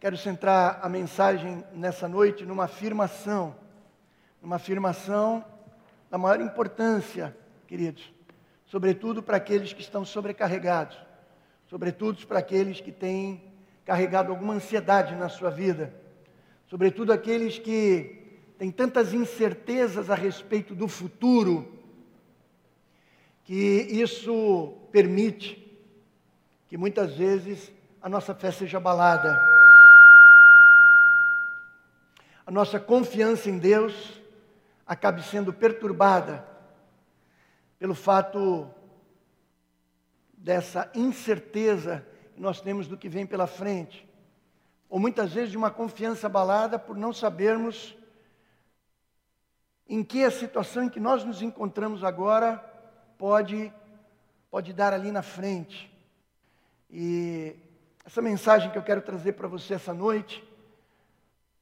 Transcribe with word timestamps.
Quero 0.00 0.16
centrar 0.16 0.78
a 0.80 0.88
mensagem 0.88 1.64
nessa 1.74 2.06
noite 2.06 2.46
numa 2.46 2.64
afirmação, 2.64 3.56
numa 4.40 4.54
afirmação 4.54 5.44
da 6.08 6.16
maior 6.16 6.40
importância, 6.40 7.36
queridos, 7.66 8.12
sobretudo 8.64 9.24
para 9.24 9.38
aqueles 9.38 9.72
que 9.72 9.80
estão 9.80 10.04
sobrecarregados, 10.04 10.96
sobretudo 11.66 12.24
para 12.28 12.38
aqueles 12.38 12.80
que 12.80 12.92
têm 12.92 13.42
carregado 13.84 14.30
alguma 14.30 14.54
ansiedade 14.54 15.16
na 15.16 15.28
sua 15.28 15.50
vida, 15.50 15.92
sobretudo 16.68 17.12
aqueles 17.12 17.58
que 17.58 18.38
têm 18.56 18.70
tantas 18.70 19.12
incertezas 19.12 20.10
a 20.10 20.14
respeito 20.14 20.76
do 20.76 20.86
futuro, 20.86 21.76
que 23.42 23.88
isso 23.90 24.74
permite 24.92 25.76
que 26.68 26.76
muitas 26.76 27.16
vezes 27.16 27.72
a 28.00 28.08
nossa 28.08 28.32
fé 28.32 28.52
seja 28.52 28.76
abalada 28.76 29.57
a 32.48 32.50
nossa 32.50 32.80
confiança 32.80 33.50
em 33.50 33.58
Deus 33.58 34.18
acabe 34.86 35.22
sendo 35.22 35.52
perturbada 35.52 36.48
pelo 37.78 37.94
fato 37.94 38.66
dessa 40.32 40.90
incerteza 40.94 42.06
que 42.34 42.40
nós 42.40 42.58
temos 42.58 42.88
do 42.88 42.96
que 42.96 43.06
vem 43.06 43.26
pela 43.26 43.46
frente, 43.46 44.08
ou 44.88 44.98
muitas 44.98 45.34
vezes 45.34 45.50
de 45.50 45.58
uma 45.58 45.70
confiança 45.70 46.26
abalada 46.26 46.78
por 46.78 46.96
não 46.96 47.12
sabermos 47.12 47.94
em 49.86 50.02
que 50.02 50.24
a 50.24 50.30
situação 50.30 50.84
em 50.84 50.88
que 50.88 50.98
nós 50.98 51.24
nos 51.24 51.42
encontramos 51.42 52.02
agora 52.02 52.56
pode 53.18 53.70
pode 54.50 54.72
dar 54.72 54.94
ali 54.94 55.12
na 55.12 55.20
frente. 55.20 55.94
E 56.88 57.54
essa 58.06 58.22
mensagem 58.22 58.70
que 58.70 58.78
eu 58.78 58.82
quero 58.82 59.02
trazer 59.02 59.32
para 59.32 59.46
você 59.46 59.74
essa 59.74 59.92
noite 59.92 60.47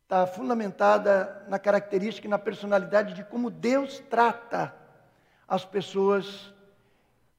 está 0.06 0.24
fundamentada 0.24 1.45
na 1.49 1.59
característica 1.59 2.29
e 2.29 2.30
na 2.30 2.38
personalidade 2.38 3.12
de 3.12 3.24
como 3.24 3.51
Deus 3.51 3.99
trata 4.09 4.73
as 5.48 5.65
pessoas 5.65 6.54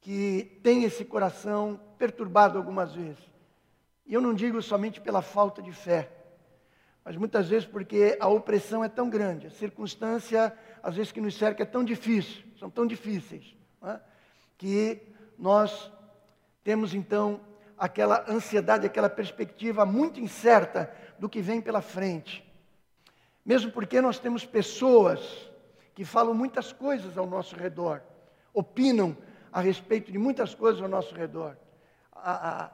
que 0.02 0.60
têm 0.62 0.84
esse 0.84 1.06
coração 1.06 1.80
perturbado 1.98 2.58
algumas 2.58 2.94
vezes. 2.94 3.24
E 4.06 4.14
eu 4.14 4.20
não 4.20 4.34
digo 4.34 4.62
somente 4.62 5.00
pela 5.00 5.22
falta 5.22 5.62
de 5.62 5.72
fé, 5.72 6.12
mas 7.06 7.16
muitas 7.16 7.48
vezes 7.48 7.66
porque 7.66 8.18
a 8.20 8.28
opressão 8.28 8.84
é 8.84 8.90
tão 8.90 9.10
grande, 9.10 9.48
a 9.48 9.52
circunstância, 9.52 10.54
às 10.84 10.98
vezes, 10.98 11.14
que 11.14 11.22
nos 11.22 11.38
cerca 11.38 11.64
é 11.64 11.66
tão 11.66 11.86
difícil, 11.86 12.44
são 12.60 12.70
tão 12.70 12.86
difíceis, 12.86 13.56
é? 13.82 13.98
que 14.58 15.02
nós 15.38 15.90
temos 16.66 16.94
então 16.94 17.40
aquela 17.78 18.30
ansiedade, 18.30 18.86
aquela 18.86 19.10
perspectiva 19.10 19.86
muito 19.86 20.20
incerta 20.20 20.94
do 21.18 21.30
que 21.30 21.42
vem 21.42 21.62
pela 21.62 21.82
frente. 21.82 22.46
Mesmo 23.48 23.72
porque 23.72 24.02
nós 24.02 24.20
temos 24.20 24.46
pessoas 24.46 25.22
que 25.96 26.04
falam 26.04 26.34
muitas 26.34 26.74
coisas 26.74 27.18
ao 27.18 27.26
nosso 27.26 27.56
redor, 27.56 28.02
opinam 28.54 29.16
a 29.54 29.62
respeito 29.62 30.12
de 30.12 30.18
muitas 30.18 30.54
coisas 30.54 30.82
ao 30.82 30.90
nosso 30.90 31.16
redor. 31.16 31.56
A, 32.12 32.66
a, 32.66 32.72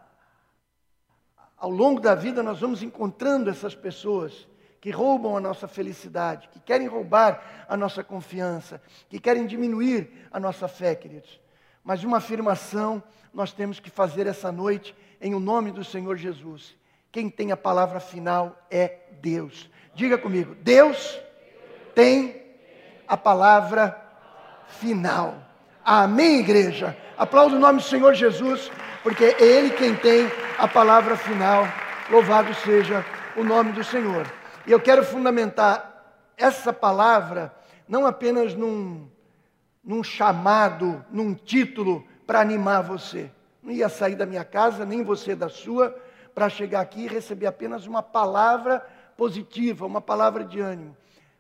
ao 1.57 1.69
longo 1.69 1.99
da 1.99 2.15
vida, 2.15 2.41
nós 2.41 2.59
vamos 2.59 2.81
encontrando 2.81 3.51
essas 3.51 3.75
pessoas 3.75 4.47
que 4.81 4.89
roubam 4.89 5.37
a 5.37 5.39
nossa 5.39 5.67
felicidade, 5.67 6.49
que 6.49 6.59
querem 6.59 6.87
roubar 6.87 7.65
a 7.69 7.77
nossa 7.77 8.03
confiança, 8.03 8.81
que 9.07 9.19
querem 9.19 9.45
diminuir 9.45 10.27
a 10.31 10.39
nossa 10.39 10.67
fé, 10.67 10.95
queridos. 10.95 11.39
Mas 11.83 12.03
uma 12.03 12.17
afirmação 12.17 13.01
nós 13.31 13.53
temos 13.53 13.79
que 13.79 13.91
fazer 13.91 14.25
essa 14.25 14.51
noite 14.51 14.95
em 15.21 15.35
o 15.35 15.39
nome 15.39 15.71
do 15.71 15.83
Senhor 15.83 16.17
Jesus. 16.17 16.75
Quem 17.13 17.29
tem 17.29 17.51
a 17.51 17.57
palavra 17.57 17.99
final 17.99 18.57
é 18.71 18.97
Deus. 19.21 19.69
Diga 19.93 20.17
comigo: 20.17 20.55
Deus 20.55 21.15
tem 21.93 22.41
a 23.07 23.15
palavra 23.15 23.95
final. 24.79 25.35
Amém, 25.85 26.39
igreja? 26.39 26.97
Aplauda 27.15 27.55
o 27.55 27.59
nome 27.59 27.81
do 27.81 27.85
Senhor 27.85 28.15
Jesus, 28.15 28.71
porque 29.03 29.25
é 29.25 29.43
Ele 29.43 29.69
quem 29.69 29.95
tem 29.95 30.25
a 30.57 30.67
palavra 30.67 31.15
final. 31.15 31.67
Louvado 32.09 32.51
seja 32.55 33.05
o 33.37 33.43
nome 33.43 33.73
do 33.73 33.83
Senhor. 33.83 34.25
E 34.65 34.71
eu 34.71 34.79
quero 34.79 35.05
fundamentar 35.05 36.33
essa 36.35 36.73
palavra 36.73 37.53
não 37.87 38.07
apenas 38.07 38.55
num, 38.55 39.07
num 39.83 40.03
chamado, 40.03 41.05
num 41.11 41.35
título 41.35 42.07
para 42.25 42.41
animar 42.41 42.81
você. 42.81 43.29
Não 43.61 43.71
ia 43.71 43.87
sair 43.87 44.15
da 44.15 44.25
minha 44.25 44.43
casa, 44.43 44.83
nem 44.83 45.03
você 45.03 45.35
da 45.35 45.47
sua, 45.47 45.95
para 46.33 46.49
chegar 46.49 46.81
aqui 46.81 47.01
e 47.01 47.07
receber 47.07 47.45
apenas 47.45 47.85
uma 47.85 48.01
palavra 48.01 48.79
positiva, 49.15 49.85
uma 49.85 50.01
palavra 50.01 50.43
de 50.43 50.59
ânimo. 50.59 50.95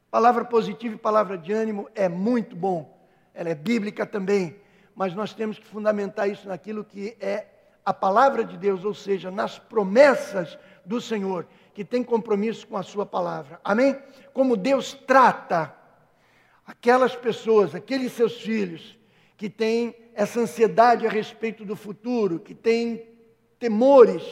Palavra 0.09 0.45
positiva 0.45 0.95
e 0.95 0.97
palavra 0.97 1.37
de 1.37 1.51
ânimo 1.51 1.89
é 1.95 2.07
muito 2.07 2.55
bom. 2.55 2.97
Ela 3.33 3.49
é 3.49 3.55
bíblica 3.55 4.05
também, 4.05 4.55
mas 4.95 5.15
nós 5.15 5.33
temos 5.33 5.57
que 5.57 5.65
fundamentar 5.65 6.29
isso 6.29 6.47
naquilo 6.47 6.83
que 6.83 7.17
é 7.19 7.47
a 7.83 7.93
palavra 7.93 8.45
de 8.45 8.57
Deus, 8.57 8.85
ou 8.85 8.93
seja, 8.93 9.31
nas 9.31 9.57
promessas 9.57 10.57
do 10.85 11.01
Senhor, 11.01 11.47
que 11.73 11.83
tem 11.83 12.03
compromisso 12.03 12.67
com 12.67 12.77
a 12.77 12.83
sua 12.83 13.05
palavra. 13.05 13.59
Amém? 13.63 13.97
Como 14.33 14.55
Deus 14.55 14.93
trata 14.93 15.75
aquelas 16.65 17.15
pessoas, 17.15 17.75
aqueles 17.75 18.13
seus 18.13 18.39
filhos 18.39 18.97
que 19.35 19.49
têm 19.49 19.95
essa 20.13 20.39
ansiedade 20.39 21.05
a 21.05 21.09
respeito 21.09 21.65
do 21.65 21.75
futuro, 21.75 22.39
que 22.39 22.53
têm 22.53 23.09
temores 23.59 24.23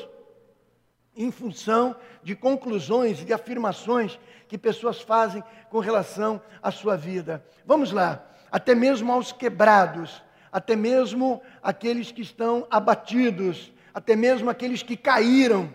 em 1.15 1.31
função 1.31 1.95
de 2.23 2.35
conclusões 2.35 3.21
e 3.21 3.25
de 3.25 3.33
afirmações 3.33 4.19
que 4.47 4.57
pessoas 4.57 5.01
fazem 5.01 5.43
com 5.69 5.79
relação 5.79 6.41
à 6.61 6.71
sua 6.71 6.97
vida. 6.97 7.43
Vamos 7.65 7.91
lá, 7.91 8.25
até 8.51 8.75
mesmo 8.75 9.11
aos 9.11 9.31
quebrados, 9.31 10.21
até 10.51 10.75
mesmo 10.75 11.41
aqueles 11.63 12.11
que 12.11 12.21
estão 12.21 12.67
abatidos, 12.69 13.71
até 13.93 14.15
mesmo 14.15 14.49
aqueles 14.49 14.83
que 14.83 14.97
caíram, 14.97 15.73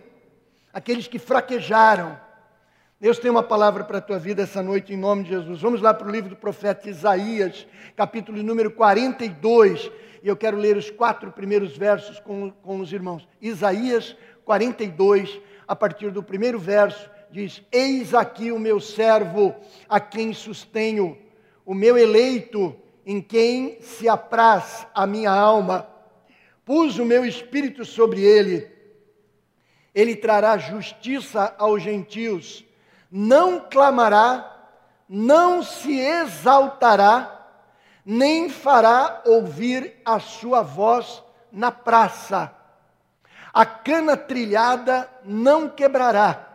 aqueles 0.72 1.08
que 1.08 1.18
fraquejaram. 1.18 2.20
Deus 3.00 3.18
tem 3.18 3.30
uma 3.30 3.42
palavra 3.42 3.84
para 3.84 3.98
a 3.98 4.02
tua 4.02 4.18
vida 4.18 4.42
essa 4.42 4.62
noite 4.62 4.92
em 4.92 4.96
nome 4.96 5.24
de 5.24 5.30
Jesus. 5.30 5.60
Vamos 5.60 5.80
lá 5.80 5.92
para 5.92 6.08
o 6.08 6.10
livro 6.10 6.30
do 6.30 6.36
profeta 6.36 6.88
Isaías, 6.88 7.66
capítulo 7.94 8.42
número 8.42 8.70
42. 8.70 9.90
E 10.22 10.28
eu 10.28 10.36
quero 10.36 10.56
ler 10.56 10.76
os 10.76 10.90
quatro 10.90 11.30
primeiros 11.30 11.76
versos 11.76 12.18
com, 12.20 12.50
com 12.50 12.80
os 12.80 12.92
irmãos. 12.92 13.28
Isaías 13.40 14.16
42, 14.46 15.40
a 15.66 15.74
partir 15.74 16.12
do 16.12 16.22
primeiro 16.22 16.58
verso, 16.58 17.10
diz: 17.32 17.60
Eis 17.70 18.14
aqui 18.14 18.52
o 18.52 18.60
meu 18.60 18.80
servo, 18.80 19.54
a 19.88 19.98
quem 19.98 20.32
sustenho, 20.32 21.18
o 21.64 21.74
meu 21.74 21.98
eleito, 21.98 22.74
em 23.04 23.20
quem 23.20 23.80
se 23.80 24.08
apraz 24.08 24.86
a 24.94 25.04
minha 25.04 25.32
alma. 25.32 25.88
Pus 26.64 26.98
o 26.98 27.04
meu 27.04 27.26
espírito 27.26 27.84
sobre 27.84 28.22
ele. 28.22 28.70
Ele 29.92 30.14
trará 30.14 30.56
justiça 30.58 31.54
aos 31.58 31.82
gentios. 31.82 32.64
Não 33.10 33.60
clamará, 33.60 34.68
não 35.08 35.62
se 35.62 35.98
exaltará, 35.98 37.32
nem 38.04 38.48
fará 38.48 39.22
ouvir 39.24 39.94
a 40.04 40.20
sua 40.20 40.62
voz 40.62 41.22
na 41.50 41.72
praça 41.72 42.55
a 43.56 43.64
cana 43.64 44.18
trilhada 44.18 45.08
não 45.24 45.66
quebrará, 45.66 46.46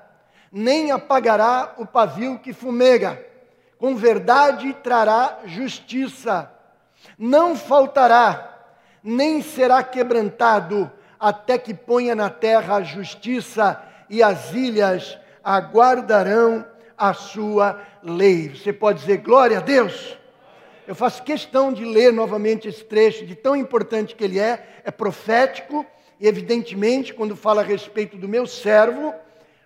nem 0.52 0.92
apagará 0.92 1.74
o 1.80 1.84
pavio 1.84 2.38
que 2.38 2.54
fumega. 2.54 3.20
Com 3.80 3.96
verdade 3.96 4.72
trará 4.84 5.40
justiça. 5.46 6.52
Não 7.18 7.56
faltará, 7.56 8.56
nem 9.04 9.42
será 9.42 9.82
quebrantado, 9.82 10.92
até 11.20 11.58
que 11.58 11.74
ponha 11.74 12.14
na 12.14 12.30
terra 12.30 12.76
a 12.76 12.84
justiça 12.84 13.82
e 14.08 14.22
as 14.22 14.54
ilhas 14.54 15.18
aguardarão 15.44 16.64
a 16.96 17.16
sua 17.16 17.82
lei. 18.04 18.50
Você 18.50 18.72
pode 18.72 19.00
dizer 19.00 19.18
glória 19.18 19.58
a 19.58 19.62
Deus? 19.62 20.16
Eu 20.88 20.94
faço 20.94 21.24
questão 21.24 21.74
de 21.74 21.84
ler 21.84 22.14
novamente 22.14 22.68
esse 22.68 22.84
trecho, 22.84 23.26
de 23.26 23.34
tão 23.34 23.56
importante 23.56 24.14
que 24.16 24.24
ele 24.24 24.38
é, 24.38 24.82
é 24.84 24.92
profético 24.92 25.84
e 26.22 26.28
evidentemente, 26.28 27.16
quando 27.16 27.36
fala 27.36 27.62
a 27.62 27.66
respeito 27.66 28.16
do 28.16 28.30
meu 28.30 28.46
servo, 28.46 29.12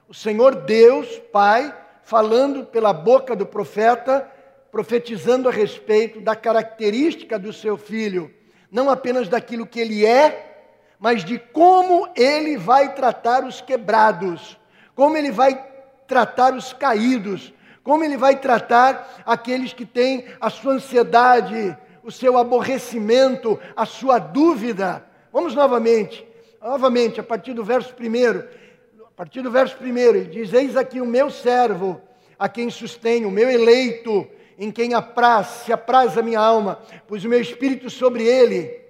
o 0.07 0.13
Senhor 0.13 0.55
Deus, 0.55 1.21
Pai, 1.29 1.75
falando 2.01 2.65
pela 2.65 2.93
boca 2.93 3.35
do 3.35 3.45
profeta, 3.45 4.25
profetizando 4.71 5.49
a 5.49 5.51
respeito 5.51 6.21
da 6.21 6.33
característica 6.33 7.37
do 7.37 7.51
seu 7.51 7.75
filho, 7.75 8.33
não 8.71 8.89
apenas 8.89 9.27
daquilo 9.27 9.67
que 9.67 9.81
ele 9.81 10.05
é, 10.05 10.69
mas 10.97 11.25
de 11.25 11.37
como 11.37 12.07
ele 12.15 12.55
vai 12.55 12.95
tratar 12.95 13.43
os 13.43 13.59
quebrados, 13.59 14.57
como 14.95 15.17
ele 15.17 15.31
vai 15.31 15.61
tratar 16.07 16.53
os 16.53 16.71
caídos, 16.71 17.53
como 17.83 18.01
ele 18.01 18.15
vai 18.15 18.37
tratar 18.39 19.23
aqueles 19.25 19.73
que 19.73 19.85
têm 19.85 20.25
a 20.39 20.49
sua 20.49 20.75
ansiedade, 20.75 21.77
o 22.01 22.09
seu 22.09 22.37
aborrecimento, 22.37 23.59
a 23.75 23.85
sua 23.85 24.19
dúvida. 24.19 25.05
Vamos 25.33 25.53
novamente 25.53 26.25
novamente, 26.65 27.19
a 27.19 27.23
partir 27.23 27.53
do 27.53 27.63
verso 27.63 27.93
1, 27.93 29.05
A 29.05 29.11
partir 29.15 29.41
do 29.43 29.51
verso 29.51 29.77
1, 29.79 29.97
ele 29.97 30.25
diz: 30.25 30.51
Eis 30.51 30.75
aqui 30.75 30.99
o 30.99 31.05
meu 31.05 31.29
servo, 31.29 32.01
a 32.39 32.49
quem 32.49 32.69
sustenho, 32.71 33.27
o 33.27 33.31
meu 33.31 33.49
eleito, 33.49 34.27
em 34.57 34.71
quem 34.71 34.93
apraz, 34.93 35.47
se 35.63 35.71
apraz 35.71 36.17
a 36.17 36.23
minha 36.23 36.39
alma, 36.39 36.79
pois 37.07 37.23
o 37.23 37.29
meu 37.29 37.39
espírito 37.39 37.89
sobre 37.89 38.23
ele, 38.23 38.81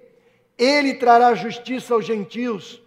ele 0.56 0.94
trará 0.94 1.34
justiça 1.34 1.92
aos 1.92 2.06
gentios, 2.06 2.82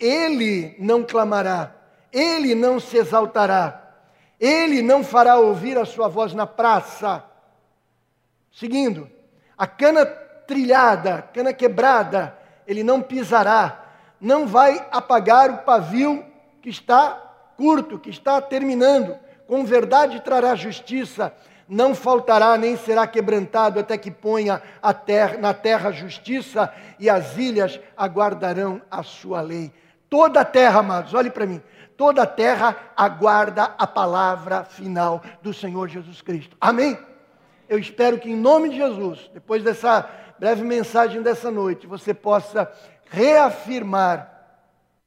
ele 0.00 0.74
não 0.78 1.02
clamará, 1.02 1.76
ele 2.10 2.54
não 2.54 2.80
se 2.80 2.96
exaltará, 2.96 3.94
ele 4.40 4.80
não 4.80 5.04
fará 5.04 5.36
ouvir 5.36 5.76
a 5.76 5.84
sua 5.84 6.08
voz 6.08 6.32
na 6.32 6.46
praça. 6.46 7.22
Seguindo, 8.50 9.08
a 9.56 9.66
cana 9.66 10.06
trilhada, 10.06 11.22
cana 11.22 11.52
quebrada, 11.52 12.36
ele 12.66 12.82
não 12.82 13.02
pisará, 13.02 13.83
não 14.24 14.46
vai 14.46 14.84
apagar 14.90 15.50
o 15.50 15.58
pavio 15.58 16.24
que 16.62 16.70
está 16.70 17.10
curto, 17.58 17.98
que 17.98 18.08
está 18.08 18.40
terminando. 18.40 19.16
Com 19.46 19.64
verdade 19.66 20.20
trará 20.20 20.54
justiça, 20.54 21.34
não 21.68 21.94
faltará 21.94 22.56
nem 22.56 22.74
será 22.74 23.06
quebrantado 23.06 23.78
até 23.78 23.98
que 23.98 24.10
ponha 24.10 24.62
terra, 25.04 25.36
na 25.36 25.52
terra 25.52 25.92
justiça 25.92 26.72
e 26.98 27.10
as 27.10 27.36
ilhas 27.36 27.78
aguardarão 27.94 28.80
a 28.90 29.02
sua 29.02 29.42
lei. 29.42 29.70
Toda 30.08 30.40
a 30.40 30.44
terra, 30.44 30.80
amados, 30.80 31.12
olhe 31.12 31.30
para 31.30 31.44
mim, 31.44 31.60
toda 31.94 32.22
a 32.22 32.26
terra 32.26 32.76
aguarda 32.96 33.74
a 33.76 33.86
palavra 33.86 34.64
final 34.64 35.22
do 35.42 35.52
Senhor 35.52 35.86
Jesus 35.88 36.22
Cristo. 36.22 36.56
Amém? 36.58 36.98
Eu 37.68 37.78
espero 37.78 38.18
que 38.18 38.30
em 38.30 38.36
nome 38.36 38.70
de 38.70 38.76
Jesus, 38.76 39.30
depois 39.34 39.62
dessa 39.62 40.08
breve 40.38 40.62
mensagem 40.62 41.22
dessa 41.22 41.50
noite, 41.50 41.86
você 41.86 42.12
possa 42.12 42.70
reafirmar, 43.14 44.30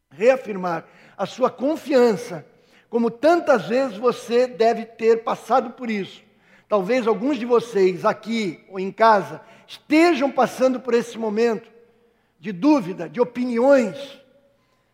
reafirmar 0.09 0.86
a 1.18 1.25
sua 1.25 1.50
confiança, 1.50 2.45
como 2.89 3.12
tantas 3.12 3.68
vezes 3.68 3.98
você 3.98 4.48
deve 4.48 4.86
ter 4.86 5.24
passado 5.24 5.71
por 5.71 5.89
isso 5.89 6.27
Talvez 6.68 7.07
alguns 7.07 7.39
de 7.39 7.45
vocês 7.45 8.04
aqui 8.04 8.65
ou 8.69 8.77
em 8.77 8.92
casa 8.92 9.42
estejam 9.65 10.30
passando 10.30 10.81
por 10.81 10.94
esse 10.94 11.18
momento 11.18 11.69
de 12.39 12.51
dúvida, 12.51 13.07
de 13.07 13.21
opiniões, 13.21 13.98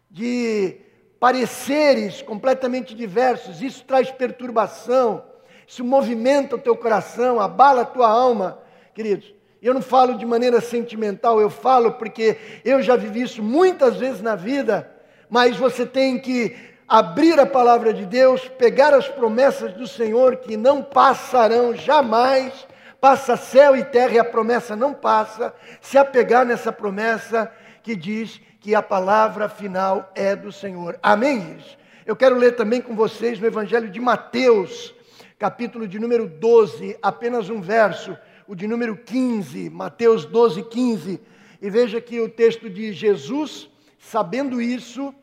de 0.09 0.77
pareceres 1.19 2.21
completamente 2.21 2.93
diversos. 2.93 3.61
Isso 3.61 3.83
traz 3.85 4.11
perturbação, 4.11 5.25
isso 5.67 5.83
movimenta 5.83 6.55
o 6.55 6.59
teu 6.59 6.77
coração, 6.77 7.39
abala 7.39 7.81
a 7.81 7.85
tua 7.85 8.07
alma, 8.07 8.59
queridos. 8.93 9.33
Eu 9.63 9.73
não 9.73 9.81
falo 9.81 10.17
de 10.17 10.25
maneira 10.25 10.59
sentimental, 10.59 11.39
eu 11.39 11.49
falo 11.49 11.93
porque 11.93 12.35
eu 12.65 12.81
já 12.81 12.97
vivi 12.97 13.21
isso 13.21 13.41
muitas 13.41 13.95
vezes 13.95 14.21
na 14.21 14.35
vida, 14.35 14.91
mas 15.29 15.55
você 15.55 15.85
tem 15.85 16.19
que 16.19 16.53
abrir 16.85 17.39
a 17.39 17.45
palavra 17.45 17.93
de 17.93 18.05
Deus, 18.05 18.45
pegar 18.45 18.93
as 18.93 19.07
promessas 19.07 19.71
do 19.71 19.87
Senhor 19.87 20.35
que 20.35 20.57
não 20.57 20.83
passarão 20.83 21.73
jamais, 21.73 22.67
passa 22.99 23.37
céu 23.37 23.73
e 23.73 23.85
terra 23.85 24.15
e 24.15 24.19
a 24.19 24.25
promessa 24.25 24.75
não 24.75 24.93
passa, 24.93 25.53
se 25.79 25.97
apegar 25.97 26.45
nessa 26.45 26.73
promessa 26.73 27.49
que 27.81 27.95
diz 27.95 28.41
que 28.59 28.75
a 28.75 28.81
palavra 28.81 29.47
final 29.47 30.11
é 30.13 30.35
do 30.35 30.51
Senhor. 30.51 30.99
Amém? 31.01 31.57
Eu 32.05 32.17
quero 32.17 32.35
ler 32.35 32.57
também 32.57 32.81
com 32.81 32.97
vocês 32.97 33.39
no 33.39 33.47
Evangelho 33.47 33.89
de 33.89 34.01
Mateus, 34.01 34.93
capítulo 35.39 35.87
de 35.87 35.99
número 35.99 36.27
12, 36.27 36.97
apenas 37.01 37.49
um 37.49 37.61
verso, 37.61 38.17
o 38.47 38.55
de 38.55 38.67
número 38.67 38.97
15, 38.97 39.69
Mateus 39.69 40.25
12, 40.25 40.63
15. 40.63 41.19
E 41.61 41.69
veja 41.69 42.01
que 42.01 42.19
o 42.19 42.29
texto 42.29 42.69
de 42.69 42.91
Jesus, 42.91 43.69
sabendo 43.97 44.61
isso, 44.61 45.13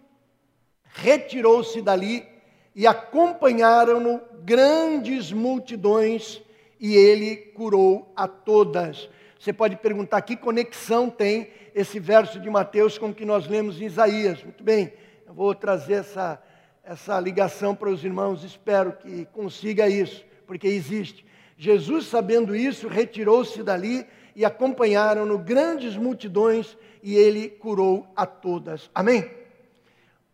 retirou-se 0.84 1.80
dali 1.82 2.26
e 2.74 2.86
acompanharam-no 2.86 4.20
grandes 4.42 5.32
multidões 5.32 6.40
e 6.78 6.94
ele 6.94 7.36
curou 7.36 8.10
a 8.16 8.26
todas. 8.26 9.08
Você 9.38 9.52
pode 9.52 9.76
perguntar 9.76 10.22
que 10.22 10.36
conexão 10.36 11.10
tem 11.10 11.50
esse 11.74 12.00
verso 12.00 12.40
de 12.40 12.48
Mateus 12.48 12.98
com 12.98 13.10
o 13.10 13.14
que 13.14 13.24
nós 13.24 13.46
lemos 13.46 13.80
em 13.80 13.84
Isaías. 13.84 14.42
Muito 14.42 14.64
bem, 14.64 14.92
eu 15.26 15.34
vou 15.34 15.54
trazer 15.54 15.94
essa, 15.94 16.42
essa 16.82 17.20
ligação 17.20 17.74
para 17.74 17.90
os 17.90 18.04
irmãos, 18.04 18.44
espero 18.44 18.92
que 18.92 19.26
consiga 19.26 19.88
isso, 19.88 20.24
porque 20.46 20.66
existe. 20.66 21.24
Jesus, 21.60 22.06
sabendo 22.06 22.56
isso, 22.56 22.88
retirou-se 22.88 23.62
dali 23.62 24.06
e 24.34 24.46
acompanharam-no 24.46 25.36
grandes 25.36 25.94
multidões 25.94 26.74
e 27.02 27.14
ele 27.14 27.50
curou 27.50 28.10
a 28.16 28.24
todas. 28.24 28.90
Amém? 28.94 29.30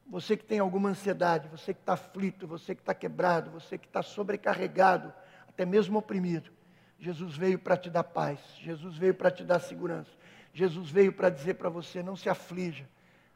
Você 0.09 0.37
que 0.37 0.45
tem 0.45 0.61
alguma 0.61 0.91
ansiedade, 0.91 1.49
você 1.49 1.75
que 1.75 1.81
está 1.81 1.95
aflito, 1.95 2.47
você 2.47 2.77
que 2.77 2.81
está 2.81 2.95
quebrado, 2.95 3.51
você 3.51 3.77
que 3.77 3.89
está 3.89 4.05
sobrecarregado, 4.05 5.13
até 5.49 5.67
mesmo 5.67 5.99
oprimido. 5.99 6.53
Jesus 6.97 7.37
veio 7.37 7.59
para 7.59 7.77
te 7.77 7.91
dar 7.91 8.05
paz, 8.05 8.39
Jesus 8.61 8.97
veio 8.97 9.13
para 9.13 9.33
te 9.33 9.43
dar 9.43 9.59
segurança, 9.59 10.13
Jesus 10.55 10.91
veio 10.91 11.13
para 11.13 11.29
dizer 11.29 11.55
para 11.55 11.69
você: 11.69 12.05
não 12.05 12.15
se 12.15 12.29
aflija, 12.29 12.89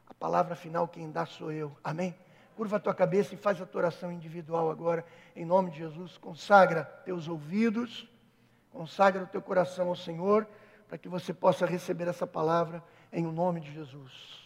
a 0.07 0.13
palavra 0.13 0.55
final 0.55 0.87
quem 0.87 1.11
dá 1.11 1.25
sou 1.25 1.51
eu. 1.51 1.75
Amém? 1.83 2.15
Curva 2.55 2.77
a 2.77 2.79
tua 2.79 2.93
cabeça 2.93 3.33
e 3.33 3.37
faz 3.37 3.61
a 3.61 3.65
tua 3.65 3.79
oração 3.79 4.11
individual 4.11 4.69
agora, 4.69 5.05
em 5.35 5.45
nome 5.45 5.71
de 5.71 5.77
Jesus. 5.77 6.17
Consagra 6.17 6.83
teus 6.83 7.27
ouvidos, 7.27 8.07
consagra 8.71 9.23
o 9.23 9.27
teu 9.27 9.41
coração 9.41 9.89
ao 9.89 9.95
Senhor, 9.95 10.47
para 10.87 10.97
que 10.97 11.07
você 11.07 11.33
possa 11.33 11.65
receber 11.65 12.07
essa 12.07 12.27
palavra 12.27 12.83
em 13.11 13.25
o 13.25 13.31
nome 13.31 13.61
de 13.61 13.71
Jesus. 13.71 14.41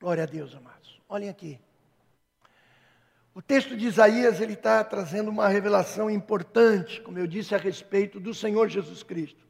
Glória 0.00 0.22
a 0.22 0.26
Deus, 0.26 0.54
amados. 0.54 1.00
Olhem 1.08 1.28
aqui. 1.28 1.60
O 3.34 3.42
texto 3.42 3.76
de 3.76 3.86
Isaías 3.86 4.40
ele 4.40 4.54
está 4.54 4.82
trazendo 4.82 5.30
uma 5.30 5.46
revelação 5.46 6.10
importante, 6.10 7.00
como 7.02 7.18
eu 7.18 7.26
disse, 7.26 7.54
a 7.54 7.58
respeito 7.58 8.18
do 8.18 8.34
Senhor 8.34 8.68
Jesus 8.68 9.02
Cristo. 9.02 9.49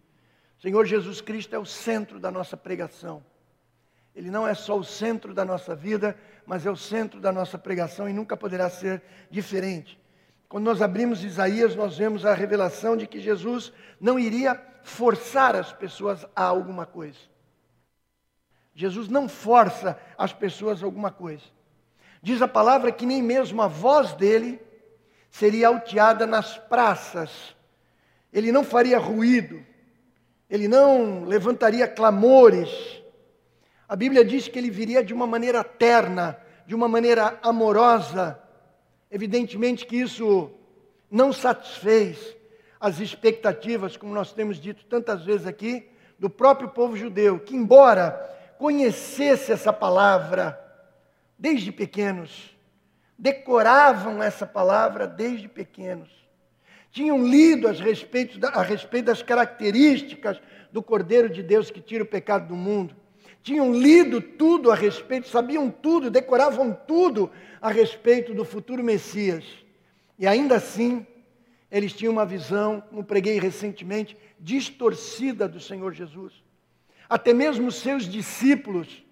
Senhor 0.61 0.85
Jesus 0.85 1.23
Cristo 1.23 1.57
é 1.57 1.59
o 1.59 1.65
centro 1.65 2.21
da 2.21 2.31
nossa 2.31 2.55
pregação. 2.55 3.25
Ele 4.15 4.31
não 4.31 4.47
é 4.47 4.53
só 4.53 4.77
o 4.77 4.85
centro 4.85 5.33
da 5.33 5.43
nossa 5.43 5.75
vida, 5.75 6.15
mas 6.45 6.67
é 6.67 6.71
o 6.71 6.77
centro 6.77 7.19
da 7.19 7.33
nossa 7.33 7.57
pregação 7.57 8.07
e 8.07 8.13
nunca 8.13 8.37
poderá 8.37 8.69
ser 8.69 9.03
diferente. 9.31 9.99
Quando 10.51 10.65
nós 10.65 10.83
abrimos 10.83 11.25
Isaías, 11.25 11.75
nós 11.75 11.97
vemos 11.97 12.27
a 12.27 12.35
revelação 12.35 12.95
de 12.95 13.07
que 13.07 13.21
Jesus 13.21 13.73
não 13.99 14.19
iria 14.19 14.61
forçar 14.83 15.57
as 15.57 15.73
pessoas 15.73 16.27
a 16.37 16.43
alguma 16.43 16.85
coisa. 16.85 17.19
Jesus 18.75 19.09
não 19.09 19.29
força 19.29 19.99
as 20.19 20.33
pessoas 20.33 20.83
a 20.83 20.87
alguma 20.87 21.11
coisa. 21.11 21.45
Diz 22.23 22.43
a 22.43 22.49
palavra 22.49 22.93
que 22.93 23.07
nem 23.07 23.23
mesmo 23.23 23.63
a 23.63 23.67
voz 23.67 24.13
dele 24.13 24.61
seria 25.31 25.69
alteada 25.69 26.27
nas 26.27 26.59
praças. 26.59 27.57
Ele 28.31 28.53
não 28.53 28.63
faria 28.63 28.99
ruído. 28.99 29.70
Ele 30.51 30.67
não 30.67 31.25
levantaria 31.25 31.87
clamores. 31.87 32.69
A 33.89 33.95
Bíblia 33.95 34.25
diz 34.25 34.49
que 34.49 34.59
ele 34.59 34.71
viria 34.71 35.05
de 35.05 35.15
uma 35.15 35.27
maneira 35.27 35.63
terna, 35.63 36.37
de 36.67 36.75
uma 36.75 36.89
maneira 36.89 37.39
amorosa. 37.43 38.39
Evidentemente 39.11 39.87
que 39.87 39.97
isso 39.97 40.51
não 41.11 41.33
satisfez 41.33 42.37
as 42.81 42.99
expectativas, 42.99 43.97
como 43.97 44.15
nós 44.15 44.33
temos 44.33 44.59
dito 44.59 44.85
tantas 44.87 45.25
vezes 45.25 45.47
aqui, 45.47 45.89
do 46.19 46.29
próprio 46.29 46.69
povo 46.69 46.97
judeu, 46.97 47.39
que, 47.39 47.55
embora 47.55 48.29
conhecesse 48.59 49.53
essa 49.53 49.73
palavra 49.73 50.59
desde 51.39 51.73
pequenos, 51.73 52.55
decoravam 53.19 54.23
essa 54.23 54.47
palavra 54.47 55.07
desde 55.07 55.49
pequenos, 55.49 56.11
tinham 56.91 57.25
lido 57.27 57.69
a 57.69 57.73
respeito, 57.73 58.39
a 58.47 58.63
respeito 58.63 59.07
das 59.07 59.23
características 59.23 60.41
do 60.73 60.83
Cordeiro 60.83 61.29
de 61.29 61.43
Deus 61.43 61.71
que 61.71 61.81
tira 61.81 62.05
o 62.05 62.07
pecado 62.07 62.49
do 62.49 62.57
mundo, 62.57 62.95
tinham 63.43 63.73
lido 63.73 64.21
tudo 64.21 64.71
a 64.71 64.75
respeito, 64.75 65.29
sabiam 65.29 65.71
tudo, 65.71 66.11
decoravam 66.11 66.73
tudo 66.73 67.31
a 67.61 67.71
respeito 67.71 68.35
do 68.35 68.45
futuro 68.45 68.83
Messias, 68.83 69.45
e 70.19 70.27
ainda 70.27 70.57
assim, 70.57 71.07
eles 71.71 71.93
tinham 71.93 72.13
uma 72.13 72.27
visão, 72.27 72.81
como 72.81 73.05
preguei 73.05 73.39
recentemente, 73.39 74.17
distorcida 74.39 75.49
do 75.49 75.61
Senhor 75.61 75.95
Jesus. 75.95 76.33
Até 77.09 77.33
mesmo 77.33 77.73
seus 77.73 78.05
discípulos, 78.05 79.05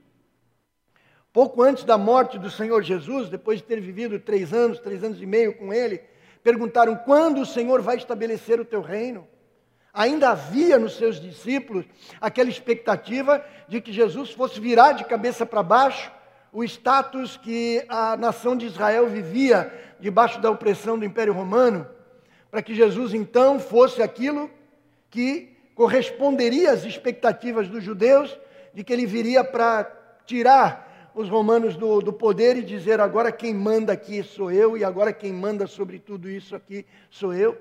pouco 1.32 1.62
antes 1.62 1.84
da 1.84 1.96
morte 1.96 2.38
do 2.38 2.50
Senhor 2.50 2.82
Jesus, 2.82 3.28
depois 3.30 3.60
de 3.60 3.64
ter 3.64 3.80
vivido 3.80 4.18
três 4.18 4.52
anos, 4.52 4.80
três 4.80 5.02
anos 5.02 5.22
e 5.22 5.26
meio 5.26 5.56
com 5.56 5.72
ele, 5.72 6.02
perguntaram: 6.42 6.96
quando 6.96 7.40
o 7.40 7.46
Senhor 7.46 7.80
vai 7.82 7.96
estabelecer 7.96 8.60
o 8.60 8.64
teu 8.64 8.80
reino? 8.80 9.26
Ainda 9.92 10.30
havia 10.30 10.78
nos 10.78 10.96
seus 10.96 11.20
discípulos 11.20 11.84
aquela 12.20 12.50
expectativa 12.50 13.44
de 13.66 13.80
que 13.80 13.92
Jesus 13.92 14.30
fosse 14.30 14.60
virar 14.60 14.92
de 14.92 15.04
cabeça 15.04 15.44
para 15.44 15.62
baixo 15.62 16.12
o 16.52 16.64
status 16.64 17.36
que 17.36 17.84
a 17.88 18.16
nação 18.16 18.56
de 18.56 18.66
Israel 18.66 19.08
vivia 19.08 19.72
debaixo 20.00 20.40
da 20.40 20.50
opressão 20.50 20.98
do 20.98 21.04
Império 21.04 21.32
Romano, 21.32 21.86
para 22.50 22.62
que 22.62 22.74
Jesus 22.74 23.12
então 23.12 23.58
fosse 23.58 24.02
aquilo 24.02 24.50
que 25.10 25.56
corresponderia 25.74 26.72
às 26.72 26.84
expectativas 26.84 27.68
dos 27.68 27.82
judeus 27.82 28.36
de 28.72 28.82
que 28.82 28.92
ele 28.92 29.06
viria 29.06 29.44
para 29.44 29.84
tirar 30.24 30.87
os 31.18 31.28
romanos 31.28 31.76
do, 31.76 32.00
do 32.00 32.12
poder 32.12 32.56
e 32.56 32.62
dizer: 32.62 33.00
agora 33.00 33.32
quem 33.32 33.52
manda 33.52 33.92
aqui 33.92 34.22
sou 34.22 34.52
eu, 34.52 34.76
e 34.76 34.84
agora 34.84 35.12
quem 35.12 35.32
manda 35.32 35.66
sobre 35.66 35.98
tudo 35.98 36.30
isso 36.30 36.54
aqui 36.54 36.86
sou 37.10 37.34
eu. 37.34 37.58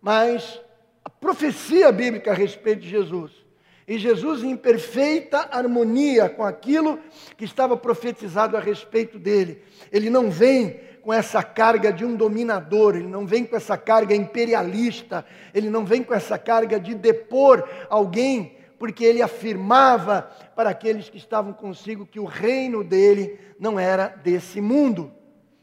Mas 0.00 0.60
a 1.02 1.08
profecia 1.08 1.90
bíblica 1.90 2.32
a 2.32 2.34
respeito 2.34 2.82
de 2.82 2.90
Jesus 2.90 3.42
e 3.88 3.98
Jesus, 3.98 4.44
em 4.44 4.56
perfeita 4.56 5.48
harmonia 5.50 6.28
com 6.28 6.44
aquilo 6.44 6.98
que 7.36 7.44
estava 7.44 7.76
profetizado 7.76 8.56
a 8.56 8.60
respeito 8.60 9.18
dele, 9.18 9.62
ele 9.90 10.08
não 10.08 10.30
vem 10.30 10.78
com 11.02 11.12
essa 11.12 11.42
carga 11.42 11.92
de 11.92 12.04
um 12.04 12.14
dominador, 12.14 12.94
ele 12.94 13.08
não 13.08 13.26
vem 13.26 13.44
com 13.44 13.56
essa 13.56 13.76
carga 13.76 14.14
imperialista, 14.14 15.26
ele 15.52 15.68
não 15.68 15.84
vem 15.84 16.02
com 16.02 16.14
essa 16.14 16.38
carga 16.38 16.78
de 16.78 16.94
depor 16.94 17.68
alguém, 17.90 18.56
porque 18.82 19.04
ele 19.04 19.22
afirmava 19.22 20.22
para 20.56 20.70
aqueles 20.70 21.08
que 21.08 21.16
estavam 21.16 21.52
consigo 21.52 22.04
que 22.04 22.18
o 22.18 22.24
reino 22.24 22.82
dele 22.82 23.38
não 23.56 23.78
era 23.78 24.08
desse 24.08 24.60
mundo. 24.60 25.12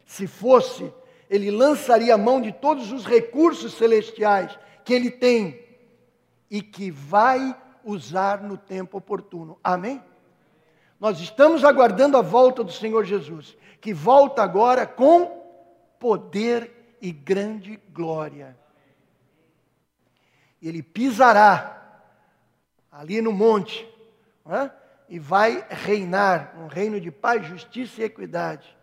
Se 0.06 0.26
fosse, 0.26 0.90
ele 1.30 1.52
lançaria 1.52 2.14
a 2.16 2.18
mão 2.18 2.40
de 2.40 2.54
todos 2.54 2.94
os 2.94 3.06
recursos 3.06 3.74
celestiais 3.74 4.58
que 4.86 4.94
ele 4.94 5.12
tem 5.12 5.62
e 6.50 6.62
que 6.62 6.90
vai 6.90 7.54
usar 7.84 8.42
no 8.42 8.56
tempo 8.58 9.00
oportuno. 9.00 9.60
Amém? 9.62 10.02
Nós 10.98 11.20
estamos 11.20 11.66
aguardando 11.66 12.16
a 12.16 12.22
volta 12.22 12.64
do 12.64 12.72
Senhor 12.72 13.04
Jesus, 13.04 13.58
que 13.82 13.94
volta 13.94 14.42
agora 14.42 14.88
com 14.88 15.44
poder 16.00 16.96
e 17.02 17.12
grande 17.12 17.82
glória. 17.92 18.58
Ele 20.62 20.82
pisará 20.82 21.79
ali 22.92 23.22
no 23.22 23.32
monte 23.32 23.88
é? 24.46 24.70
e 25.08 25.20
vai 25.20 25.66
reinar 25.70 26.56
um 26.60 26.68
reino 26.68 27.00
de 27.00 27.12
paz, 27.12 27.46
justiça 27.46 28.02
e 28.02 28.06
equidade, 28.06 28.76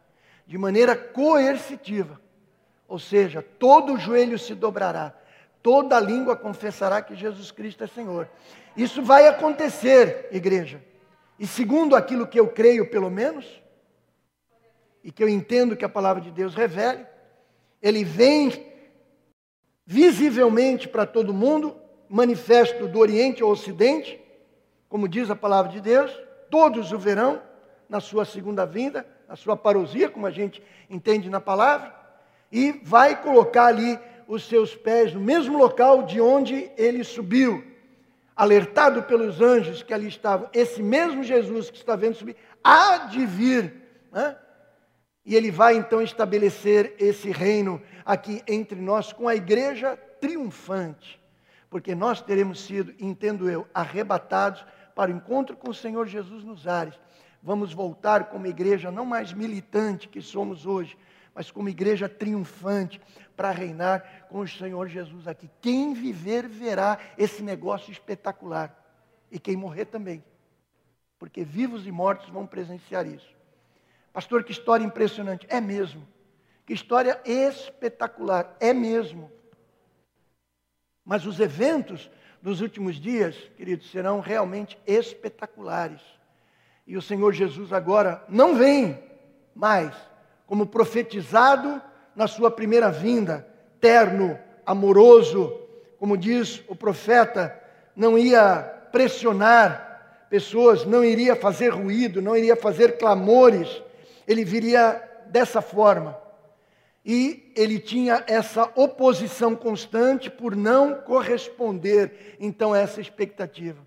de 0.47 0.57
maneira 0.59 0.97
coercitiva. 0.97 2.21
Ou 2.89 2.99
seja, 2.99 3.43
todo 3.43 3.99
joelho 3.99 4.39
se 4.39 4.55
dobrará, 4.55 5.13
toda 5.63 5.99
língua 5.99 6.37
confessará 6.37 7.03
que 7.03 7.15
Jesus 7.15 7.51
Cristo 7.51 7.85
é 7.85 7.87
Senhor. 7.87 8.29
Isso 8.77 9.03
vai 9.03 9.27
acontecer, 9.27 10.29
igreja. 10.31 10.83
E 11.39 11.47
segundo 11.47 11.97
aquilo 11.97 12.27
que 12.27 12.39
eu 12.39 12.49
creio, 12.49 12.91
pelo 12.91 13.11
menos, 13.11 13.61
e 15.03 15.13
que 15.13 15.23
eu 15.23 15.29
entendo 15.29 15.77
que 15.77 15.85
a 15.85 15.89
palavra 15.89 16.23
de 16.23 16.31
Deus 16.31 16.55
revele, 16.55 17.07
ele 17.81 18.05
vem 18.05 18.73
visivelmente 19.85 20.89
para 20.89 21.07
todo 21.07 21.33
mundo, 21.33 21.77
manifesto 22.09 22.87
do 22.89 22.99
Oriente 22.99 23.43
ao 23.43 23.51
Ocidente, 23.51 24.21
como 24.89 25.09
diz 25.09 25.31
a 25.31 25.37
palavra 25.37 25.73
de 25.73 25.81
Deus, 25.81 26.11
todos 26.51 26.93
o 26.93 26.99
verão 26.99 27.43
na 27.89 28.01
sua 28.01 28.25
segunda 28.25 28.65
vinda, 28.65 29.07
na 29.29 29.37
sua 29.37 29.57
parousia, 29.57 30.09
como 30.09 30.27
a 30.27 30.31
gente 30.31 30.63
entende 30.89 31.29
na 31.29 31.41
palavra, 31.41 31.95
e 32.51 32.81
vai 32.85 33.21
colocar 33.21 33.67
ali 33.67 33.99
os 34.29 34.45
seus 34.47 34.75
pés 34.75 35.13
no 35.13 35.21
mesmo 35.21 35.59
local 35.59 36.03
de 36.03 36.21
onde 36.21 36.71
ele 36.77 37.05
subiu 37.05 37.65
alertado 38.37 39.03
pelos 39.05 39.41
anjos 39.41 39.83
que 39.83 39.95
ali 39.95 40.09
estavam, 40.09 40.49
esse 40.53 40.83
mesmo 40.83 41.25
Jesus 41.25 41.71
que 41.71 41.79
está 41.79 41.97
vendo 41.97 42.17
subir, 42.17 42.37
há 42.63 42.99
de 42.99 43.25
vir. 43.25 43.75
Né? 44.13 44.37
E 45.25 45.35
ele 45.35 45.51
vai 45.51 45.77
então 45.77 46.03
estabelecer 46.03 46.95
esse 46.99 47.31
reino 47.31 47.81
aqui 48.05 48.43
entre 48.47 48.79
nós 48.79 49.13
com 49.13 49.27
a 49.27 49.35
igreja 49.35 49.97
triunfante, 50.21 51.19
porque 51.77 51.95
nós 51.95 52.23
teremos 52.23 52.63
sido, 52.63 52.95
entendo 52.99 53.51
eu, 53.51 53.69
arrebatados 53.75 54.65
para 54.95 55.13
o 55.13 55.15
encontro 55.15 55.55
com 55.55 55.69
o 55.69 55.75
Senhor 55.75 56.07
Jesus 56.07 56.43
nos 56.43 56.67
ares. 56.67 56.99
Vamos 57.43 57.75
voltar 57.75 58.31
como 58.31 58.47
igreja 58.47 58.91
não 58.91 59.05
mais 59.05 59.31
militante 59.35 60.09
que 60.09 60.23
somos 60.23 60.65
hoje, 60.65 60.97
mas 61.35 61.51
como 61.51 61.69
igreja 61.69 62.09
triunfante 62.09 62.99
para 63.37 63.51
reinar 63.51 64.27
com 64.31 64.39
o 64.39 64.49
Senhor 64.49 64.89
Jesus 64.89 65.29
aqui. 65.29 65.51
Quem 65.61 65.93
viver 65.93 66.49
verá 66.49 66.99
esse 67.19 67.43
negócio 67.43 67.93
espetacular. 67.93 68.75
E 69.31 69.39
quem 69.39 69.55
morrer 69.55 69.85
também. 69.85 70.25
Porque 71.19 71.45
vivos 71.45 71.87
e 71.87 71.93
mortos 71.93 72.31
vão 72.31 72.47
presenciar 72.47 73.07
isso. 73.07 73.37
Pastor, 74.15 74.45
que 74.45 74.53
história 74.53 74.83
impressionante. 74.83 75.47
É 75.51 75.61
mesmo. 75.61 76.09
Que 76.65 76.73
história 76.73 77.21
espetacular. 77.27 78.57
É 78.61 78.73
mesmo. 78.73 79.36
Mas 81.07 81.25
os 81.25 81.39
eventos 81.39 82.11
dos 82.43 82.61
últimos 82.61 82.97
dias, 82.97 83.37
queridos, 83.57 83.89
serão 83.93 84.19
realmente 84.19 84.77
espetaculares. 84.85 86.01
E 86.85 86.97
o 86.97 87.03
Senhor 87.03 87.33
Jesus 87.33 87.73
agora 87.73 88.25
não 88.29 88.57
vem 88.57 88.99
mais 89.55 89.95
como 90.47 90.67
profetizado 90.67 91.81
na 92.15 92.27
sua 92.27 92.51
primeira 92.51 92.91
vinda, 92.91 93.47
terno, 93.81 94.37
amoroso, 94.65 95.61
como 95.99 96.17
diz 96.17 96.63
o 96.69 96.75
profeta, 96.75 97.57
não 97.95 98.19
ia 98.19 98.59
pressionar 98.91 100.27
pessoas, 100.29 100.85
não 100.85 101.05
iria 101.05 101.37
fazer 101.37 101.69
ruído, 101.69 102.21
não 102.21 102.37
iria 102.37 102.57
fazer 102.57 102.99
clamores, 102.99 103.83
ele 104.27 104.45
viria 104.45 105.01
dessa 105.27 105.61
forma. 105.61 106.26
E 107.09 107.53
ele 107.55 107.79
tinha 107.79 108.25
essa 108.27 108.69
oposição 108.75 109.55
constante 109.55 110.29
por 110.29 110.57
não 110.57 110.97
corresponder, 111.03 112.37
então, 112.41 112.73
a 112.75 112.79
essa 112.79 113.01
expectativa. 113.01 113.79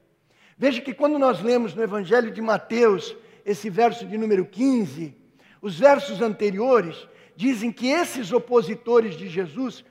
Veja 0.58 0.80
que 0.80 0.94
quando 0.94 1.20
nós 1.20 1.42
lemos 1.42 1.76
no 1.76 1.84
Evangelho 1.84 2.32
de 2.32 2.42
Mateus, 2.42 3.14
esse 3.46 3.70
verso 3.70 4.06
de 4.06 4.18
número 4.18 4.46
15, 4.46 5.14
os 5.62 5.78
versos 5.78 6.22
anteriores 6.22 6.96
dizem 7.36 7.74
que 7.74 7.90
esses 7.90 8.32
opositores 8.32 9.18
de 9.18 9.28
Jesus, 9.28 9.84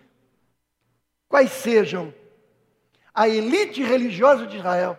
quais 1.28 1.50
sejam 1.50 2.14
a 3.12 3.28
elite 3.28 3.82
religiosa 3.82 4.46
de 4.46 4.56
Israel, 4.56 4.98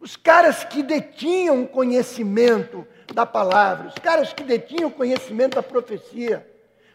os 0.00 0.16
caras 0.16 0.64
que 0.64 0.82
detinham 0.82 1.66
conhecimento 1.66 2.86
da 3.12 3.26
palavra, 3.26 3.88
os 3.88 3.94
caras 3.96 4.32
que 4.32 4.42
detinham 4.42 4.90
conhecimento 4.90 5.56
da 5.56 5.62
profecia, 5.62 6.50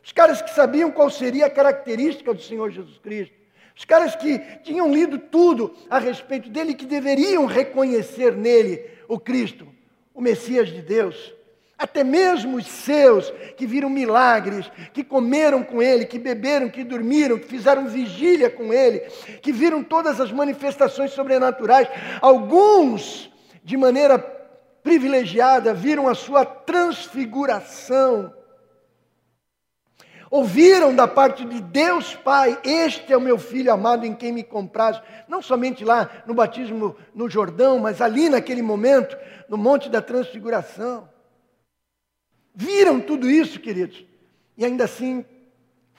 os 0.08 0.14
caras 0.14 0.42
que 0.42 0.52
sabiam 0.52 0.90
qual 0.90 1.10
seria 1.10 1.48
a 1.48 1.50
característica 1.50 2.34
do 2.34 2.42
Senhor 2.42 2.72
Jesus 2.72 2.98
Cristo, 2.98 3.36
os 3.76 3.84
caras 3.84 4.16
que 4.16 4.40
tinham 4.64 4.90
lido 4.90 5.20
tudo 5.20 5.76
a 5.90 6.00
respeito 6.00 6.50
dele 6.50 6.74
que 6.74 6.86
deveriam 6.86 7.46
reconhecer 7.46 8.34
nele 8.34 8.90
o 9.10 9.20
Cristo, 9.20 9.68
o 10.14 10.22
Messias 10.22 10.70
de 10.70 10.82
Deus. 10.82 11.34
Até 11.78 12.06
mesmo 12.06 12.56
os 12.56 12.66
seus 12.66 13.30
que 13.58 13.68
viram 13.68 13.90
milagres, 13.90 14.72
que 14.94 15.04
comeram 15.04 15.62
com 15.62 15.82
ele, 15.82 16.06
que 16.06 16.18
beberam, 16.18 16.70
que 16.70 16.86
dormiram, 16.86 17.38
que 17.38 17.46
fizeram 17.46 17.90
vigília 17.90 18.50
com 18.50 18.74
ele, 18.74 19.00
que 19.42 19.52
viram 19.52 19.84
todas 19.84 20.22
as 20.22 20.32
manifestações 20.32 21.12
sobrenaturais, 21.12 21.90
alguns, 22.22 23.30
de 23.62 23.76
maneira 23.76 24.18
privilegiada, 24.82 25.74
viram 25.74 26.08
a 26.08 26.16
sua 26.16 26.46
transfiguração. 26.46 28.37
Ouviram 30.30 30.94
da 30.94 31.08
parte 31.08 31.46
de 31.46 31.62
Deus 31.62 32.16
Pai: 32.16 32.60
Este 32.64 33.14
é 33.14 33.18
o 33.18 33.22
meu 33.22 33.38
filho 33.38 33.72
amado 33.72 34.06
em 34.06 34.14
quem 34.14 34.32
me 34.32 34.44
compraz. 34.44 35.02
Não 35.28 35.42
somente 35.42 35.86
lá 35.86 36.24
no 36.26 36.34
batismo 36.34 36.96
no 37.14 37.30
Jordão, 37.30 37.80
mas 37.80 38.02
ali 38.02 38.30
naquele 38.30 38.62
momento, 38.62 39.18
no 39.48 39.58
Monte 39.58 39.90
da 39.90 40.02
Transfiguração. 40.02 41.10
Viram 42.54 43.00
tudo 43.00 43.30
isso, 43.30 43.60
queridos, 43.60 44.04
e 44.58 44.66
ainda 44.66 44.84
assim 44.84 45.24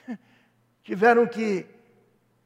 tiveram 0.83 1.25
que 1.25 1.65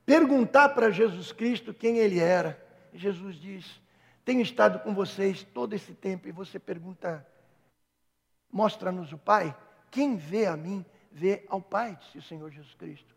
perguntar 0.05 0.69
para 0.69 0.91
Jesus 0.91 1.31
Cristo 1.31 1.73
quem 1.73 1.97
ele 1.97 2.19
era. 2.19 2.61
Jesus 2.93 3.35
diz: 3.35 3.81
Tenho 4.23 4.41
estado 4.41 4.79
com 4.79 4.93
vocês 4.93 5.45
todo 5.53 5.73
esse 5.73 5.93
tempo, 5.93 6.29
e 6.29 6.31
você 6.31 6.59
pergunta: 6.59 7.25
Mostra-nos 8.51 9.11
o 9.11 9.17
Pai. 9.17 9.53
Quem 9.91 10.15
vê 10.15 10.47
a 10.47 10.57
mim, 10.57 10.83
vê 11.13 11.43
ao 11.47 11.61
Pai, 11.61 11.97
disse 12.01 12.17
o 12.17 12.21
Senhor 12.21 12.51
Jesus 12.51 12.73
Cristo. 12.73 13.15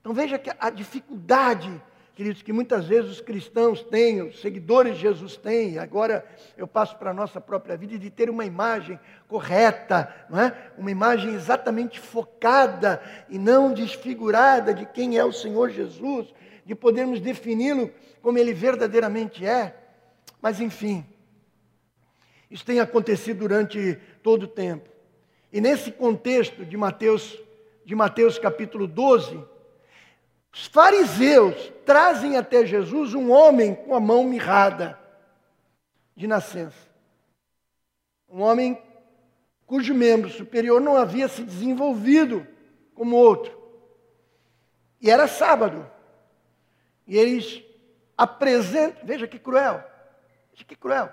Então 0.00 0.14
veja 0.14 0.38
que 0.38 0.50
a 0.58 0.70
dificuldade 0.70 1.82
queridos, 2.18 2.42
que 2.42 2.52
muitas 2.52 2.84
vezes 2.88 3.12
os 3.12 3.20
cristãos 3.20 3.80
têm, 3.80 4.22
os 4.22 4.40
seguidores 4.40 4.96
de 4.96 5.02
Jesus 5.02 5.36
têm, 5.36 5.78
agora 5.78 6.26
eu 6.56 6.66
passo 6.66 6.96
para 6.96 7.12
a 7.12 7.14
nossa 7.14 7.40
própria 7.40 7.76
vida, 7.76 7.96
de 7.96 8.10
ter 8.10 8.28
uma 8.28 8.44
imagem 8.44 8.98
correta, 9.28 10.12
não 10.28 10.40
é? 10.40 10.72
uma 10.76 10.90
imagem 10.90 11.32
exatamente 11.32 12.00
focada 12.00 13.00
e 13.28 13.38
não 13.38 13.72
desfigurada 13.72 14.74
de 14.74 14.84
quem 14.84 15.16
é 15.16 15.24
o 15.24 15.32
Senhor 15.32 15.70
Jesus, 15.70 16.34
de 16.66 16.74
podermos 16.74 17.20
defini-lo 17.20 17.88
como 18.20 18.36
ele 18.36 18.52
verdadeiramente 18.52 19.46
é. 19.46 19.76
Mas 20.42 20.60
enfim, 20.60 21.06
isso 22.50 22.64
tem 22.64 22.80
acontecido 22.80 23.38
durante 23.38 23.96
todo 24.24 24.42
o 24.42 24.48
tempo. 24.48 24.90
E 25.52 25.60
nesse 25.60 25.90
contexto 25.90 26.64
de 26.64 26.76
Mateus, 26.76 27.38
de 27.84 27.94
Mateus 27.94 28.38
capítulo 28.38 28.86
12, 28.86 29.36
o 29.36 29.48
Os 30.52 30.66
fariseus 30.66 31.72
trazem 31.86 32.36
até 32.36 32.66
Jesus 32.66 33.14
um 33.14 33.30
homem 33.30 33.74
com 33.74 33.94
a 33.94 34.00
mão 34.00 34.24
mirrada 34.24 34.98
de 36.16 36.26
nascença. 36.26 36.88
Um 38.28 38.42
homem 38.42 38.80
cujo 39.64 39.94
membro 39.94 40.28
superior 40.30 40.80
não 40.80 40.96
havia 40.96 41.28
se 41.28 41.42
desenvolvido 41.42 42.46
como 42.94 43.16
outro. 43.16 43.56
E 45.00 45.10
era 45.10 45.28
sábado. 45.28 45.88
E 47.06 47.16
eles 47.16 47.62
apresentam, 48.16 49.06
veja 49.06 49.28
que 49.28 49.38
cruel, 49.38 49.82
veja 50.50 50.64
que 50.64 50.74
cruel. 50.74 51.12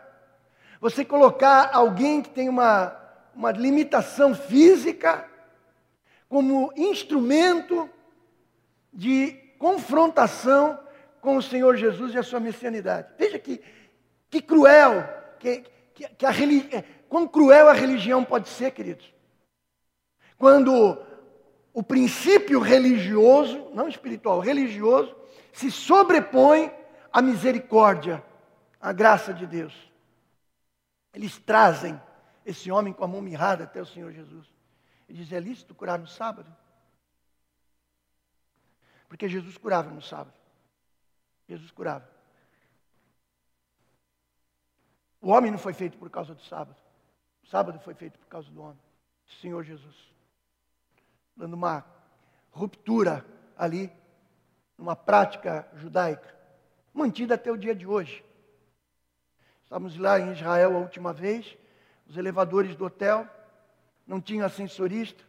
Você 0.82 1.06
colocar 1.06 1.70
alguém 1.72 2.22
que 2.22 2.30
tem 2.30 2.50
uma, 2.50 2.98
uma 3.36 3.51
limitação 3.51 4.34
física 4.34 5.30
como 6.30 6.72
instrumento 6.75 7.89
de 8.92 9.34
confrontação 9.60 10.80
com 11.20 11.38
o 11.38 11.42
Senhor 11.42 11.75
Jesus 11.75 12.13
e 12.13 12.18
a 12.18 12.24
sua 12.24 12.39
messianidade. 12.39 13.10
Veja 13.18 13.38
que, 13.38 13.62
que 14.30 14.42
cruel, 14.42 15.08
que, 15.39 15.63
que, 15.94 16.08
que 16.08 16.25
a 16.25 16.30
religi... 16.32 16.84
quão 17.10 17.27
cruel 17.27 17.68
a 17.68 17.74
religião 17.74 18.24
pode 18.24 18.48
ser, 18.48 18.72
queridos. 18.72 19.13
Quando 20.38 20.98
o 21.74 21.84
princípio 21.84 22.60
religioso, 22.60 23.70
não 23.74 23.88
espiritual, 23.88 24.39
religioso, 24.39 25.15
se 25.51 25.70
sobrepõe 25.70 26.72
à 27.12 27.22
misericórdia, 27.22 28.24
à 28.80 28.94
graça 28.94 29.34
de 29.34 29.46
Deus. 29.46 29.74
Eles 31.13 31.38
trazem 31.38 32.00
esse 32.46 32.72
homem 32.72 32.94
com 32.94 33.04
a 33.04 33.08
mão 33.08 33.22
mirrada 33.22 33.64
até 33.64 33.82
o 33.82 33.86
Senhor 33.86 34.12
Jesus. 34.12 34.48
E 35.10 35.14
dizem: 35.14 35.38
é 35.38 35.42
lícito 35.42 35.74
curar 35.74 35.98
no 35.98 36.08
sábado? 36.08 36.54
Porque 39.10 39.28
Jesus 39.28 39.58
curava 39.58 39.90
no 39.90 40.02
sábado. 40.02 40.38
Jesus 41.48 41.72
curava. 41.72 42.10
O 45.22 45.30
homem 45.30 45.52
não 45.52 45.58
foi 45.58 45.74
feito 45.74 45.98
por 45.98 46.10
causa 46.10 46.36
do 46.36 46.42
sábado. 46.44 46.78
O 47.44 47.48
sábado 47.48 47.80
foi 47.80 47.94
feito 47.94 48.20
por 48.20 48.28
causa 48.28 48.50
do 48.52 48.62
homem, 48.62 48.80
Senhor 49.42 49.64
Jesus. 49.64 49.96
Dando 51.36 51.54
uma 51.54 51.86
ruptura 52.52 53.25
ali, 53.58 53.92
numa 54.78 54.96
prática 54.96 55.68
judaica, 55.75 56.34
mantida 56.94 57.36
até 57.36 57.52
o 57.52 57.58
dia 57.58 57.75
de 57.75 57.86
hoje. 57.86 58.24
Estávamos 59.64 59.98
lá 59.98 60.20
em 60.20 60.32
Israel 60.32 60.75
a 60.75 60.80
última 60.80 61.14
vez, 61.14 61.58
os 62.08 62.18
elevadores 62.18 62.76
do 62.76 62.86
hotel 62.86 63.28
não 64.06 64.22
tinham 64.22 64.46
ascensorista, 64.46 65.24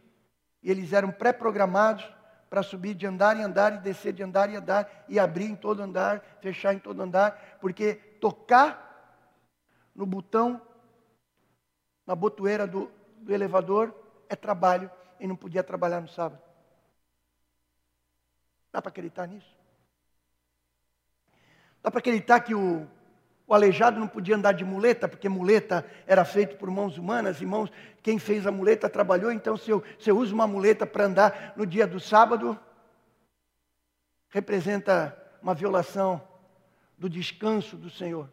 e 0.61 0.69
eles 0.69 0.93
eram 0.93 1.11
pré-programados 1.11 2.07
para 2.49 2.63
subir 2.63 2.93
de 2.93 3.05
andar 3.05 3.35
em 3.37 3.43
andar 3.43 3.73
e 3.73 3.77
descer 3.79 4.13
de 4.13 4.23
andar 4.23 4.49
em 4.49 4.55
andar 4.55 5.05
e 5.07 5.19
abrir 5.19 5.45
em 5.45 5.55
todo 5.55 5.81
andar, 5.81 6.21
fechar 6.41 6.73
em 6.73 6.79
todo 6.79 7.01
andar, 7.01 7.57
porque 7.59 7.95
tocar 7.95 8.85
no 9.93 10.05
botão, 10.05 10.61
na 12.05 12.15
botoeira 12.15 12.65
do, 12.65 12.91
do 13.17 13.33
elevador 13.33 13.93
é 14.29 14.35
trabalho 14.35 14.89
e 15.19 15.27
não 15.27 15.35
podia 15.35 15.63
trabalhar 15.63 15.99
no 15.99 16.07
sábado. 16.07 16.41
Dá 18.71 18.81
para 18.81 18.89
acreditar 18.89 19.27
nisso? 19.27 19.55
Dá 21.81 21.89
para 21.89 21.99
acreditar 21.99 22.39
que 22.41 22.53
o, 22.53 22.87
o 23.47 23.53
aleijado 23.53 23.97
não 23.97 24.09
podia 24.09 24.35
andar 24.35 24.51
de 24.51 24.65
muleta, 24.65 25.07
porque 25.07 25.29
muleta 25.29 25.85
era 26.05 26.25
feito 26.25 26.57
por 26.57 26.69
mãos 26.69 26.97
humanas, 26.97 27.41
e 27.41 27.45
mãos, 27.45 27.71
quem 28.03 28.19
fez 28.19 28.45
a 28.45 28.51
muleta 28.51 28.89
trabalhou, 28.89 29.31
então 29.31 29.55
se 29.55 29.71
eu, 29.71 29.81
se 29.97 30.11
eu 30.11 30.17
uso 30.17 30.35
uma 30.35 30.45
muleta 30.45 30.85
para 30.85 31.05
andar 31.05 31.53
no 31.55 31.65
dia 31.65 31.87
do 31.87 31.97
sábado, 31.97 32.59
representa 34.27 35.17
uma 35.41 35.55
violação 35.55 36.21
do 36.97 37.09
descanso 37.09 37.77
do 37.77 37.89
Senhor. 37.89 38.29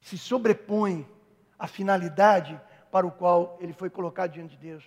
Se 0.00 0.16
sobrepõe 0.16 1.08
à 1.58 1.66
finalidade 1.66 2.60
para 2.88 3.04
o 3.04 3.10
qual 3.10 3.58
ele 3.60 3.72
foi 3.72 3.90
colocado 3.90 4.30
diante 4.30 4.56
de 4.56 4.68
Deus. 4.68 4.84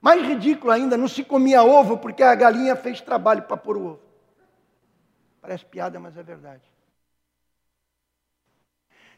Mais 0.00 0.26
ridículo 0.26 0.72
ainda, 0.72 0.96
não 0.96 1.08
se 1.08 1.22
comia 1.22 1.62
ovo 1.62 1.98
porque 1.98 2.22
a 2.22 2.34
galinha 2.34 2.76
fez 2.76 3.02
trabalho 3.02 3.42
para 3.42 3.58
pôr 3.58 3.76
o 3.76 3.86
ovo. 3.86 4.03
Parece 5.44 5.66
piada, 5.66 6.00
mas 6.00 6.16
é 6.16 6.22
verdade. 6.22 6.62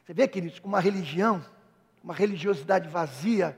Você 0.04 0.12
vê, 0.12 0.26
queridos, 0.26 0.58
como 0.58 0.74
uma 0.74 0.80
religião, 0.80 1.40
uma 2.02 2.12
religiosidade 2.12 2.88
vazia, 2.88 3.56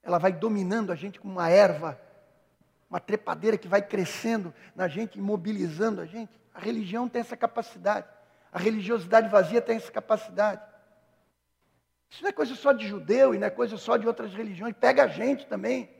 ela 0.00 0.16
vai 0.16 0.32
dominando 0.32 0.92
a 0.92 0.94
gente 0.94 1.18
como 1.18 1.32
uma 1.32 1.50
erva, 1.50 2.00
uma 2.88 3.00
trepadeira 3.00 3.58
que 3.58 3.66
vai 3.66 3.82
crescendo 3.82 4.54
na 4.76 4.86
gente, 4.86 5.18
imobilizando 5.18 6.00
a 6.00 6.06
gente. 6.06 6.30
A 6.54 6.60
religião 6.60 7.08
tem 7.08 7.18
essa 7.18 7.36
capacidade. 7.36 8.06
A 8.52 8.58
religiosidade 8.60 9.28
vazia 9.28 9.60
tem 9.60 9.74
essa 9.74 9.90
capacidade. 9.90 10.62
Isso 12.08 12.22
não 12.22 12.30
é 12.30 12.32
coisa 12.32 12.54
só 12.54 12.70
de 12.70 12.86
judeu 12.86 13.34
e 13.34 13.38
não 13.38 13.48
é 13.48 13.50
coisa 13.50 13.76
só 13.76 13.96
de 13.96 14.06
outras 14.06 14.32
religiões. 14.32 14.76
Pega 14.78 15.02
a 15.02 15.08
gente 15.08 15.48
também, 15.48 15.90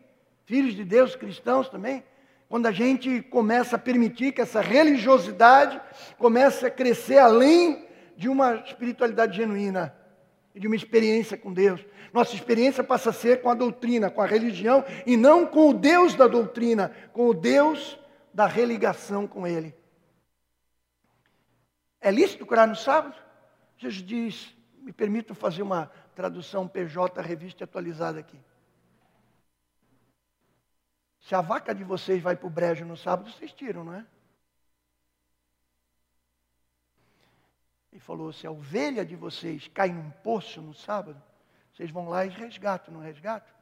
filhos 0.45 0.75
de 0.75 0.85
Deus, 0.85 1.17
cristãos 1.17 1.69
também. 1.69 2.05
Quando 2.51 2.67
a 2.67 2.73
gente 2.73 3.23
começa 3.23 3.77
a 3.77 3.79
permitir 3.79 4.33
que 4.33 4.41
essa 4.41 4.61
religiosidade 4.61 5.81
comece 6.19 6.67
a 6.67 6.71
crescer 6.71 7.17
além 7.17 7.87
de 8.17 8.29
uma 8.29 8.57
espiritualidade 8.57 9.37
genuína 9.37 9.95
e 10.53 10.59
de 10.59 10.67
uma 10.67 10.75
experiência 10.75 11.39
com 11.39 11.53
Deus. 11.53 11.81
Nossa 12.13 12.35
experiência 12.35 12.83
passa 12.83 13.11
a 13.11 13.13
ser 13.13 13.41
com 13.41 13.51
a 13.51 13.55
doutrina, 13.55 14.11
com 14.11 14.21
a 14.21 14.27
religião, 14.27 14.85
e 15.07 15.17
não 15.17 15.47
com 15.47 15.71
o 15.71 15.73
Deus 15.73 16.17
da 16.17 16.27
doutrina, 16.27 16.91
com 17.13 17.29
o 17.29 17.35
Deus 17.35 17.97
da 18.35 18.49
religação 18.49 19.29
com 19.29 19.47
Ele. 19.47 19.73
É 22.01 22.11
lícito 22.11 22.45
curar 22.45 22.67
no 22.67 22.75
sábado? 22.75 23.15
Jesus 23.79 24.05
diz, 24.05 24.57
me 24.81 24.93
permito 24.93 25.37
fazer 25.37 25.63
uma 25.63 25.89
tradução 26.17 26.67
PJ, 26.67 27.23
revista 27.23 27.63
atualizada 27.63 28.19
aqui. 28.19 28.41
Se 31.21 31.35
a 31.35 31.41
vaca 31.41 31.75
de 31.75 31.85
vocês 31.85 32.23
vai 32.23 32.35
para 32.35 32.47
o 32.47 32.51
brejo 32.51 32.85
no 32.85 32.97
sábado, 32.97 33.31
vocês 33.31 33.53
tiram, 33.53 33.85
não 33.85 33.95
é? 33.95 34.07
Ele 37.93 38.01
falou: 38.01 38.33
se 38.33 38.47
a 38.47 38.51
ovelha 38.51 39.05
de 39.05 39.17
vocês 39.17 39.69
cai 39.69 39.91
num 39.93 40.11
poço 40.11 40.63
no 40.63 40.75
sábado, 40.75 41.23
vocês 41.73 41.91
vão 41.91 42.09
lá 42.09 42.25
e 42.25 42.29
resgatam, 42.29 42.95
não 42.95 43.01
resgatam? 43.01 43.55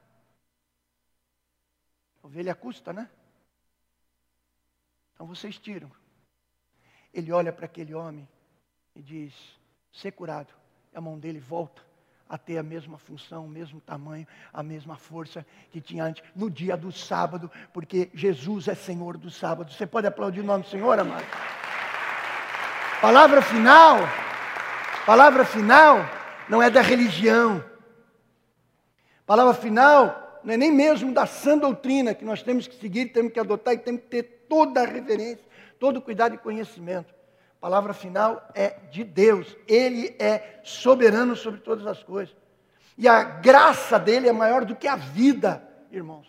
Ovelha 2.23 2.55
custa, 2.55 2.93
né? 2.93 3.11
Então 5.15 5.27
vocês 5.27 5.59
tiram. 5.59 5.91
Ele 7.13 7.33
olha 7.33 7.53
para 7.53 7.67
aquele 7.67 7.95
homem 7.95 8.29
e 8.95 9.03
diz: 9.03 9.35
ser 9.93 10.13
curado. 10.13 10.55
E 10.93 10.97
a 10.97 11.01
mão 11.01 11.19
dele 11.19 11.41
volta 11.41 11.88
a 12.29 12.37
ter 12.37 12.59
a 12.59 12.63
mesma 12.63 12.99
função, 12.99 13.47
o 13.47 13.49
mesmo 13.49 13.81
tamanho, 13.81 14.27
a 14.53 14.63
mesma 14.63 14.97
força 14.97 15.47
que 15.71 15.81
tinha 15.81 16.05
antes, 16.05 16.23
no 16.35 16.51
dia 16.51 16.77
do 16.77 16.93
sábado, 16.93 17.51
porque 17.73 18.11
Jesus 18.13 18.69
é 18.69 18.75
Senhor 18.75 19.17
do 19.17 19.31
sábado. 19.31 19.73
Você 19.73 19.87
pode 19.87 20.07
aplaudir 20.07 20.41
o 20.41 20.45
nome 20.45 20.65
do 20.65 20.69
Senhor, 20.69 20.99
amado? 20.99 21.25
Palavra 23.01 23.41
final, 23.41 23.99
palavra 25.07 25.45
final 25.45 25.99
não 26.49 26.63
é 26.63 26.69
da 26.69 26.81
religião. 26.81 27.65
Palavra 29.25 29.55
final 29.55 30.41
não 30.43 30.55
é 30.55 30.57
nem 30.57 30.73
mesmo 30.73 31.13
da 31.13 31.27
sã 31.27 31.57
doutrina 31.57 32.15
que 32.15 32.25
nós 32.25 32.43
temos 32.43 32.67
que 32.67 32.75
seguir, 32.77 33.07
temos 33.07 33.33
que 33.33 33.41
adotar 33.41 33.75
e 33.75 33.79
temos 33.79 34.03
que 34.03 34.09
ter 34.09 34.23
toda 34.49 34.83
a 34.83 34.87
reverência, 34.87 35.45
todo 35.79 35.99
o 35.99 36.03
cuidado 36.03 36.35
e 36.35 36.39
conhecimento. 36.39 37.18
A 37.59 37.61
palavra 37.61 37.93
final 37.93 38.49
é 38.55 38.77
de 38.91 39.03
Deus. 39.03 39.57
Ele 39.67 40.15
é 40.19 40.61
soberano 40.63 41.35
sobre 41.35 41.61
todas 41.61 41.87
as 41.87 42.03
coisas. 42.05 42.35
E 42.97 43.09
a 43.09 43.23
graça 43.23 43.99
dele 43.99 44.29
é 44.29 44.33
maior 44.33 44.65
do 44.65 44.77
que 44.77 44.87
a 44.87 44.95
vida, 44.95 45.63
irmãos. 45.91 46.27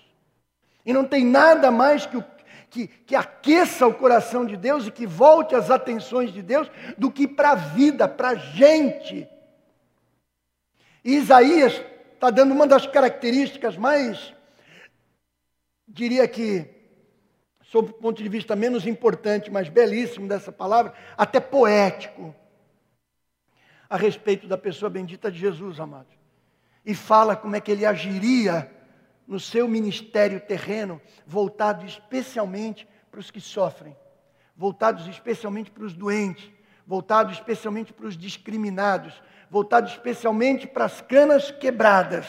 E 0.84 0.92
não 0.92 1.06
tem 1.06 1.24
nada 1.24 1.70
mais 1.70 2.08
que, 2.08 2.24
que, 2.70 2.88
que 2.88 3.16
aqueça 3.16 3.86
o 3.86 3.94
coração 3.94 4.44
de 4.44 4.58
Deus 4.58 4.88
e 4.88 4.92
que 4.92 5.06
volte 5.06 5.54
as 5.54 5.70
atenções 5.70 6.34
de 6.34 6.42
Deus 6.42 6.70
do 6.98 7.12
que 7.12 7.28
para 7.28 7.52
a 7.52 7.56
vida, 7.56 8.08
para 8.08 8.30
a 8.30 8.36
gente. 8.36 9.30
E 11.06 11.16
Isaías 11.16 11.80
está 12.16 12.32
dando 12.32 12.54
uma 12.54 12.66
das 12.66 12.88
características 12.88 13.78
mais, 13.78 14.34
diria 15.88 16.28
que, 16.28 16.68
sob 17.72 17.92
o 17.92 17.94
ponto 17.94 18.22
de 18.24 18.28
vista 18.28 18.56
menos 18.56 18.88
importante, 18.88 19.52
mas 19.52 19.70
belíssimo 19.70 20.28
dessa 20.28 20.52
palavra, 20.52 20.92
até 21.16 21.40
poético, 21.40 22.34
a 23.88 23.96
respeito 23.96 24.48
da 24.48 24.58
pessoa 24.58 24.90
bendita 24.90 25.32
de 25.32 25.38
Jesus, 25.38 25.80
amado. 25.80 26.08
E 26.84 26.96
fala 26.96 27.36
como 27.36 27.56
é 27.56 27.62
que 27.62 27.72
ele 27.72 27.86
agiria 27.86 28.72
no 29.28 29.40
seu 29.40 29.68
ministério 29.68 30.40
terreno, 30.40 31.00
voltado 31.28 31.86
especialmente 31.86 32.88
para 33.12 33.20
os 33.20 33.30
que 33.30 33.40
sofrem, 33.40 33.96
voltados 34.56 35.08
especialmente 35.08 35.70
para 35.70 35.84
os 35.84 35.94
doentes, 35.94 36.50
voltado 36.88 37.32
especialmente 37.32 37.94
para 37.94 38.08
os 38.08 38.18
discriminados, 38.18 39.14
voltado 39.48 39.88
especialmente 39.88 40.66
para 40.66 40.86
as 40.86 41.02
canas 41.02 41.52
quebradas 41.52 42.26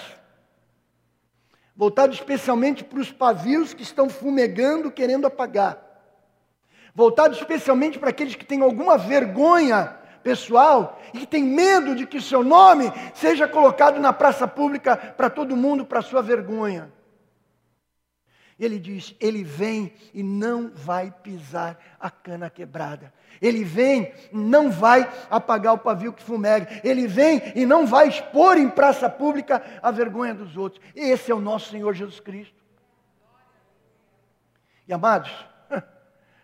voltado 1.80 2.12
especialmente 2.12 2.84
para 2.84 2.98
os 2.98 3.10
pavios 3.10 3.72
que 3.72 3.82
estão 3.82 4.10
fumegando, 4.10 4.90
querendo 4.90 5.26
apagar, 5.26 5.78
voltado 6.94 7.34
especialmente 7.34 7.98
para 7.98 8.10
aqueles 8.10 8.34
que 8.34 8.44
têm 8.44 8.60
alguma 8.60 8.98
vergonha 8.98 9.96
pessoal 10.22 11.00
e 11.14 11.20
que 11.20 11.26
têm 11.26 11.42
medo 11.42 11.96
de 11.96 12.06
que 12.06 12.20
seu 12.20 12.44
nome 12.44 12.92
seja 13.14 13.48
colocado 13.48 13.98
na 13.98 14.12
praça 14.12 14.46
pública 14.46 14.94
para 14.94 15.30
todo 15.30 15.56
mundo, 15.56 15.86
para 15.86 16.02
sua 16.02 16.20
vergonha. 16.20 16.92
Ele 18.58 18.78
diz: 18.78 19.16
Ele 19.18 19.42
vem 19.42 19.94
e 20.12 20.22
não 20.22 20.70
vai 20.74 21.10
pisar 21.10 21.78
a 21.98 22.10
cana 22.10 22.50
quebrada. 22.50 23.10
Ele 23.40 23.64
vem 23.64 24.12
não 24.32 24.70
vai 24.70 25.10
apagar 25.30 25.74
o 25.74 25.78
pavio 25.78 26.12
que 26.12 26.22
fumega. 26.22 26.68
Ele 26.84 27.06
vem 27.06 27.42
e 27.54 27.66
não 27.66 27.86
vai 27.86 28.08
expor 28.08 28.56
em 28.56 28.68
praça 28.68 29.08
pública 29.08 29.62
a 29.82 29.90
vergonha 29.90 30.34
dos 30.34 30.56
outros. 30.56 30.82
Esse 30.94 31.30
é 31.30 31.34
o 31.34 31.40
nosso 31.40 31.70
Senhor 31.70 31.94
Jesus 31.94 32.20
Cristo. 32.20 32.60
E 34.86 34.92
amados, 34.92 35.30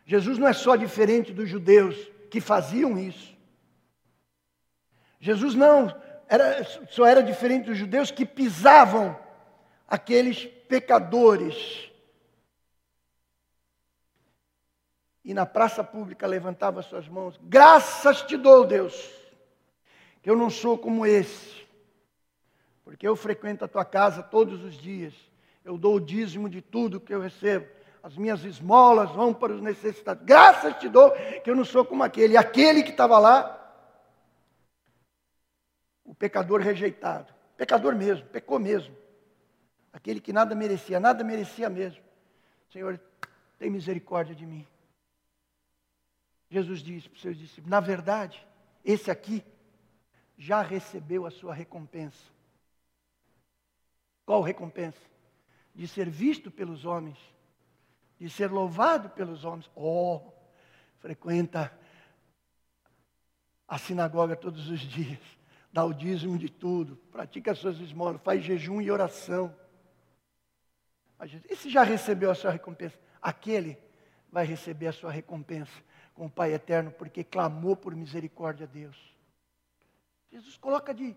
Jesus 0.06 0.38
não 0.38 0.48
é 0.48 0.52
só 0.52 0.76
diferente 0.76 1.32
dos 1.32 1.48
judeus 1.48 1.96
que 2.30 2.40
faziam 2.40 2.98
isso. 2.98 3.36
Jesus 5.18 5.54
não 5.54 5.94
era, 6.28 6.64
só 6.90 7.06
era 7.06 7.22
diferente 7.22 7.66
dos 7.66 7.78
judeus 7.78 8.10
que 8.10 8.24
pisavam 8.24 9.18
aqueles 9.88 10.44
pecadores 10.68 11.90
e 15.26 15.34
na 15.34 15.44
praça 15.44 15.82
pública 15.82 16.24
levantava 16.24 16.80
suas 16.82 17.08
mãos: 17.08 17.38
Graças 17.42 18.22
te 18.22 18.36
dou, 18.36 18.64
Deus, 18.64 18.94
que 20.22 20.30
eu 20.30 20.36
não 20.36 20.48
sou 20.48 20.78
como 20.78 21.04
esse, 21.04 21.66
porque 22.84 23.06
eu 23.06 23.16
frequento 23.16 23.64
a 23.64 23.68
tua 23.68 23.84
casa 23.84 24.22
todos 24.22 24.62
os 24.62 24.74
dias, 24.74 25.12
eu 25.64 25.76
dou 25.76 25.96
o 25.96 26.00
dízimo 26.00 26.48
de 26.48 26.62
tudo 26.62 27.00
que 27.00 27.12
eu 27.12 27.20
recebo, 27.20 27.66
as 28.04 28.16
minhas 28.16 28.44
esmolas 28.44 29.10
vão 29.10 29.34
para 29.34 29.52
os 29.52 29.60
necessitados. 29.60 30.24
Graças 30.24 30.78
te 30.78 30.88
dou 30.88 31.10
que 31.42 31.50
eu 31.50 31.56
não 31.56 31.64
sou 31.64 31.84
como 31.84 32.04
aquele. 32.04 32.34
E 32.34 32.36
aquele 32.36 32.84
que 32.84 32.90
estava 32.90 33.18
lá, 33.18 33.52
o 36.04 36.14
pecador 36.14 36.60
rejeitado, 36.60 37.34
pecador 37.56 37.96
mesmo, 37.96 38.24
pecou 38.26 38.60
mesmo. 38.60 38.94
Aquele 39.92 40.20
que 40.20 40.32
nada 40.32 40.54
merecia, 40.54 41.00
nada 41.00 41.24
merecia 41.24 41.68
mesmo. 41.68 42.00
Senhor, 42.70 43.00
tem 43.58 43.68
misericórdia 43.68 44.32
de 44.32 44.46
mim. 44.46 44.64
Jesus 46.48 46.80
disse 46.80 47.08
para 47.08 47.16
os 47.16 47.22
seus 47.22 47.36
discípulos: 47.36 47.70
na 47.70 47.80
verdade, 47.80 48.46
esse 48.84 49.10
aqui 49.10 49.44
já 50.38 50.62
recebeu 50.62 51.26
a 51.26 51.30
sua 51.30 51.54
recompensa. 51.54 52.22
Qual 54.24 54.42
recompensa? 54.42 55.00
De 55.74 55.86
ser 55.86 56.08
visto 56.08 56.50
pelos 56.50 56.84
homens, 56.84 57.18
de 58.18 58.30
ser 58.30 58.50
louvado 58.50 59.10
pelos 59.10 59.44
homens. 59.44 59.70
Oh, 59.74 60.32
frequenta 60.98 61.76
a 63.68 63.78
sinagoga 63.78 64.36
todos 64.36 64.68
os 64.68 64.80
dias, 64.80 65.20
dá 65.72 65.84
o 65.84 65.92
dízimo 65.92 66.38
de 66.38 66.48
tudo, 66.48 66.96
pratica 67.10 67.52
as 67.52 67.58
suas 67.58 67.78
esmolas, 67.80 68.20
faz 68.22 68.44
jejum 68.44 68.80
e 68.80 68.90
oração. 68.90 69.54
Esse 71.48 71.68
já 71.68 71.82
recebeu 71.82 72.30
a 72.30 72.34
sua 72.34 72.50
recompensa. 72.50 72.98
Aquele 73.20 73.78
vai 74.30 74.44
receber 74.44 74.86
a 74.88 74.92
sua 74.92 75.10
recompensa 75.10 75.72
com 76.16 76.26
o 76.26 76.30
Pai 76.30 76.54
eterno, 76.54 76.90
porque 76.90 77.22
clamou 77.22 77.76
por 77.76 77.94
misericórdia 77.94 78.64
a 78.64 78.72
Deus. 78.72 78.96
Jesus 80.32 80.56
coloca 80.56 80.92
de 80.92 81.14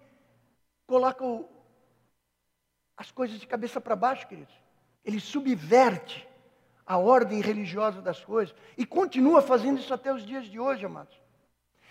coloca 0.85 1.23
o, 1.23 1.47
as 2.97 3.09
coisas 3.09 3.39
de 3.39 3.47
cabeça 3.47 3.79
para 3.79 3.95
baixo, 3.95 4.27
queridos. 4.27 4.53
Ele 5.05 5.19
subverte 5.19 6.27
a 6.85 6.97
ordem 6.97 7.39
religiosa 7.39 8.01
das 8.01 8.23
coisas 8.23 8.53
e 8.77 8.85
continua 8.85 9.41
fazendo 9.41 9.79
isso 9.79 9.93
até 9.93 10.13
os 10.13 10.25
dias 10.25 10.45
de 10.45 10.59
hoje, 10.59 10.85
amados. 10.85 11.17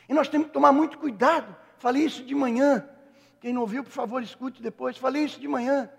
E 0.08 0.12
nós 0.12 0.28
temos 0.28 0.48
que 0.48 0.52
tomar 0.52 0.72
muito 0.72 0.98
cuidado. 0.98 1.56
Falei 1.78 2.04
isso 2.04 2.22
de 2.24 2.34
manhã. 2.34 2.86
Quem 3.40 3.52
não 3.52 3.62
ouviu, 3.62 3.84
por 3.84 3.92
favor, 3.92 4.22
escute 4.22 4.60
depois. 4.60 4.98
Falei 4.98 5.24
isso 5.24 5.40
de 5.40 5.48
manhã. 5.48 5.90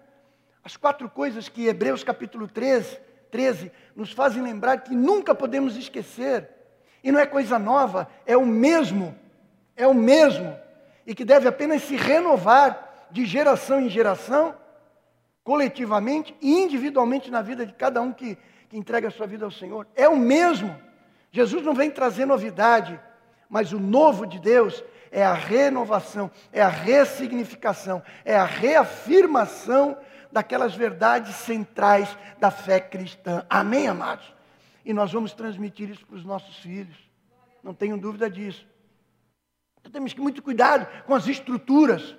As 0.63 0.77
quatro 0.77 1.09
coisas 1.09 1.49
que 1.49 1.67
Hebreus 1.67 2.03
capítulo 2.03 2.47
13, 2.47 2.99
13 3.31 3.71
nos 3.95 4.11
fazem 4.11 4.43
lembrar 4.43 4.83
que 4.83 4.93
nunca 4.93 5.33
podemos 5.33 5.75
esquecer 5.75 6.58
e 7.03 7.11
não 7.11 7.19
é 7.19 7.25
coisa 7.25 7.57
nova, 7.57 8.07
é 8.25 8.35
o 8.35 8.45
mesmo, 8.45 9.15
é 9.75 9.87
o 9.87 9.93
mesmo, 9.93 10.57
e 11.05 11.15
que 11.15 11.25
deve 11.25 11.47
apenas 11.47 11.83
se 11.83 11.95
renovar 11.95 13.07
de 13.11 13.25
geração 13.25 13.79
em 13.79 13.89
geração, 13.89 14.55
coletivamente 15.43 16.35
e 16.41 16.51
individualmente 16.59 17.31
na 17.31 17.41
vida 17.41 17.65
de 17.65 17.73
cada 17.73 18.01
um 18.01 18.11
que, 18.11 18.37
que 18.69 18.77
entrega 18.77 19.07
a 19.07 19.11
sua 19.11 19.25
vida 19.25 19.45
ao 19.45 19.51
Senhor. 19.51 19.87
É 19.95 20.07
o 20.07 20.15
mesmo. 20.15 20.75
Jesus 21.31 21.63
não 21.63 21.73
vem 21.73 21.89
trazer 21.89 22.25
novidade, 22.25 22.99
mas 23.49 23.73
o 23.73 23.79
novo 23.79 24.27
de 24.27 24.39
Deus 24.39 24.83
é 25.11 25.23
a 25.23 25.33
renovação, 25.33 26.29
é 26.51 26.61
a 26.61 26.67
ressignificação, 26.67 28.03
é 28.23 28.35
a 28.35 28.45
reafirmação 28.45 29.97
daquelas 30.31 30.75
verdades 30.75 31.35
centrais 31.35 32.15
da 32.39 32.51
fé 32.51 32.79
cristã. 32.79 33.43
Amém, 33.49 33.87
amados? 33.87 34.38
E 34.89 34.93
nós 34.93 35.13
vamos 35.13 35.33
transmitir 35.33 35.87
isso 35.91 36.03
para 36.03 36.15
os 36.15 36.25
nossos 36.25 36.55
filhos. 36.55 36.97
Não 37.63 37.75
tenho 37.75 37.95
dúvida 37.95 38.27
disso. 38.27 38.65
Então, 39.79 39.91
temos 39.91 40.13
que 40.13 40.19
muito 40.19 40.41
cuidado 40.41 40.87
com 41.05 41.13
as 41.13 41.27
estruturas, 41.27 42.17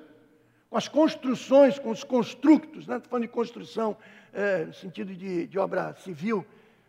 com 0.70 0.76
as 0.76 0.87
construções, 0.87 1.80
com 1.80 1.90
os 1.90 2.04
constructos. 2.04 2.87
Não 2.87 2.92
né? 2.92 2.98
estou 2.98 3.11
falando 3.11 3.26
de 3.26 3.33
construção 3.33 3.96
é, 4.33 4.66
no 4.66 4.72
sentido 4.72 5.12
de, 5.12 5.48
de, 5.48 5.59
obra 5.59 5.96
civil, 5.96 6.46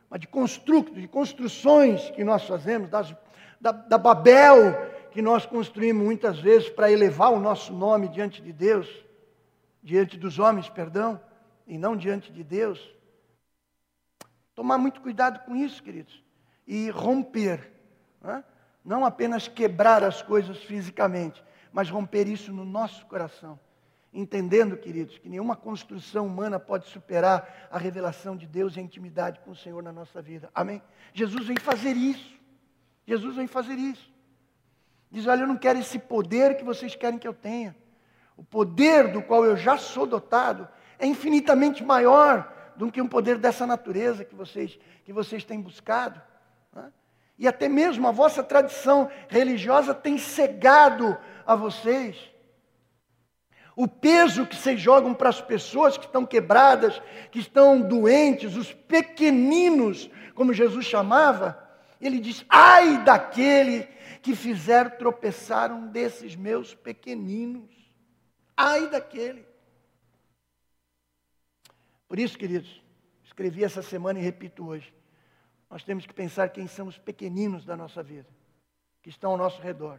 mas 0.07 0.19
de 0.19 0.27
constructos, 0.27 1.01
de 1.01 1.07
construções 1.07 2.11
que 2.11 2.23
nós 2.23 2.43
fazemos, 2.45 2.87
das, 2.87 3.15
da, 3.59 3.71
da 3.71 3.97
Babel 3.97 4.75
que 5.09 5.19
nós 5.19 5.47
construímos 5.47 6.05
muitas 6.05 6.39
vezes 6.39 6.69
para 6.69 6.91
elevar 6.91 7.33
o 7.33 7.39
nosso 7.39 7.73
nome 7.73 8.07
diante 8.07 8.39
de 8.39 8.53
Deus, 8.53 8.87
diante 9.81 10.15
dos 10.15 10.37
homens, 10.37 10.69
perdão, 10.69 11.19
e 11.65 11.75
não 11.75 11.97
diante 11.97 12.31
de 12.31 12.43
Deus. 12.43 12.79
Tomar 14.61 14.77
muito 14.77 15.01
cuidado 15.01 15.39
com 15.39 15.55
isso, 15.55 15.81
queridos. 15.81 16.23
E 16.67 16.91
romper. 16.91 17.71
Né? 18.21 18.43
Não 18.85 19.03
apenas 19.03 19.47
quebrar 19.47 20.03
as 20.03 20.21
coisas 20.21 20.59
fisicamente, 20.59 21.43
mas 21.73 21.89
romper 21.89 22.27
isso 22.27 22.53
no 22.53 22.63
nosso 22.63 23.03
coração. 23.07 23.59
Entendendo, 24.13 24.77
queridos, 24.77 25.17
que 25.17 25.27
nenhuma 25.27 25.55
construção 25.55 26.27
humana 26.27 26.59
pode 26.59 26.87
superar 26.89 27.69
a 27.71 27.79
revelação 27.79 28.37
de 28.37 28.45
Deus 28.45 28.75
e 28.75 28.79
a 28.79 28.83
intimidade 28.83 29.39
com 29.39 29.49
o 29.49 29.55
Senhor 29.55 29.81
na 29.81 29.91
nossa 29.91 30.21
vida. 30.21 30.47
Amém? 30.53 30.79
Jesus 31.11 31.47
vem 31.47 31.57
fazer 31.57 31.93
isso. 31.93 32.39
Jesus 33.07 33.37
vem 33.37 33.47
fazer 33.47 33.79
isso. 33.79 34.13
Diz: 35.09 35.25
Olha, 35.25 35.41
eu 35.41 35.47
não 35.47 35.57
quero 35.57 35.79
esse 35.79 35.97
poder 35.97 36.55
que 36.55 36.63
vocês 36.63 36.95
querem 36.95 37.17
que 37.17 37.27
eu 37.27 37.33
tenha. 37.33 37.75
O 38.37 38.43
poder 38.43 39.11
do 39.11 39.23
qual 39.23 39.43
eu 39.43 39.57
já 39.57 39.75
sou 39.75 40.05
dotado 40.05 40.69
é 40.99 41.07
infinitamente 41.07 41.83
maior 41.83 42.60
do 42.75 42.91
que 42.91 43.01
um 43.01 43.07
poder 43.07 43.37
dessa 43.37 43.65
natureza 43.65 44.25
que 44.25 44.35
vocês, 44.35 44.77
que 45.03 45.13
vocês 45.13 45.43
têm 45.43 45.61
buscado. 45.61 46.21
Né? 46.73 46.91
E 47.37 47.47
até 47.47 47.67
mesmo 47.67 48.07
a 48.07 48.11
vossa 48.11 48.43
tradição 48.43 49.09
religiosa 49.27 49.93
tem 49.93 50.17
cegado 50.17 51.17
a 51.45 51.55
vocês. 51.55 52.31
O 53.75 53.87
peso 53.87 54.45
que 54.45 54.55
vocês 54.55 54.79
jogam 54.79 55.13
para 55.13 55.29
as 55.29 55.41
pessoas 55.41 55.97
que 55.97 56.05
estão 56.05 56.25
quebradas, 56.25 57.01
que 57.31 57.39
estão 57.39 57.81
doentes, 57.81 58.55
os 58.55 58.73
pequeninos, 58.73 60.09
como 60.35 60.53
Jesus 60.53 60.85
chamava, 60.85 61.57
ele 61.99 62.19
diz: 62.19 62.45
ai 62.49 63.03
daquele 63.03 63.87
que 64.21 64.35
fizer 64.35 64.97
tropeçar 64.97 65.71
um 65.71 65.87
desses 65.87 66.35
meus 66.35 66.75
pequeninos. 66.75 67.69
Ai 68.55 68.87
daquele. 68.87 69.50
Por 72.11 72.19
isso, 72.19 72.37
queridos, 72.37 72.83
escrevi 73.23 73.63
essa 73.63 73.81
semana 73.81 74.19
e 74.19 74.21
repito 74.21 74.67
hoje. 74.67 74.93
Nós 75.69 75.81
temos 75.81 76.05
que 76.05 76.13
pensar 76.13 76.49
quem 76.49 76.67
são 76.67 76.87
os 76.87 76.97
pequeninos 76.97 77.63
da 77.63 77.73
nossa 77.77 78.03
vida, 78.03 78.27
que 79.01 79.09
estão 79.09 79.31
ao 79.31 79.37
nosso 79.37 79.61
redor. 79.61 79.97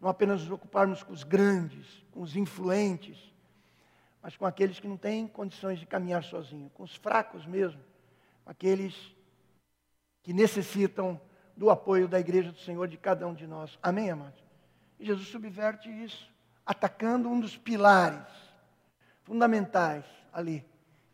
Não 0.00 0.08
apenas 0.08 0.42
nos 0.42 0.52
ocuparmos 0.52 1.02
com 1.02 1.12
os 1.12 1.24
grandes, 1.24 1.84
com 2.12 2.20
os 2.20 2.36
influentes, 2.36 3.18
mas 4.22 4.36
com 4.36 4.46
aqueles 4.46 4.78
que 4.78 4.86
não 4.86 4.96
têm 4.96 5.26
condições 5.26 5.80
de 5.80 5.84
caminhar 5.86 6.22
sozinhos, 6.22 6.70
com 6.74 6.84
os 6.84 6.94
fracos 6.94 7.44
mesmo, 7.44 7.82
aqueles 8.46 8.94
que 10.22 10.32
necessitam 10.32 11.20
do 11.56 11.70
apoio 11.70 12.06
da 12.06 12.20
igreja 12.20 12.52
do 12.52 12.60
Senhor, 12.60 12.86
de 12.86 12.96
cada 12.96 13.26
um 13.26 13.34
de 13.34 13.48
nós. 13.48 13.76
Amém, 13.82 14.12
amados? 14.12 14.40
E 14.96 15.04
Jesus 15.04 15.26
subverte 15.26 15.90
isso, 15.90 16.30
atacando 16.64 17.28
um 17.28 17.40
dos 17.40 17.56
pilares 17.56 18.28
fundamentais 19.24 20.04
ali, 20.32 20.64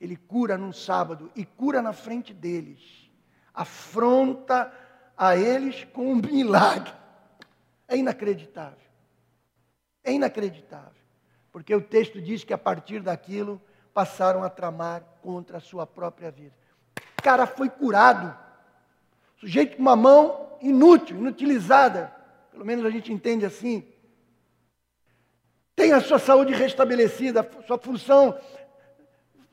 ele 0.00 0.16
cura 0.16 0.58
num 0.58 0.72
sábado 0.72 1.30
e 1.34 1.44
cura 1.44 1.80
na 1.80 1.92
frente 1.92 2.34
deles. 2.34 3.10
Afronta 3.54 4.72
a 5.16 5.36
eles 5.36 5.84
com 5.84 6.12
um 6.12 6.16
milagre. 6.16 6.92
É 7.88 7.96
inacreditável. 7.96 8.86
É 10.04 10.12
inacreditável. 10.12 10.92
Porque 11.50 11.74
o 11.74 11.80
texto 11.80 12.20
diz 12.20 12.44
que 12.44 12.52
a 12.52 12.58
partir 12.58 13.00
daquilo, 13.00 13.60
passaram 13.94 14.44
a 14.44 14.50
tramar 14.50 15.02
contra 15.22 15.56
a 15.56 15.60
sua 15.60 15.86
própria 15.86 16.30
vida. 16.30 16.54
O 17.18 17.22
cara 17.22 17.46
foi 17.46 17.70
curado. 17.70 18.36
Sujeito 19.38 19.76
com 19.76 19.82
uma 19.82 19.96
mão 19.96 20.58
inútil, 20.60 21.16
inutilizada. 21.16 22.14
Pelo 22.52 22.64
menos 22.64 22.84
a 22.84 22.90
gente 22.90 23.10
entende 23.10 23.46
assim. 23.46 23.86
Tem 25.74 25.92
a 25.92 26.00
sua 26.00 26.18
saúde 26.18 26.52
restabelecida, 26.52 27.48
sua 27.66 27.78
função 27.78 28.38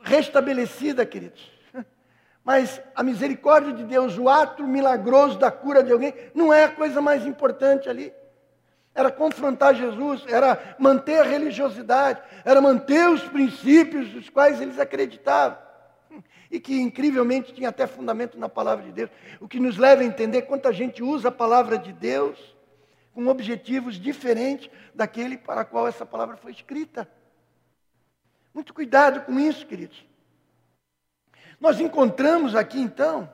restabelecida, 0.04 1.06
queridos. 1.06 1.52
Mas 2.44 2.82
a 2.94 3.02
misericórdia 3.02 3.72
de 3.72 3.86
Deus, 3.86 4.18
o 4.18 4.28
ato 4.28 4.68
milagroso 4.68 5.40
da 5.40 5.50
cura 5.50 5.82
de 5.82 5.92
alguém, 5.92 6.14
não 6.36 6.54
é 6.54 6.66
a 6.66 6.72
coisa 6.72 7.02
mais 7.02 7.26
importante 7.26 7.90
ali. 7.90 8.14
Era 8.94 9.10
confrontar 9.10 9.74
Jesus, 9.74 10.24
era 10.28 10.76
manter 10.78 11.20
a 11.20 11.24
religiosidade, 11.24 12.22
era 12.46 12.62
manter 12.62 13.10
os 13.10 13.24
princípios 13.24 14.10
dos 14.10 14.30
quais 14.30 14.62
eles 14.62 14.78
acreditavam. 14.78 15.58
E 16.52 16.60
que 16.60 16.80
incrivelmente 16.80 17.54
tinha 17.54 17.70
até 17.70 17.88
fundamento 17.88 18.38
na 18.38 18.48
palavra 18.48 18.86
de 18.86 18.92
Deus. 18.92 19.10
O 19.40 19.48
que 19.48 19.60
nos 19.60 19.78
leva 19.78 20.04
a 20.04 20.06
entender 20.06 20.44
quanta 20.44 20.72
gente 20.72 21.02
usa 21.02 21.30
a 21.30 21.32
palavra 21.32 21.78
de 21.78 21.92
Deus 21.92 22.38
com 23.16 23.26
objetivos 23.28 24.00
diferentes 24.00 24.70
daquele 24.94 25.38
para 25.38 25.64
qual 25.64 25.88
essa 25.88 26.06
palavra 26.06 26.36
foi 26.36 26.52
escrita. 26.52 27.10
Muito 28.54 28.74
cuidado 28.74 29.22
com 29.22 29.40
isso, 29.40 29.66
queridos. 29.66 30.06
Nós 31.60 31.80
encontramos 31.80 32.56
aqui 32.56 32.80
então 32.80 33.30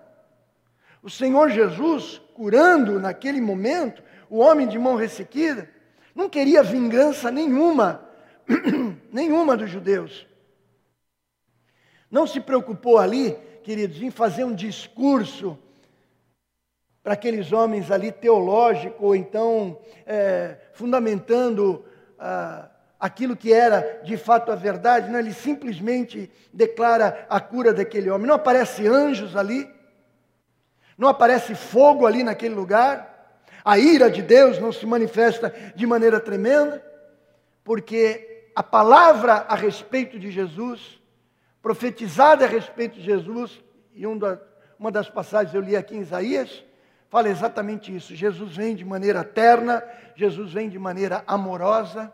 o 1.01 1.09
Senhor 1.09 1.49
Jesus 1.49 2.21
curando 2.33 2.99
naquele 2.99 3.41
momento 3.41 4.03
o 4.29 4.37
homem 4.37 4.67
de 4.67 4.77
mão 4.77 4.95
ressequida, 4.95 5.69
não 6.13 6.29
queria 6.29 6.61
vingança 6.61 7.31
nenhuma, 7.31 8.07
nenhuma 9.11 9.57
dos 9.57 9.69
judeus. 9.69 10.27
Não 12.09 12.27
se 12.27 12.39
preocupou 12.39 12.97
ali, 12.97 13.33
queridos, 13.63 14.01
em 14.01 14.11
fazer 14.11 14.43
um 14.43 14.53
discurso 14.53 15.57
para 17.01 17.13
aqueles 17.13 17.51
homens 17.51 17.89
ali 17.91 18.11
teológico, 18.11 19.05
ou 19.05 19.15
então 19.15 19.79
é, 20.05 20.57
fundamentando 20.73 21.83
ah, 22.19 22.69
aquilo 22.99 23.35
que 23.35 23.53
era 23.53 24.01
de 24.03 24.17
fato 24.17 24.51
a 24.51 24.55
verdade, 24.55 25.09
não, 25.09 25.19
ele 25.19 25.33
simplesmente 25.33 26.29
declara 26.51 27.25
a 27.29 27.39
cura 27.39 27.73
daquele 27.73 28.09
homem. 28.09 28.27
Não 28.27 28.35
aparece 28.35 28.85
anjos 28.85 29.35
ali, 29.35 29.69
não 30.97 31.07
aparece 31.07 31.55
fogo 31.55 32.05
ali 32.05 32.23
naquele 32.23 32.53
lugar, 32.53 33.09
a 33.63 33.77
ira 33.77 34.11
de 34.11 34.21
Deus 34.21 34.59
não 34.59 34.71
se 34.71 34.85
manifesta 34.85 35.53
de 35.75 35.85
maneira 35.85 36.19
tremenda, 36.19 36.83
porque 37.63 38.51
a 38.55 38.63
palavra 38.63 39.45
a 39.47 39.55
respeito 39.55 40.19
de 40.19 40.29
Jesus, 40.31 40.99
profetizada 41.61 42.45
a 42.45 42.47
respeito 42.47 42.95
de 42.95 43.03
Jesus, 43.03 43.61
e 43.93 44.05
uma 44.05 44.91
das 44.91 45.09
passagens 45.09 45.53
eu 45.53 45.61
li 45.61 45.75
aqui 45.75 45.95
em 45.95 46.01
Isaías, 46.01 46.63
fala 47.09 47.29
exatamente 47.29 47.95
isso. 47.95 48.15
Jesus 48.15 48.55
vem 48.55 48.75
de 48.75 48.83
maneira 48.83 49.23
terna, 49.23 49.83
Jesus 50.15 50.51
vem 50.51 50.67
de 50.67 50.79
maneira 50.79 51.23
amorosa, 51.25 52.11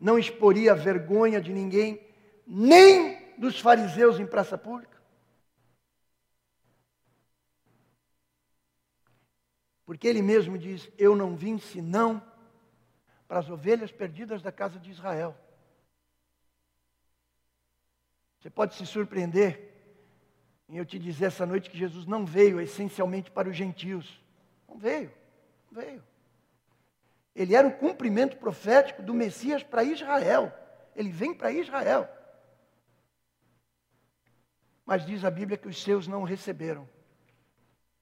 não 0.00 0.18
exporia 0.18 0.72
a 0.72 0.76
vergonha 0.76 1.40
de 1.40 1.52
ninguém, 1.52 2.00
nem 2.46 3.36
dos 3.38 3.60
fariseus 3.60 4.18
em 4.18 4.26
praça 4.26 4.56
pública. 4.56 4.96
Porque 9.84 10.06
ele 10.06 10.22
mesmo 10.22 10.58
diz: 10.58 10.88
Eu 10.98 11.16
não 11.16 11.34
vim 11.34 11.58
senão 11.58 12.22
para 13.26 13.38
as 13.38 13.48
ovelhas 13.48 13.90
perdidas 13.90 14.42
da 14.42 14.52
casa 14.52 14.78
de 14.78 14.90
Israel. 14.90 15.36
Você 18.38 18.50
pode 18.50 18.74
se 18.74 18.86
surpreender 18.86 19.68
em 20.68 20.76
eu 20.76 20.84
te 20.84 20.98
dizer 20.98 21.26
essa 21.26 21.46
noite 21.46 21.70
que 21.70 21.78
Jesus 21.78 22.06
não 22.06 22.24
veio 22.26 22.60
essencialmente 22.60 23.30
para 23.30 23.48
os 23.48 23.56
gentios. 23.56 24.22
Não 24.68 24.78
veio, 24.78 25.10
não 25.70 25.82
veio. 25.82 26.04
Ele 27.38 27.54
era 27.54 27.68
o 27.68 27.72
cumprimento 27.72 28.36
profético 28.36 29.00
do 29.00 29.14
Messias 29.14 29.62
para 29.62 29.84
Israel. 29.84 30.52
Ele 30.96 31.08
vem 31.08 31.32
para 31.32 31.52
Israel. 31.52 32.08
Mas 34.84 35.06
diz 35.06 35.24
a 35.24 35.30
Bíblia 35.30 35.56
que 35.56 35.68
os 35.68 35.80
seus 35.80 36.08
não 36.08 36.22
o 36.22 36.24
receberam. 36.24 36.88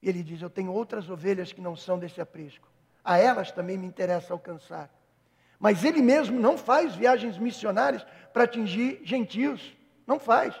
E 0.01 0.09
ele 0.09 0.23
diz: 0.23 0.41
Eu 0.41 0.49
tenho 0.49 0.73
outras 0.73 1.07
ovelhas 1.07 1.53
que 1.53 1.61
não 1.61 1.75
são 1.75 1.99
desse 1.99 2.19
aprisco. 2.19 2.67
A 3.03 3.19
elas 3.19 3.51
também 3.51 3.77
me 3.77 3.85
interessa 3.85 4.33
alcançar. 4.33 4.89
Mas 5.59 5.83
ele 5.83 6.01
mesmo 6.01 6.39
não 6.39 6.57
faz 6.57 6.95
viagens 6.95 7.37
missionárias 7.37 8.03
para 8.33 8.45
atingir 8.45 9.01
gentios. 9.03 9.77
Não 10.07 10.17
faz. 10.17 10.59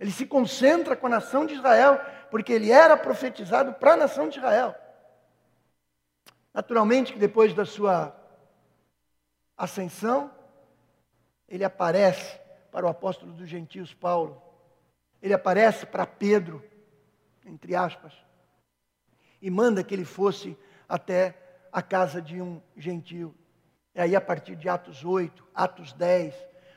Ele 0.00 0.10
se 0.10 0.26
concentra 0.26 0.96
com 0.96 1.06
a 1.06 1.10
nação 1.10 1.46
de 1.46 1.54
Israel, 1.54 2.00
porque 2.32 2.52
ele 2.52 2.72
era 2.72 2.96
profetizado 2.96 3.74
para 3.74 3.92
a 3.92 3.96
nação 3.96 4.28
de 4.28 4.38
Israel. 4.38 4.74
Naturalmente 6.52 7.12
que 7.12 7.18
depois 7.18 7.54
da 7.54 7.64
sua 7.64 8.14
ascensão, 9.56 10.30
ele 11.48 11.64
aparece 11.64 12.38
para 12.70 12.86
o 12.86 12.88
apóstolo 12.88 13.32
dos 13.32 13.48
gentios 13.48 13.94
Paulo. 13.94 14.40
Ele 15.20 15.34
aparece 15.34 15.86
para 15.86 16.06
Pedro, 16.06 16.64
entre 17.44 17.74
aspas 17.74 18.12
e 19.42 19.50
manda 19.50 19.82
que 19.82 19.92
ele 19.92 20.04
fosse 20.04 20.56
até 20.88 21.36
a 21.72 21.82
casa 21.82 22.22
de 22.22 22.40
um 22.40 22.62
gentio. 22.76 23.34
E 23.92 24.00
aí, 24.00 24.14
a 24.14 24.20
partir 24.20 24.54
de 24.54 24.68
Atos 24.68 25.04
8, 25.04 25.44
Atos 25.52 25.92
10, 25.92 26.32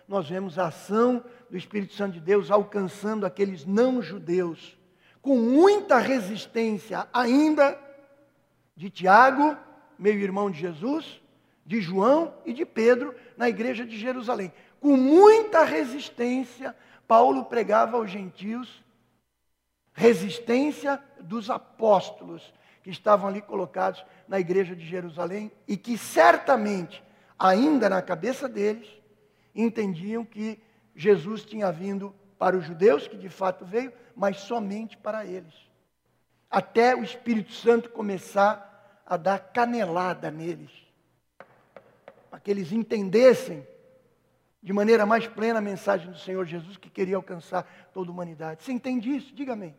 nós 0.08 0.28
vemos 0.28 0.58
a 0.58 0.68
ação 0.68 1.24
do 1.50 1.56
Espírito 1.56 1.94
Santo 1.94 2.14
de 2.14 2.20
Deus 2.20 2.50
alcançando 2.50 3.26
aqueles 3.26 3.66
não-judeus, 3.66 4.78
com 5.22 5.38
muita 5.38 6.00
resistência 6.00 7.08
ainda 7.14 7.80
de 8.76 8.90
Tiago, 8.90 9.56
meu 9.98 10.14
irmão 10.14 10.50
de 10.50 10.60
Jesus, 10.60 11.22
de 11.66 11.82
João 11.82 12.34
e 12.46 12.54
de 12.54 12.66
Pedro 12.66 13.16
na 13.36 13.50
igreja 13.50 13.86
de 13.86 13.98
Jerusalém. 13.98 14.54
Com 14.80 14.96
muita 14.96 15.64
resistência, 15.64 16.76
Paulo 17.08 17.46
pregava 17.46 17.98
aos 17.98 18.10
gentios 18.10 18.84
resistência 19.96 21.02
dos 21.22 21.50
apóstolos 21.50 22.54
que 22.84 22.90
estavam 22.90 23.30
ali 23.30 23.42
colocados 23.42 24.06
na 24.28 24.40
igreja 24.40 24.76
de 24.76 24.86
Jerusalém 24.86 25.52
e 25.68 25.78
que 25.78 25.98
certamente, 25.98 27.02
ainda 27.40 27.90
na 27.90 28.02
cabeça 28.02 28.48
deles, 28.48 28.88
entendiam 29.56 30.26
que 30.26 30.62
Jesus 30.96 31.44
tinha 31.44 31.72
vindo 31.72 32.14
para 32.38 32.58
os 32.58 32.66
judeus, 32.66 33.08
que 33.08 33.18
de 33.18 33.30
fato 33.30 33.66
veio, 33.66 33.92
mas 34.16 34.38
somente 34.42 34.98
para 34.98 35.26
eles. 35.26 35.54
Até 36.50 36.96
o 36.96 37.04
Espírito 37.04 37.54
Santo 37.54 37.90
começar 37.90 38.75
a 39.06 39.18
dar 39.18 39.40
canelada 39.40 40.32
neles, 40.32 40.72
para 42.30 42.40
que 42.40 42.50
eles 42.50 42.72
entendessem 42.72 43.66
de 44.66 44.74
maneira 44.74 45.06
mais 45.06 45.28
plena 45.28 45.60
a 45.60 45.62
mensagem 45.62 46.12
do 46.12 46.18
Senhor 46.18 46.44
Jesus 46.46 46.76
que 46.76 46.90
queria 46.90 47.16
alcançar 47.16 47.64
toda 47.94 48.10
a 48.10 48.14
humanidade. 48.14 48.64
Você 48.64 48.72
entende 48.72 49.16
isso? 49.16 49.34
Diga 49.36 49.54
amém. 49.54 49.76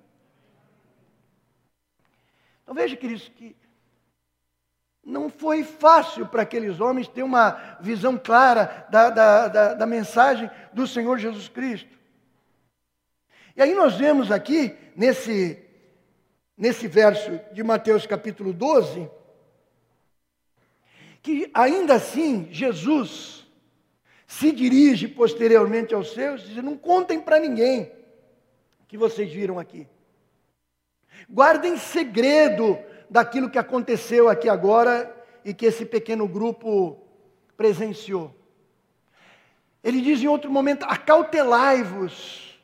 Então 2.63 2.73
veja, 2.75 2.97
queridos, 2.97 3.29
que 3.29 3.57
não 5.05 5.29
foi 5.29 5.63
fácil 5.63 6.27
para 6.27 6.43
aqueles 6.43 6.81
homens 6.81 7.07
ter 7.07 7.23
uma 7.23 7.79
visão 7.81 8.17
clara 8.19 8.87
da, 8.91 9.11
da, 9.11 9.49
da, 9.49 9.75
da, 9.75 9.87
mensagem 9.87 10.51
do 10.73 10.87
Senhor 10.87 11.17
Jesus 11.19 11.49
Cristo. 11.49 11.97
E 13.57 13.63
aí 13.63 13.73
nós 13.75 13.95
vemos 13.95 14.33
aqui, 14.33 14.77
nesse, 14.97 15.65
nesse 16.57 16.89
verso 16.89 17.41
de 17.53 17.63
Mateus 17.63 18.05
capítulo 18.05 18.53
12, 18.53 19.09
que 21.27 21.51
ainda 21.53 21.95
assim 21.95 22.47
Jesus 22.53 23.45
se 24.29 24.53
dirige 24.53 25.09
posteriormente 25.09 25.93
aos 25.93 26.13
seus, 26.13 26.43
dizendo: 26.43 26.71
Não 26.71 26.79
contem 26.79 27.21
para 27.21 27.41
ninguém 27.41 27.91
que 28.87 28.97
vocês 28.97 29.33
viram 29.33 29.59
aqui. 29.59 29.89
Guardem 31.29 31.77
segredo 31.79 32.79
daquilo 33.11 33.51
que 33.51 33.59
aconteceu 33.59 34.29
aqui 34.29 34.49
agora 34.49 35.13
e 35.45 35.53
que 35.53 35.67
esse 35.67 35.85
pequeno 35.85 36.29
grupo 36.29 36.97
presenciou. 37.57 38.33
Ele 39.83 40.01
diz 40.01 40.23
em 40.23 40.29
outro 40.29 40.49
momento: 40.49 40.85
acautelai-vos. 40.85 42.57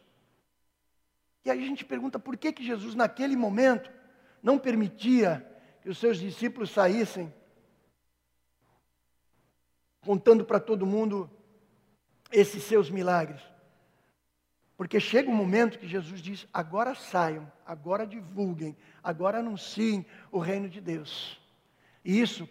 E 1.44 1.50
aí 1.50 1.64
a 1.64 1.66
gente 1.66 1.84
pergunta 1.84 2.16
por 2.16 2.36
que, 2.36 2.52
que 2.52 2.64
Jesus, 2.64 2.94
naquele 2.94 3.34
momento, 3.34 3.90
não 4.40 4.56
permitia 4.56 5.44
que 5.80 5.88
os 5.88 5.98
seus 5.98 6.16
discípulos 6.16 6.70
saíssem 6.70 7.34
contando 10.04 10.44
para 10.44 10.60
todo 10.60 10.86
mundo 10.86 11.30
esses 12.30 12.62
seus 12.64 12.90
milagres. 12.90 13.40
Porque 14.76 14.98
chega 14.98 15.30
um 15.30 15.34
momento 15.34 15.78
que 15.78 15.86
Jesus 15.86 16.20
diz: 16.20 16.46
agora 16.52 16.94
saiam, 16.94 17.50
agora 17.64 18.06
divulguem, 18.06 18.76
agora 19.02 19.38
anunciem 19.38 20.04
o 20.30 20.38
reino 20.38 20.68
de 20.68 20.80
Deus. 20.80 21.40
E 22.04 22.20
isso 22.20 22.48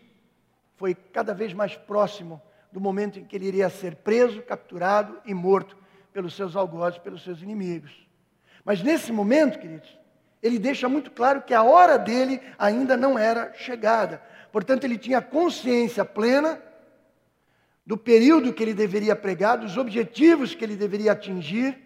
foi 0.78 0.96
cada 0.96 1.34
vez 1.34 1.54
mais 1.54 1.76
próximo 1.76 2.42
do 2.72 2.80
momento 2.80 3.20
em 3.20 3.26
que 3.26 3.36
ele 3.36 3.48
iria 3.48 3.70
ser 3.70 3.98
preso, 3.98 4.42
capturado 4.42 5.20
e 5.26 5.34
morto 5.34 5.78
pelos 6.14 6.34
seus 6.34 6.56
algozes, 6.56 7.00
pelos 7.00 7.24
seus 7.24 7.42
inimigos. 7.42 8.08
Mas 8.64 8.82
nesse 8.82 9.12
momento, 9.12 9.60
queridos, 9.60 9.98
ele 10.42 10.58
deixa 10.58 10.88
muito 10.88 11.12
claro 11.12 11.42
que 11.42 11.54
a 11.54 11.64
hora 11.64 11.98
dele 11.98 12.42
ainda 12.58 12.96
não 12.96 13.20
era 13.20 13.54
chegada. 13.54 14.22
Portanto, 14.52 14.86
ele 14.86 14.98
tinha 14.98 15.22
consciência 15.22 16.06
plena 16.06 16.62
do 17.92 17.98
período 17.98 18.54
que 18.54 18.64
ele 18.64 18.74
deveria 18.74 19.18
pregar, 19.18 19.58
dos 19.58 19.76
objetivos 19.76 20.56
que 20.56 20.64
ele 20.64 20.78
deveria 20.78 21.12
atingir, 21.12 21.78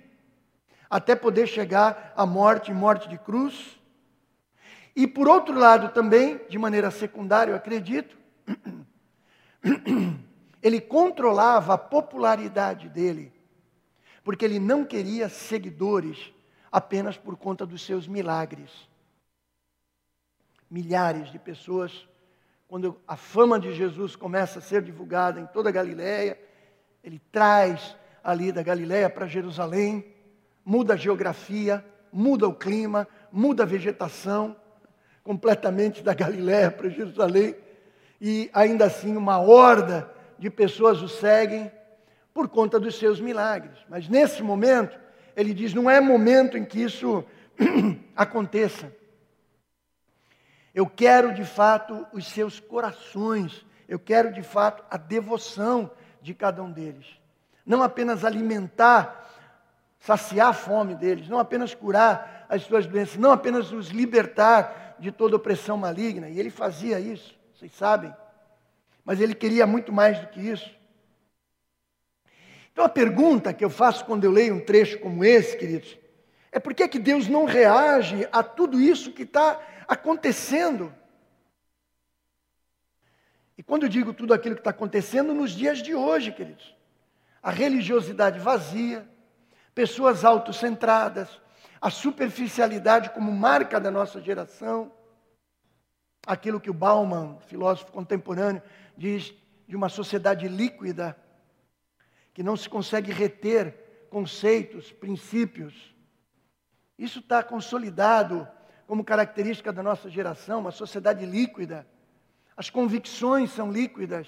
até 0.87 1.15
poder 1.15 1.47
chegar 1.47 2.13
à 2.15 2.27
morte, 2.27 2.71
morte 2.71 3.09
de 3.09 3.17
cruz. 3.17 3.79
E 4.95 5.07
por 5.07 5.27
outro 5.27 5.57
lado 5.57 5.89
também, 5.89 6.39
de 6.47 6.59
maneira 6.59 6.91
secundária, 6.91 7.51
eu 7.51 7.55
acredito, 7.55 8.15
ele 10.61 10.79
controlava 10.79 11.73
a 11.73 11.77
popularidade 11.79 12.87
dele, 12.87 13.33
porque 14.23 14.45
ele 14.45 14.59
não 14.59 14.85
queria 14.85 15.27
seguidores 15.27 16.31
apenas 16.71 17.17
por 17.17 17.35
conta 17.35 17.65
dos 17.65 17.83
seus 17.83 18.07
milagres. 18.07 18.69
Milhares 20.69 21.31
de 21.31 21.39
pessoas, 21.39 22.07
quando 22.67 22.99
a 23.07 23.15
fama 23.15 23.59
de 23.59 23.73
Jesus 23.73 24.15
começa 24.15 24.59
a 24.59 24.61
ser 24.61 24.81
divulgada 24.81 25.39
em 25.39 25.45
toda 25.45 25.69
a 25.69 25.71
Galiléia, 25.71 26.39
ele 27.03 27.21
traz 27.31 27.95
ali 28.23 28.51
da 28.51 28.63
Galiléia 28.63 29.09
para 29.09 29.27
Jerusalém, 29.27 30.05
muda 30.63 30.95
a 30.95 30.97
geografia, 30.97 31.85
muda 32.11 32.47
o 32.47 32.53
clima, 32.53 33.07
muda 33.31 33.63
a 33.63 33.65
vegetação, 33.67 34.55
completamente 35.23 36.01
da 36.01 36.13
Galiléia 36.13 36.71
para 36.71 36.89
Jerusalém, 36.89 37.55
e 38.19 38.49
ainda 38.53 38.85
assim 38.85 39.15
uma 39.15 39.39
horda 39.39 40.09
de 40.39 40.49
pessoas 40.49 41.01
o 41.01 41.07
seguem 41.07 41.71
por 42.33 42.49
conta 42.49 42.79
dos 42.79 42.95
seus 42.97 43.21
milagres. 43.21 43.77
Mas 43.87 44.09
nesse 44.09 44.41
momento, 44.41 44.99
ele 45.35 45.53
diz: 45.53 45.73
não 45.73 45.89
é 45.89 46.01
momento 46.01 46.57
em 46.57 46.65
que 46.65 46.81
isso 46.81 47.23
aconteça. 48.15 48.91
Eu 50.75 50.85
quero 50.85 51.33
de 51.33 51.45
fato 51.45 52.05
os 52.11 52.27
seus 52.27 52.59
corações, 52.59 53.65
eu 53.87 53.97
quero 53.97 54.33
de 54.33 54.43
fato 54.43 54.83
a 54.91 54.97
devoção 54.97 55.89
de 56.21 56.33
cada 56.33 56.61
um 56.61 56.69
deles. 56.69 57.05
Não 57.65 57.81
apenas 57.81 58.25
alimentar, 58.25 59.25
saciar 59.97 60.49
a 60.49 60.53
fome 60.53 60.93
deles, 60.93 61.29
não 61.29 61.39
apenas 61.39 61.73
curar 61.73 62.45
as 62.49 62.63
suas 62.63 62.85
doenças, 62.85 63.15
não 63.15 63.31
apenas 63.31 63.71
os 63.71 63.87
libertar 63.87 64.97
de 64.99 65.13
toda 65.13 65.37
opressão 65.37 65.77
maligna, 65.77 66.27
e 66.27 66.37
ele 66.37 66.49
fazia 66.49 66.99
isso, 66.99 67.33
vocês 67.53 67.71
sabem. 67.73 68.13
Mas 69.05 69.21
ele 69.21 69.33
queria 69.33 69.65
muito 69.65 69.93
mais 69.93 70.19
do 70.19 70.27
que 70.27 70.41
isso. 70.41 70.69
Então 72.73 72.83
a 72.83 72.89
pergunta 72.89 73.53
que 73.53 73.63
eu 73.63 73.69
faço 73.69 74.03
quando 74.03 74.25
eu 74.25 74.31
leio 74.31 74.53
um 74.53 74.59
trecho 74.59 74.99
como 74.99 75.23
esse, 75.23 75.55
queridos, 75.55 75.97
é 76.51 76.59
por 76.59 76.73
que, 76.73 76.85
que 76.89 76.99
Deus 76.99 77.29
não 77.29 77.45
reage 77.45 78.27
a 78.29 78.43
tudo 78.43 78.79
isso 78.81 79.13
que 79.13 79.23
está 79.23 79.57
acontecendo? 79.87 80.93
E 83.57 83.63
quando 83.63 83.83
eu 83.83 83.89
digo 83.89 84.13
tudo 84.13 84.33
aquilo 84.33 84.55
que 84.55 84.61
está 84.61 84.71
acontecendo 84.71 85.33
nos 85.33 85.51
dias 85.51 85.79
de 85.81 85.95
hoje, 85.95 86.31
queridos, 86.31 86.75
a 87.41 87.51
religiosidade 87.51 88.39
vazia, 88.39 89.07
pessoas 89.73 90.25
autocentradas, 90.25 91.41
a 91.79 91.89
superficialidade 91.89 93.11
como 93.11 93.31
marca 93.31 93.79
da 93.79 93.91
nossa 93.91 94.19
geração, 94.21 94.91
aquilo 96.25 96.59
que 96.59 96.69
o 96.69 96.73
Bauman, 96.73 97.37
filósofo 97.41 97.91
contemporâneo, 97.91 98.61
diz 98.97 99.33
de 99.67 99.75
uma 99.75 99.89
sociedade 99.89 100.47
líquida, 100.47 101.17
que 102.33 102.43
não 102.43 102.57
se 102.57 102.67
consegue 102.67 103.11
reter 103.11 104.07
conceitos, 104.09 104.91
princípios. 104.91 105.95
Isso 106.97 107.19
está 107.19 107.43
consolidado 107.43 108.47
como 108.87 109.03
característica 109.03 109.73
da 109.73 109.81
nossa 109.81 110.09
geração, 110.09 110.59
uma 110.59 110.71
sociedade 110.71 111.25
líquida. 111.25 111.87
As 112.55 112.69
convicções 112.69 113.51
são 113.51 113.71
líquidas. 113.71 114.27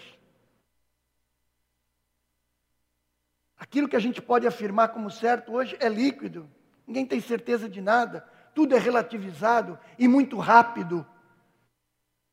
Aquilo 3.58 3.88
que 3.88 3.96
a 3.96 4.00
gente 4.00 4.22
pode 4.22 4.46
afirmar 4.46 4.90
como 4.90 5.10
certo 5.10 5.54
hoje 5.54 5.78
é 5.80 5.90
líquido 5.90 6.50
ninguém 6.88 7.06
tem 7.06 7.20
certeza 7.20 7.68
de 7.68 7.82
nada, 7.82 8.22
tudo 8.56 8.74
é 8.74 8.80
relativizado 8.80 9.78
e 10.00 10.08
muito 10.08 10.38
rápido, 10.38 11.06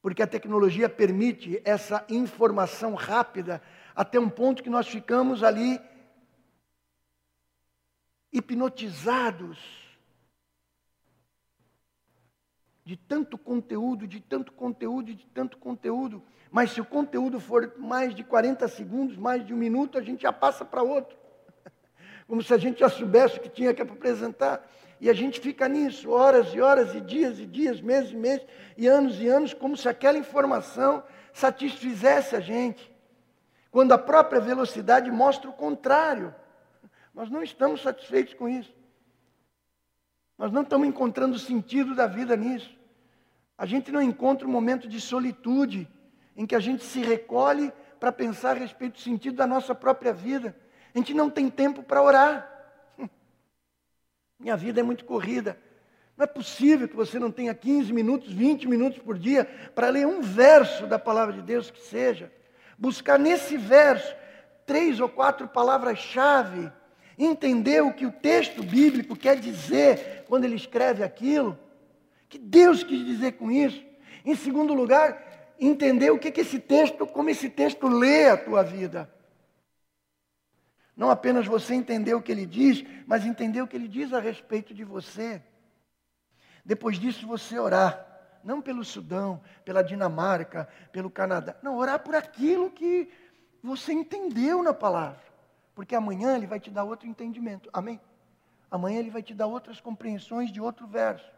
porque 0.01 0.23
a 0.23 0.27
tecnologia 0.27 0.89
permite 0.89 1.61
essa 1.65 2.05
informação 2.09 2.95
rápida 2.95 3.61
até 3.97 4.19
um 4.19 4.31
ponto 4.31 4.63
que 4.63 4.71
nós 4.71 4.87
ficamos 4.87 5.43
ali 5.43 5.81
hipnotizados 8.33 9.59
de 12.85 12.97
tanto 12.97 13.39
conteúdo, 13.39 14.07
de 14.07 14.21
tanto 14.21 14.53
conteúdo, 14.53 15.15
de 15.15 15.27
tanto 15.27 15.57
conteúdo. 15.57 16.23
Mas 16.51 16.71
se 16.71 16.81
o 16.81 16.85
conteúdo 16.85 17.41
for 17.41 17.75
mais 17.79 18.15
de 18.15 18.23
40 18.23 18.69
segundos, 18.69 19.17
mais 19.17 19.45
de 19.45 19.55
um 19.55 19.57
minuto, 19.57 19.99
a 19.99 20.03
gente 20.03 20.23
já 20.23 20.33
passa 20.33 20.65
para 20.65 20.83
outro 20.83 21.17
como 22.29 22.43
se 22.43 22.53
a 22.53 22.59
gente 22.59 22.81
já 22.81 22.89
soubesse 22.89 23.39
o 23.39 23.41
que 23.41 23.49
tinha 23.49 23.73
que 23.73 23.83
apresentar. 23.83 24.69
E 25.01 25.11
a 25.11 25.13
gente 25.13 25.41
fica 25.41 25.69
nisso, 25.69 26.11
horas 26.11 26.55
e 26.55 26.61
horas, 26.61 26.95
e 26.95 27.01
dias 27.01 27.39
e 27.39 27.47
dias, 27.47 27.81
meses 27.81 28.13
e 28.13 28.17
meses, 28.17 28.47
e 28.77 28.87
anos 28.87 29.21
e 29.21 29.27
anos, 29.27 29.53
como 29.53 29.77
se 29.77 29.89
aquela 29.89 30.19
informação 30.19 31.03
satisfizesse 31.33 32.37
a 32.37 32.41
gente. 32.41 32.93
Quando 33.71 33.93
a 33.93 33.99
própria 33.99 34.41
velocidade 34.41 35.11
mostra 35.11 35.51
o 35.51 35.53
contrário. 35.53 36.35
Nós 37.13 37.29
não 37.29 37.43
estamos 37.43 37.83
satisfeitos 37.83 38.35
com 38.35 38.49
isso. 38.49 38.73
Nós 40.37 40.53
não 40.53 40.63
estamos 40.63 40.87
encontrando 40.87 41.37
o 41.37 41.39
sentido 41.39 41.95
da 41.95 42.07
vida 42.07 42.37
nisso. 42.37 42.77
A 43.57 43.67
gente 43.67 43.93
não 43.93 44.03
encontra 44.03 44.47
um 44.47 44.51
momento 44.51 44.89
de 44.89 45.01
solitude 45.01 45.89
em 46.37 46.45
que 46.45 46.55
a 46.55 46.61
gente 46.61 46.85
se 46.85 47.01
recolhe 47.01 47.73
para 48.01 48.11
pensar 48.11 48.57
a 48.57 48.59
respeito 48.59 48.95
do 48.95 49.01
sentido 49.01 49.37
da 49.37 49.47
nossa 49.47 49.75
própria 49.75 50.13
vida. 50.13 50.57
A 50.95 50.99
gente 50.99 51.15
não 51.15 51.31
tem 51.31 51.49
tempo 51.49 51.83
para 51.83 52.03
orar. 52.03 52.51
Minha 54.39 54.57
vida 54.57 54.81
é 54.81 54.83
muito 54.83 55.05
corrida. 55.05 55.59
Não 56.17 56.25
é 56.25 56.27
possível 56.27 56.89
que 56.89 56.97
você 56.97 57.19
não 57.19 57.31
tenha 57.31 57.55
15 57.55 57.93
minutos, 57.93 58.33
20 58.33 58.69
minutos 58.69 58.99
por 59.01 59.19
dia 59.19 59.45
para 59.75 59.89
ler 59.89 60.07
um 60.07 60.21
verso 60.21 60.87
da 60.87 60.99
palavra 60.99 61.35
de 61.35 61.43
Deus 61.43 61.71
que 61.71 61.81
seja. 61.81 62.33
Buscar 62.79 63.19
nesse 63.19 63.57
verso 63.57 64.15
três 64.67 65.01
ou 65.01 65.09
quatro 65.09 65.49
palavras-chave. 65.49 66.73
Entender 67.19 67.83
o 67.83 67.93
que 67.93 68.07
o 68.07 68.13
texto 68.13 68.63
bíblico 68.63 69.15
quer 69.15 69.39
dizer 69.39 70.25
quando 70.29 70.45
ele 70.45 70.57
escreve 70.57 71.03
aquilo. 71.03 71.59
Que 72.29 72.39
Deus 72.39 72.83
quis 72.83 73.05
dizer 73.05 73.33
com 73.33 73.51
isso. 73.51 73.85
Em 74.25 74.35
segundo 74.35 74.75
lugar, 74.75 75.55
entender 75.59 76.11
o 76.11 76.19
que, 76.19 76.31
que 76.31 76.41
esse 76.41 76.59
texto, 76.59 77.07
como 77.07 77.31
esse 77.31 77.49
texto 77.49 77.87
lê 77.87 78.29
a 78.29 78.37
tua 78.37 78.63
vida. 78.63 79.11
Não 80.97 81.11
apenas 81.11 81.47
você 81.47 81.75
entender 81.75 82.15
o 82.15 82.23
que 82.23 82.31
ele 82.31 82.47
diz, 82.47 82.85
mas 83.07 83.27
entender 83.27 83.61
o 83.61 83.67
que 83.67 83.77
ele 83.77 83.89
diz 83.89 84.13
a 84.13 84.21
respeito 84.21 84.73
de 84.73 84.85
você. 84.85 85.43
Depois 86.65 86.99
disso, 86.99 87.27
você 87.27 87.59
orar. 87.59 88.13
Não 88.43 88.61
pelo 88.61 88.85
Sudão, 88.85 89.43
pela 89.65 89.83
Dinamarca, 89.83 90.69
pelo 90.93 91.11
Canadá. 91.11 91.57
Não, 91.63 91.77
orar 91.77 92.01
por 92.01 92.15
aquilo 92.15 92.71
que 92.71 93.11
você 93.63 93.93
entendeu 93.93 94.63
na 94.63 94.75
palavra. 94.75 95.34
Porque 95.75 95.95
amanhã 95.95 96.37
ele 96.37 96.47
vai 96.47 96.61
te 96.61 96.71
dar 96.71 96.85
outro 96.85 97.09
entendimento. 97.09 97.69
Amém? 97.73 98.01
Amanhã 98.71 98.99
ele 98.99 99.11
vai 99.11 99.23
te 99.23 99.35
dar 99.35 99.47
outras 99.47 99.81
compreensões 99.81 100.51
de 100.51 100.61
outro 100.61 100.87
verso. 100.87 101.31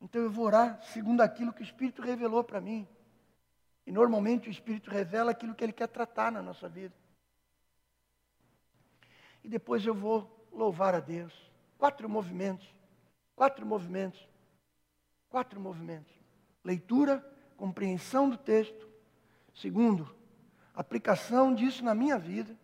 Então 0.00 0.20
eu 0.20 0.30
vou 0.30 0.46
orar 0.46 0.82
segundo 0.82 1.20
aquilo 1.20 1.52
que 1.52 1.62
o 1.62 1.64
Espírito 1.64 2.02
revelou 2.02 2.42
para 2.42 2.60
mim. 2.60 2.86
E 3.86 3.92
normalmente 3.92 4.48
o 4.48 4.50
Espírito 4.50 4.90
revela 4.90 5.30
aquilo 5.30 5.54
que 5.54 5.62
ele 5.62 5.72
quer 5.72 5.88
tratar 5.88 6.30
na 6.30 6.42
nossa 6.42 6.68
vida. 6.68 6.94
E 9.42 9.48
depois 9.48 9.84
eu 9.84 9.94
vou 9.94 10.48
louvar 10.52 10.94
a 10.94 11.00
Deus. 11.00 11.32
Quatro 11.78 12.08
movimentos. 12.08 12.68
Quatro 13.34 13.66
movimentos. 13.66 14.28
Quatro 15.28 15.60
movimentos. 15.60 16.12
Leitura, 16.64 17.18
compreensão 17.56 18.28
do 18.28 18.36
texto. 18.36 18.88
Segundo, 19.54 20.14
aplicação 20.74 21.54
disso 21.54 21.84
na 21.84 21.94
minha 21.94 22.18
vida. 22.18 22.56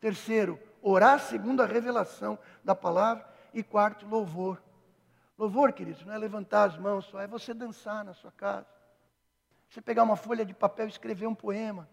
Terceiro, 0.00 0.58
orar 0.82 1.20
segundo 1.20 1.62
a 1.62 1.66
revelação 1.66 2.38
da 2.64 2.74
palavra. 2.74 3.28
E 3.52 3.62
quarto, 3.62 4.06
louvor. 4.06 4.62
Louvor, 5.36 5.72
queridos, 5.72 6.04
não 6.04 6.14
é 6.14 6.18
levantar 6.18 6.64
as 6.64 6.78
mãos 6.78 7.06
só, 7.06 7.20
é 7.20 7.26
você 7.26 7.52
dançar 7.52 8.04
na 8.04 8.14
sua 8.14 8.30
casa 8.30 8.66
você 9.70 9.80
pegar 9.80 10.02
uma 10.02 10.16
folha 10.16 10.44
de 10.44 10.52
papel 10.52 10.86
e 10.86 10.90
escrever 10.90 11.28
um 11.28 11.34
poema. 11.34 11.88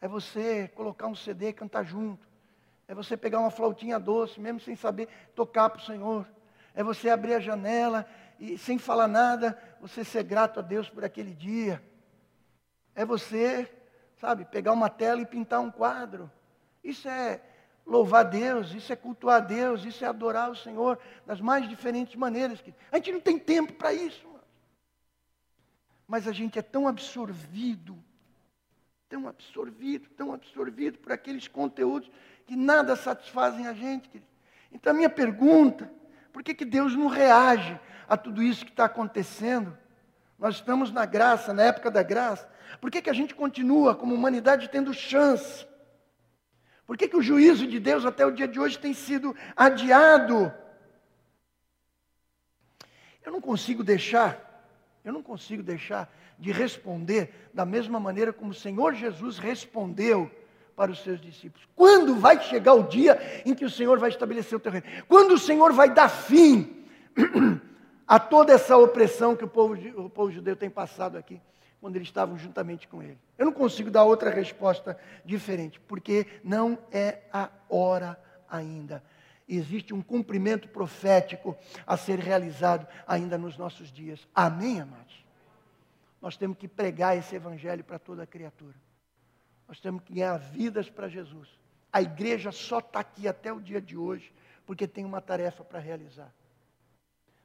É 0.00 0.08
você 0.08 0.66
colocar 0.74 1.06
um 1.06 1.14
CD 1.14 1.50
e 1.50 1.52
cantar 1.52 1.84
junto. 1.84 2.26
É 2.88 2.94
você 2.94 3.16
pegar 3.16 3.38
uma 3.38 3.52
flautinha 3.52 4.00
doce, 4.00 4.40
mesmo 4.40 4.58
sem 4.58 4.74
saber 4.74 5.08
tocar 5.34 5.70
para 5.70 5.78
o 5.80 5.84
Senhor. 5.84 6.26
É 6.74 6.82
você 6.82 7.08
abrir 7.08 7.34
a 7.34 7.40
janela 7.40 8.04
e, 8.38 8.58
sem 8.58 8.78
falar 8.78 9.06
nada, 9.06 9.56
você 9.80 10.04
ser 10.04 10.24
grato 10.24 10.58
a 10.58 10.62
Deus 10.62 10.90
por 10.90 11.04
aquele 11.04 11.32
dia. 11.32 11.80
É 12.96 13.04
você, 13.04 13.72
sabe, 14.24 14.46
pegar 14.46 14.72
uma 14.72 14.88
tela 14.88 15.20
e 15.20 15.26
pintar 15.26 15.60
um 15.60 15.70
quadro. 15.70 16.30
Isso 16.82 17.06
é 17.06 17.42
louvar 17.84 18.24
Deus, 18.24 18.72
isso 18.72 18.90
é 18.90 18.96
cultuar 18.96 19.44
Deus, 19.44 19.84
isso 19.84 20.02
é 20.02 20.08
adorar 20.08 20.50
o 20.50 20.56
Senhor 20.56 20.98
das 21.26 21.42
mais 21.42 21.68
diferentes 21.68 22.16
maneiras. 22.16 22.64
A 22.90 22.96
gente 22.96 23.12
não 23.12 23.20
tem 23.20 23.38
tempo 23.38 23.74
para 23.74 23.92
isso. 23.92 24.26
Mas 26.08 26.26
a 26.26 26.32
gente 26.32 26.58
é 26.58 26.62
tão 26.62 26.88
absorvido, 26.88 28.02
tão 29.10 29.28
absorvido, 29.28 30.08
tão 30.16 30.32
absorvido 30.32 30.98
por 30.98 31.12
aqueles 31.12 31.46
conteúdos 31.46 32.10
que 32.46 32.56
nada 32.56 32.96
satisfazem 32.96 33.66
a 33.66 33.74
gente. 33.74 34.22
Então 34.72 34.90
a 34.90 34.96
minha 34.96 35.10
pergunta, 35.10 35.90
por 36.32 36.42
que, 36.42 36.54
que 36.54 36.64
Deus 36.64 36.96
não 36.96 37.08
reage 37.08 37.78
a 38.08 38.16
tudo 38.16 38.42
isso 38.42 38.64
que 38.64 38.70
está 38.70 38.86
acontecendo? 38.86 39.76
Nós 40.38 40.56
estamos 40.56 40.90
na 40.90 41.04
graça, 41.04 41.52
na 41.52 41.64
época 41.64 41.90
da 41.90 42.02
graça. 42.02 42.53
Por 42.80 42.90
que, 42.90 43.02
que 43.02 43.10
a 43.10 43.14
gente 43.14 43.34
continua 43.34 43.94
como 43.94 44.14
humanidade 44.14 44.68
tendo 44.68 44.92
chance? 44.92 45.66
Por 46.86 46.96
que, 46.96 47.08
que 47.08 47.16
o 47.16 47.22
juízo 47.22 47.66
de 47.66 47.80
Deus 47.80 48.04
até 48.04 48.26
o 48.26 48.30
dia 48.30 48.46
de 48.46 48.60
hoje 48.60 48.78
tem 48.78 48.92
sido 48.92 49.34
adiado? 49.56 50.52
Eu 53.24 53.32
não 53.32 53.40
consigo 53.40 53.82
deixar, 53.82 54.38
eu 55.04 55.12
não 55.12 55.22
consigo 55.22 55.62
deixar 55.62 56.12
de 56.38 56.52
responder 56.52 57.50
da 57.54 57.64
mesma 57.64 57.98
maneira 57.98 58.32
como 58.32 58.50
o 58.50 58.54
Senhor 58.54 58.94
Jesus 58.94 59.38
respondeu 59.38 60.30
para 60.76 60.90
os 60.90 61.02
seus 61.02 61.20
discípulos. 61.20 61.66
Quando 61.74 62.16
vai 62.16 62.42
chegar 62.42 62.74
o 62.74 62.82
dia 62.82 63.42
em 63.46 63.54
que 63.54 63.64
o 63.64 63.70
Senhor 63.70 63.98
vai 63.98 64.10
estabelecer 64.10 64.56
o 64.56 64.60
teu 64.60 64.72
reino? 64.72 64.86
Quando 65.08 65.32
o 65.32 65.38
Senhor 65.38 65.72
vai 65.72 65.88
dar 65.88 66.08
fim 66.08 66.84
a 68.06 68.18
toda 68.18 68.52
essa 68.52 68.76
opressão 68.76 69.36
que 69.36 69.44
o 69.44 69.48
povo, 69.48 69.74
o 69.96 70.10
povo 70.10 70.30
judeu 70.30 70.56
tem 70.56 70.68
passado 70.68 71.16
aqui? 71.16 71.40
Quando 71.84 71.96
eles 71.96 72.08
estavam 72.08 72.38
juntamente 72.38 72.88
com 72.88 73.02
ele. 73.02 73.18
Eu 73.36 73.44
não 73.44 73.52
consigo 73.52 73.90
dar 73.90 74.04
outra 74.04 74.30
resposta 74.30 74.98
diferente, 75.22 75.78
porque 75.80 76.26
não 76.42 76.78
é 76.90 77.24
a 77.30 77.50
hora 77.68 78.18
ainda. 78.48 79.04
Existe 79.46 79.92
um 79.92 80.00
cumprimento 80.00 80.66
profético 80.66 81.54
a 81.86 81.94
ser 81.98 82.18
realizado 82.18 82.88
ainda 83.06 83.36
nos 83.36 83.58
nossos 83.58 83.92
dias. 83.92 84.26
Amém, 84.34 84.80
amados? 84.80 85.26
Nós 86.22 86.38
temos 86.38 86.56
que 86.56 86.66
pregar 86.66 87.18
esse 87.18 87.36
evangelho 87.36 87.84
para 87.84 87.98
toda 87.98 88.26
criatura. 88.26 88.76
Nós 89.68 89.78
temos 89.78 90.02
que 90.04 90.14
ganhar 90.14 90.38
vidas 90.38 90.88
para 90.88 91.06
Jesus. 91.06 91.50
A 91.92 92.00
igreja 92.00 92.50
só 92.50 92.78
está 92.78 93.00
aqui 93.00 93.28
até 93.28 93.52
o 93.52 93.60
dia 93.60 93.82
de 93.82 93.94
hoje 93.94 94.32
porque 94.64 94.88
tem 94.88 95.04
uma 95.04 95.20
tarefa 95.20 95.62
para 95.62 95.80
realizar. 95.80 96.32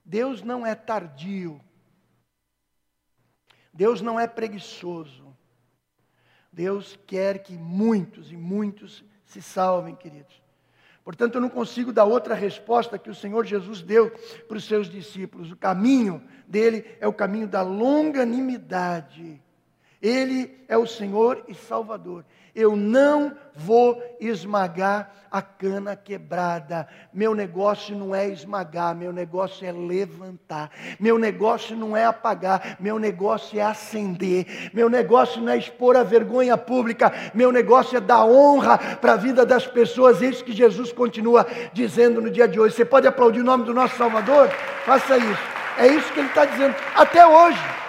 Deus 0.05 0.41
não 0.41 0.65
é 0.65 0.75
tardio 0.75 1.59
Deus 3.73 4.01
não 4.01 4.19
é 4.19 4.27
preguiçoso. 4.27 5.25
Deus 6.51 6.97
quer 7.05 7.43
que 7.43 7.53
muitos 7.53 8.31
e 8.31 8.37
muitos 8.37 9.03
se 9.25 9.41
salvem, 9.41 9.95
queridos. 9.95 10.41
Portanto, 11.03 11.35
eu 11.35 11.41
não 11.41 11.49
consigo 11.49 11.91
dar 11.91 12.05
outra 12.05 12.35
resposta 12.35 12.99
que 12.99 13.09
o 13.09 13.15
Senhor 13.15 13.45
Jesus 13.45 13.81
deu 13.81 14.11
para 14.47 14.57
os 14.57 14.65
seus 14.65 14.89
discípulos. 14.89 15.51
O 15.51 15.55
caminho 15.55 16.21
dele 16.47 16.85
é 16.99 17.07
o 17.07 17.13
caminho 17.13 17.47
da 17.47 17.61
longanimidade. 17.61 19.41
Ele 20.01 20.63
é 20.67 20.77
o 20.77 20.85
Senhor 20.85 21.43
e 21.47 21.53
Salvador. 21.53 22.25
Eu 22.59 22.75
não 22.75 23.31
vou 23.55 24.03
esmagar 24.19 25.13
a 25.31 25.41
cana 25.41 25.95
quebrada. 25.95 26.89
Meu 27.13 27.33
negócio 27.33 27.95
não 27.95 28.13
é 28.13 28.27
esmagar, 28.27 28.93
meu 28.93 29.13
negócio 29.13 29.65
é 29.65 29.71
levantar. 29.71 30.69
Meu 30.99 31.17
negócio 31.17 31.73
não 31.77 31.95
é 31.95 32.03
apagar, 32.03 32.75
meu 32.77 32.99
negócio 32.99 33.57
é 33.57 33.61
acender. 33.61 34.71
Meu 34.73 34.89
negócio 34.89 35.41
não 35.41 35.53
é 35.53 35.57
expor 35.57 35.95
a 35.95 36.03
vergonha 36.03 36.57
pública, 36.57 37.13
meu 37.33 37.49
negócio 37.49 37.95
é 37.95 38.01
dar 38.01 38.25
honra 38.25 38.77
para 38.77 39.13
a 39.13 39.17
vida 39.17 39.45
das 39.45 39.65
pessoas. 39.65 40.21
Isso 40.21 40.43
que 40.43 40.51
Jesus 40.51 40.91
continua 40.91 41.47
dizendo 41.71 42.21
no 42.21 42.29
dia 42.29 42.45
de 42.45 42.59
hoje. 42.59 42.75
Você 42.75 42.83
pode 42.83 43.07
aplaudir 43.07 43.39
o 43.39 43.45
nome 43.45 43.63
do 43.63 43.73
nosso 43.73 43.95
Salvador? 43.95 44.49
Faça 44.85 45.17
isso. 45.17 45.43
É 45.77 45.87
isso 45.87 46.11
que 46.11 46.19
ele 46.19 46.27
está 46.27 46.43
dizendo 46.43 46.75
até 46.93 47.25
hoje. 47.25 47.88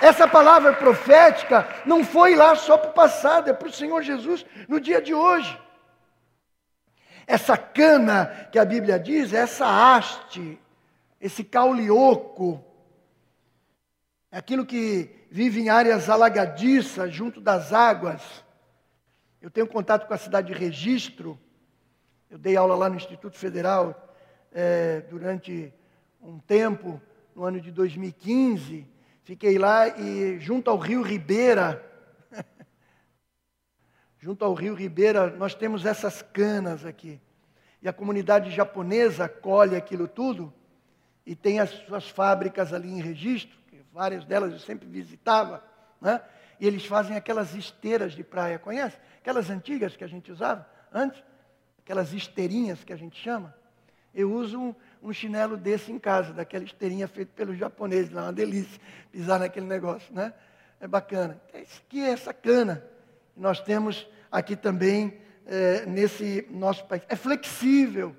Essa 0.00 0.26
palavra 0.26 0.72
profética 0.72 1.68
não 1.84 2.04
foi 2.04 2.34
lá 2.34 2.54
só 2.56 2.78
para 2.78 2.90
o 2.90 2.94
passado, 2.94 3.50
é 3.50 3.52
para 3.52 3.68
o 3.68 3.72
Senhor 3.72 4.02
Jesus 4.02 4.44
no 4.68 4.80
dia 4.80 5.00
de 5.00 5.12
hoje. 5.12 5.58
Essa 7.26 7.56
cana 7.56 8.48
que 8.50 8.58
a 8.58 8.64
Bíblia 8.64 8.98
diz, 8.98 9.32
essa 9.32 9.66
haste, 9.66 10.58
esse 11.20 11.44
caulioco, 11.44 12.64
é 14.32 14.38
aquilo 14.38 14.64
que 14.64 15.10
vive 15.30 15.60
em 15.60 15.68
áreas 15.68 16.08
alagadiças, 16.08 17.12
junto 17.12 17.40
das 17.40 17.72
águas. 17.72 18.22
Eu 19.40 19.50
tenho 19.50 19.66
contato 19.66 20.06
com 20.06 20.14
a 20.14 20.18
cidade 20.18 20.48
de 20.48 20.58
Registro, 20.58 21.38
eu 22.30 22.38
dei 22.38 22.56
aula 22.56 22.74
lá 22.74 22.88
no 22.88 22.96
Instituto 22.96 23.36
Federal 23.36 24.14
é, 24.52 25.00
durante 25.10 25.72
um 26.22 26.38
tempo, 26.38 27.00
no 27.34 27.44
ano 27.44 27.60
de 27.60 27.70
2015. 27.70 28.86
Fiquei 29.30 29.58
lá 29.58 29.86
e 29.86 30.40
junto 30.40 30.68
ao 30.68 30.76
rio 30.76 31.02
Ribeira, 31.02 31.80
junto 34.18 34.44
ao 34.44 34.52
rio 34.54 34.74
Ribeira, 34.74 35.30
nós 35.30 35.54
temos 35.54 35.86
essas 35.86 36.20
canas 36.20 36.84
aqui. 36.84 37.20
E 37.80 37.88
a 37.88 37.92
comunidade 37.92 38.50
japonesa 38.50 39.28
colhe 39.28 39.76
aquilo 39.76 40.08
tudo 40.08 40.52
e 41.24 41.36
tem 41.36 41.60
as 41.60 41.70
suas 41.70 42.08
fábricas 42.08 42.72
ali 42.72 42.90
em 42.90 43.00
registro, 43.00 43.56
várias 43.92 44.24
delas 44.24 44.52
eu 44.52 44.58
sempre 44.58 44.88
visitava, 44.88 45.64
né? 46.00 46.20
E 46.58 46.66
eles 46.66 46.84
fazem 46.84 47.16
aquelas 47.16 47.54
esteiras 47.54 48.14
de 48.14 48.24
praia, 48.24 48.58
conhece? 48.58 48.98
Aquelas 49.20 49.48
antigas 49.48 49.94
que 49.96 50.02
a 50.02 50.08
gente 50.08 50.32
usava 50.32 50.68
antes, 50.92 51.22
aquelas 51.78 52.12
esteirinhas 52.12 52.82
que 52.82 52.92
a 52.92 52.96
gente 52.96 53.16
chama. 53.16 53.54
Eu 54.14 54.32
uso 54.32 54.58
um, 54.58 54.74
um 55.02 55.12
chinelo 55.12 55.56
desse 55.56 55.92
em 55.92 55.98
casa, 55.98 56.32
daquela 56.32 56.64
esteirinha 56.64 57.06
feita 57.06 57.32
pelos 57.34 57.56
japoneses, 57.56 58.10
lá 58.10 58.24
uma 58.24 58.32
delícia 58.32 58.80
pisar 59.12 59.38
naquele 59.38 59.66
negócio, 59.66 60.12
né? 60.12 60.32
É 60.80 60.88
bacana. 60.88 61.40
Isso 61.54 61.82
aqui 61.86 62.02
é 62.02 62.10
essa 62.10 62.32
cana 62.32 62.84
que 63.34 63.40
nós 63.40 63.60
temos 63.60 64.08
aqui 64.30 64.56
também 64.56 65.18
é, 65.46 65.86
nesse 65.86 66.46
nosso 66.50 66.84
país. 66.86 67.02
É 67.08 67.14
flexível. 67.14 68.16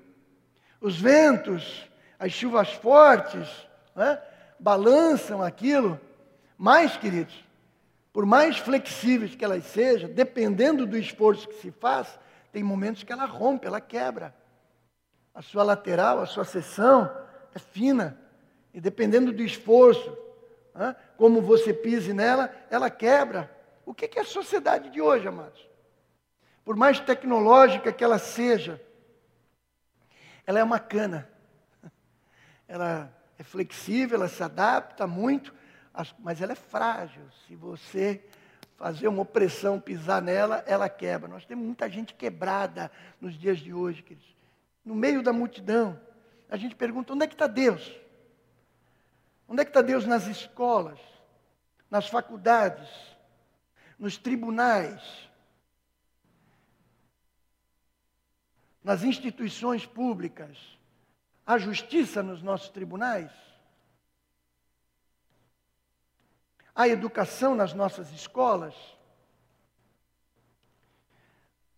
Os 0.80 1.00
ventos, 1.00 1.88
as 2.18 2.32
chuvas 2.32 2.72
fortes, 2.72 3.48
né? 3.94 4.18
balançam 4.58 5.42
aquilo. 5.42 6.00
Mas, 6.56 6.96
queridos, 6.96 7.44
por 8.12 8.24
mais 8.24 8.58
flexíveis 8.58 9.34
que 9.34 9.44
elas 9.44 9.64
sejam, 9.64 10.08
dependendo 10.08 10.86
do 10.86 10.96
esforço 10.96 11.48
que 11.48 11.60
se 11.60 11.70
faz, 11.70 12.18
tem 12.52 12.62
momentos 12.62 13.02
que 13.02 13.12
ela 13.12 13.24
rompe, 13.24 13.66
ela 13.66 13.80
quebra 13.80 14.34
a 15.34 15.40
sua 15.40 15.62
lateral, 15.62 16.20
a 16.20 16.26
sua 16.26 16.44
seção 16.44 17.10
é 17.54 17.58
fina. 17.58 18.18
E 18.72 18.80
dependendo 18.80 19.32
do 19.32 19.42
esforço, 19.42 20.16
né, 20.74 20.94
como 21.16 21.40
você 21.40 21.72
pise 21.72 22.12
nela, 22.12 22.54
ela 22.70 22.90
quebra. 22.90 23.50
O 23.84 23.94
que 23.94 24.18
é 24.18 24.22
a 24.22 24.24
sociedade 24.24 24.90
de 24.90 25.00
hoje, 25.00 25.26
amados? 25.26 25.66
Por 26.64 26.76
mais 26.76 27.00
tecnológica 27.00 27.92
que 27.92 28.04
ela 28.04 28.18
seja, 28.18 28.80
ela 30.46 30.58
é 30.58 30.64
uma 30.64 30.78
cana. 30.78 31.28
Ela 32.68 33.12
é 33.38 33.42
flexível, 33.42 34.16
ela 34.16 34.28
se 34.28 34.42
adapta 34.42 35.06
muito, 35.06 35.52
mas 36.20 36.40
ela 36.40 36.52
é 36.52 36.56
frágil. 36.56 37.22
Se 37.46 37.56
você 37.56 38.24
fazer 38.76 39.08
uma 39.08 39.22
opressão, 39.22 39.80
pisar 39.80 40.22
nela, 40.22 40.64
ela 40.66 40.88
quebra. 40.88 41.28
Nós 41.28 41.44
temos 41.44 41.64
muita 41.64 41.88
gente 41.90 42.14
quebrada 42.14 42.90
nos 43.20 43.38
dias 43.38 43.58
de 43.58 43.74
hoje, 43.74 44.02
queridos 44.02 44.31
no 44.84 44.94
meio 44.94 45.22
da 45.22 45.32
multidão, 45.32 46.00
a 46.48 46.56
gente 46.56 46.74
pergunta: 46.74 47.12
onde 47.12 47.24
é 47.24 47.28
que 47.28 47.34
está 47.34 47.46
Deus? 47.46 47.90
Onde 49.48 49.62
é 49.62 49.64
que 49.64 49.70
está 49.70 49.82
Deus 49.82 50.06
nas 50.06 50.26
escolas, 50.26 50.98
nas 51.90 52.08
faculdades, 52.08 52.88
nos 53.98 54.16
tribunais, 54.16 55.28
nas 58.82 59.02
instituições 59.02 59.84
públicas? 59.86 60.58
Há 61.46 61.58
justiça 61.58 62.22
nos 62.22 62.42
nossos 62.42 62.70
tribunais? 62.70 63.30
Há 66.74 66.88
educação 66.88 67.54
nas 67.54 67.74
nossas 67.74 68.10
escolas? 68.12 68.74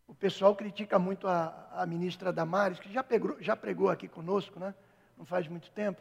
O 0.07 0.14
pessoal 0.25 0.57
critica 0.57 0.99
muito 0.99 1.29
a, 1.29 1.69
a 1.71 1.85
ministra 1.85 2.33
Damares, 2.33 2.81
que 2.81 2.91
já, 2.91 3.05
pegou, 3.05 3.37
já 3.43 3.55
pregou 3.55 3.91
aqui 3.91 4.09
conosco, 4.09 4.59
né? 4.59 4.75
Não 5.19 5.27
faz 5.27 5.47
muito 5.47 5.71
tempo. 5.73 6.01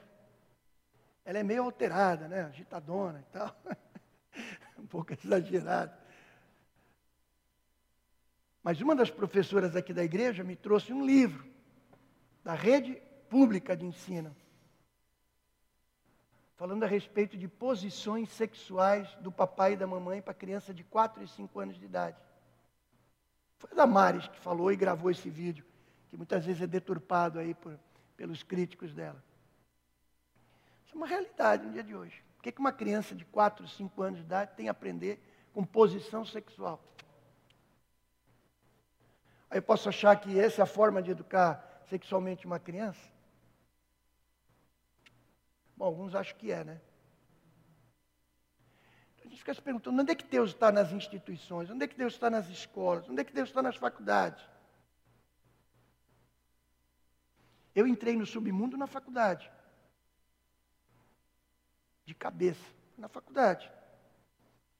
Ela 1.25 1.39
é 1.39 1.43
meio 1.43 1.61
alterada, 1.61 2.29
né? 2.29 2.43
Agitadona 2.43 3.19
e 3.19 3.33
tal. 3.33 3.53
um 4.79 4.87
pouco 4.87 5.11
exagerada. 5.11 5.93
Mas 8.63 8.79
uma 8.79 8.95
das 8.95 9.11
professoras 9.11 9.75
aqui 9.75 9.93
da 9.93 10.05
igreja 10.05 10.41
me 10.41 10.55
trouxe 10.55 10.93
um 10.93 11.05
livro 11.05 11.45
da 12.45 12.53
rede 12.53 13.01
pública 13.29 13.75
de 13.75 13.85
ensino, 13.85 14.33
falando 16.55 16.83
a 16.83 16.87
respeito 16.87 17.37
de 17.37 17.49
posições 17.49 18.29
sexuais 18.29 19.13
do 19.15 19.33
papai 19.33 19.73
e 19.73 19.77
da 19.77 19.85
mamãe 19.85 20.21
para 20.21 20.33
criança 20.33 20.73
de 20.73 20.81
4 20.81 21.21
e 21.25 21.27
5 21.27 21.59
anos 21.59 21.77
de 21.77 21.83
idade. 21.83 22.15
Foi 23.63 23.71
a 23.71 23.75
Damares 23.75 24.27
que 24.27 24.37
falou 24.39 24.73
e 24.73 24.75
gravou 24.75 25.09
esse 25.09 25.29
vídeo, 25.29 25.65
que 26.09 26.17
muitas 26.17 26.45
vezes 26.45 26.61
é 26.61 26.67
deturpado 26.67 27.39
aí 27.39 27.53
por, 27.53 27.79
pelos 28.17 28.43
críticos 28.43 28.93
dela. 28.93 29.23
Isso 30.85 30.93
é 30.93 30.97
uma 30.97 31.07
realidade 31.07 31.65
no 31.65 31.71
dia 31.71 31.81
de 31.81 31.95
hoje. 31.95 32.21
Por 32.35 32.43
que, 32.43 32.51
que 32.51 32.59
uma 32.59 32.73
criança 32.73 33.15
de 33.15 33.23
4, 33.23 33.65
5 33.65 34.01
anos 34.01 34.19
de 34.19 34.25
idade 34.25 34.51
tem 34.57 34.67
a 34.67 34.71
aprender 34.71 35.17
com 35.53 35.63
posição 35.63 36.25
sexual? 36.25 36.83
Aí 39.49 39.59
eu 39.59 39.63
posso 39.63 39.87
achar 39.87 40.13
que 40.19 40.37
essa 40.37 40.61
é 40.61 40.63
a 40.63 40.65
forma 40.65 41.01
de 41.01 41.11
educar 41.11 41.85
sexualmente 41.89 42.45
uma 42.45 42.59
criança? 42.59 43.13
Bom, 45.77 45.85
alguns 45.85 46.13
acham 46.13 46.37
que 46.37 46.51
é, 46.51 46.65
né? 46.65 46.81
A 49.23 49.27
gente 49.27 49.37
fica 49.37 49.53
se 49.53 49.61
perguntando, 49.61 50.01
onde 50.01 50.11
é 50.11 50.15
que 50.15 50.25
Deus 50.25 50.49
está 50.49 50.69
nas 50.69 50.91
instituições? 50.91 51.69
Onde 51.69 51.85
é 51.85 51.87
que 51.87 51.97
Deus 51.97 52.13
está 52.13 52.29
nas 52.29 52.49
escolas? 52.49 53.09
Onde 53.09 53.21
é 53.21 53.23
que 53.23 53.31
Deus 53.31 53.47
está 53.47 53.61
nas 53.61 53.77
faculdades? 53.77 54.43
Eu 57.73 57.87
entrei 57.87 58.17
no 58.17 58.25
submundo 58.25 58.77
na 58.77 58.85
faculdade. 58.85 59.49
De 62.05 62.13
cabeça, 62.13 62.65
na 62.97 63.07
faculdade. 63.07 63.71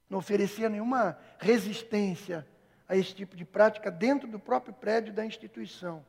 Não 0.10 0.20
oferecia 0.20 0.68
nenhuma 0.68 1.18
resistência 1.40 2.46
a 2.88 2.98
esse 2.98 3.16
tipo 3.16 3.38
de 3.38 3.46
prática 3.46 3.90
dentro 3.90 4.28
do 4.28 4.38
próprio 4.38 4.74
prédio 4.74 5.14
da 5.14 5.26
instituição. 5.26 6.06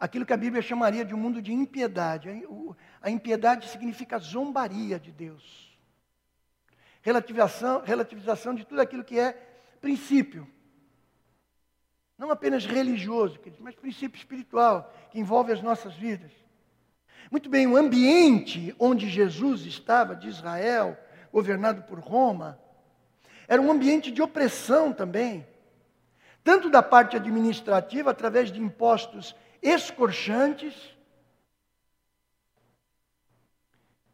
Aquilo 0.00 0.26
que 0.26 0.32
a 0.32 0.36
Bíblia 0.36 0.62
chamaria 0.62 1.04
de 1.04 1.14
um 1.14 1.18
mundo 1.18 1.40
de 1.40 1.52
impiedade. 1.52 2.28
A 3.00 3.08
impiedade 3.08 3.68
significa 3.68 4.18
zombaria 4.18 4.98
de 4.98 5.12
Deus. 5.12 5.69
Relativização, 7.02 7.82
relativização 7.82 8.54
de 8.54 8.64
tudo 8.64 8.80
aquilo 8.80 9.04
que 9.04 9.18
é 9.18 9.32
princípio. 9.80 10.46
Não 12.18 12.30
apenas 12.30 12.66
religioso, 12.66 13.38
mas 13.60 13.74
princípio 13.74 14.18
espiritual, 14.18 14.92
que 15.10 15.18
envolve 15.18 15.52
as 15.52 15.62
nossas 15.62 15.94
vidas. 15.94 16.30
Muito 17.30 17.48
bem, 17.48 17.66
o 17.66 17.76
ambiente 17.76 18.74
onde 18.78 19.08
Jesus 19.08 19.64
estava, 19.64 20.14
de 20.14 20.28
Israel, 20.28 20.98
governado 21.32 21.82
por 21.84 21.98
Roma, 21.98 22.60
era 23.48 23.60
um 23.60 23.70
ambiente 23.70 24.10
de 24.10 24.20
opressão 24.20 24.92
também, 24.92 25.46
tanto 26.44 26.68
da 26.68 26.82
parte 26.82 27.16
administrativa, 27.16 28.10
através 28.10 28.52
de 28.52 28.60
impostos 28.60 29.34
escorchantes. 29.62 30.74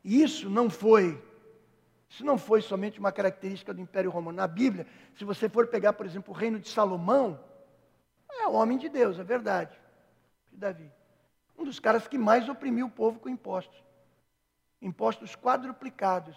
E 0.05 0.22
isso 0.22 0.49
não 0.49 0.70
foi, 0.70 1.22
isso 2.16 2.24
não 2.24 2.38
foi 2.38 2.62
somente 2.62 2.98
uma 2.98 3.12
característica 3.12 3.74
do 3.74 3.80
Império 3.82 4.10
Romano. 4.10 4.38
Na 4.38 4.46
Bíblia, 4.46 4.86
se 5.14 5.22
você 5.22 5.50
for 5.50 5.66
pegar, 5.66 5.92
por 5.92 6.06
exemplo, 6.06 6.32
o 6.32 6.36
reino 6.36 6.58
de 6.58 6.66
Salomão, 6.66 7.38
é 8.40 8.46
o 8.46 8.54
homem 8.54 8.78
de 8.78 8.88
Deus, 8.88 9.18
é 9.18 9.22
verdade. 9.22 9.78
De 10.50 10.56
Davi. 10.56 10.90
Um 11.58 11.64
dos 11.64 11.78
caras 11.78 12.08
que 12.08 12.16
mais 12.16 12.48
oprimiu 12.48 12.86
o 12.86 12.90
povo 12.90 13.20
com 13.20 13.28
impostos. 13.28 13.84
Impostos 14.80 15.36
quadruplicados. 15.36 16.34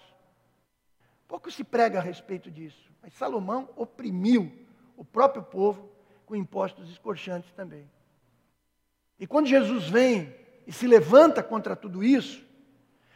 Pouco 1.30 1.50
se 1.50 1.64
prega 1.64 2.00
a 2.00 2.02
respeito 2.02 2.52
disso. 2.52 2.92
Mas 3.02 3.14
Salomão 3.14 3.70
oprimiu 3.78 4.52
o 4.98 5.06
próprio 5.06 5.44
povo 5.44 5.90
com 6.26 6.36
impostos 6.36 6.90
escorchantes 6.90 7.54
também. 7.54 7.90
E 9.18 9.26
quando 9.26 9.48
Jesus 9.48 9.88
vem 9.88 10.36
e 10.68 10.74
se 10.74 10.86
levanta 10.86 11.42
contra 11.42 11.74
tudo 11.74 12.04
isso, 12.04 12.46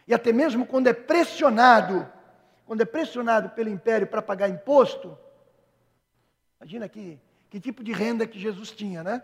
e 0.07 0.13
até 0.13 0.31
mesmo 0.31 0.65
quando 0.65 0.87
é 0.87 0.93
pressionado, 0.93 2.09
quando 2.65 2.81
é 2.81 2.85
pressionado 2.85 3.49
pelo 3.49 3.69
império 3.69 4.07
para 4.07 4.21
pagar 4.21 4.49
imposto, 4.49 5.17
imagina 6.59 6.87
que, 6.87 7.19
que 7.49 7.59
tipo 7.59 7.83
de 7.83 7.91
renda 7.91 8.25
que 8.25 8.39
Jesus 8.39 8.71
tinha, 8.71 9.03
né? 9.03 9.21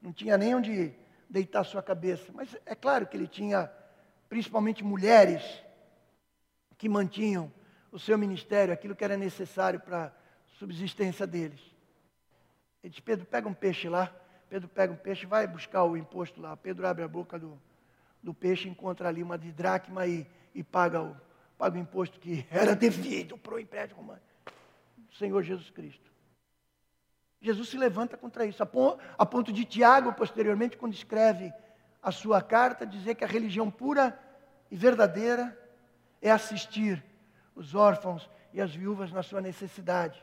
Não 0.00 0.12
tinha 0.12 0.36
nem 0.36 0.54
onde 0.54 0.94
deitar 1.28 1.64
sua 1.64 1.82
cabeça. 1.82 2.30
Mas 2.34 2.56
é 2.66 2.74
claro 2.74 3.06
que 3.06 3.16
ele 3.16 3.28
tinha 3.28 3.70
principalmente 4.28 4.82
mulheres 4.82 5.42
que 6.76 6.88
mantinham 6.88 7.52
o 7.92 7.98
seu 7.98 8.18
ministério, 8.18 8.74
aquilo 8.74 8.96
que 8.96 9.04
era 9.04 9.16
necessário 9.16 9.78
para 9.78 10.06
a 10.06 10.12
subsistência 10.58 11.26
deles. 11.26 11.60
Ele 12.82 12.90
disse, 12.90 13.02
Pedro, 13.02 13.24
pega 13.26 13.48
um 13.48 13.54
peixe 13.54 13.88
lá, 13.88 14.12
Pedro 14.48 14.68
pega 14.68 14.92
um 14.92 14.96
peixe, 14.96 15.24
vai 15.24 15.46
buscar 15.46 15.84
o 15.84 15.96
imposto 15.96 16.40
lá. 16.40 16.56
Pedro 16.56 16.86
abre 16.86 17.04
a 17.04 17.08
boca 17.08 17.38
do, 17.38 17.60
do 18.22 18.34
peixe, 18.34 18.68
encontra 18.68 19.08
ali 19.08 19.22
uma 19.22 19.38
de 19.38 19.52
dracma 19.52 20.06
e, 20.06 20.26
e 20.54 20.62
paga, 20.62 21.02
o, 21.02 21.16
paga 21.62 21.78
o 21.78 21.80
imposto 21.80 22.18
que 22.18 22.44
era 22.50 22.74
devido 22.74 23.38
para 23.38 23.54
o 23.54 23.60
Império 23.60 23.94
Romano. 23.94 24.20
Senhor 25.16 25.40
Jesus 25.44 25.70
Cristo. 25.70 26.10
Jesus 27.40 27.68
se 27.68 27.78
levanta 27.78 28.16
contra 28.16 28.44
isso, 28.44 28.60
a 28.64 28.66
ponto, 28.66 28.98
a 29.16 29.24
ponto 29.24 29.52
de 29.52 29.64
Tiago, 29.64 30.12
posteriormente, 30.12 30.76
quando 30.76 30.92
escreve 30.92 31.52
a 32.02 32.10
sua 32.10 32.42
carta, 32.42 32.84
dizer 32.84 33.14
que 33.14 33.22
a 33.22 33.28
religião 33.28 33.70
pura 33.70 34.18
e 34.72 34.76
verdadeira 34.76 35.56
é 36.20 36.32
assistir 36.32 37.00
os 37.54 37.76
órfãos 37.76 38.28
e 38.52 38.60
as 38.60 38.74
viúvas 38.74 39.12
na 39.12 39.22
sua 39.22 39.40
necessidade 39.40 40.20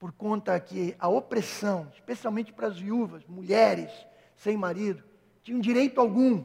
por 0.00 0.10
conta 0.10 0.58
que 0.58 0.96
a 0.98 1.06
opressão, 1.06 1.86
especialmente 1.94 2.52
para 2.52 2.66
as 2.66 2.76
viúvas, 2.76 3.24
mulheres 3.28 3.92
sem 4.34 4.56
marido, 4.56 5.04
tinham 5.44 5.60
direito 5.60 6.00
algum. 6.00 6.44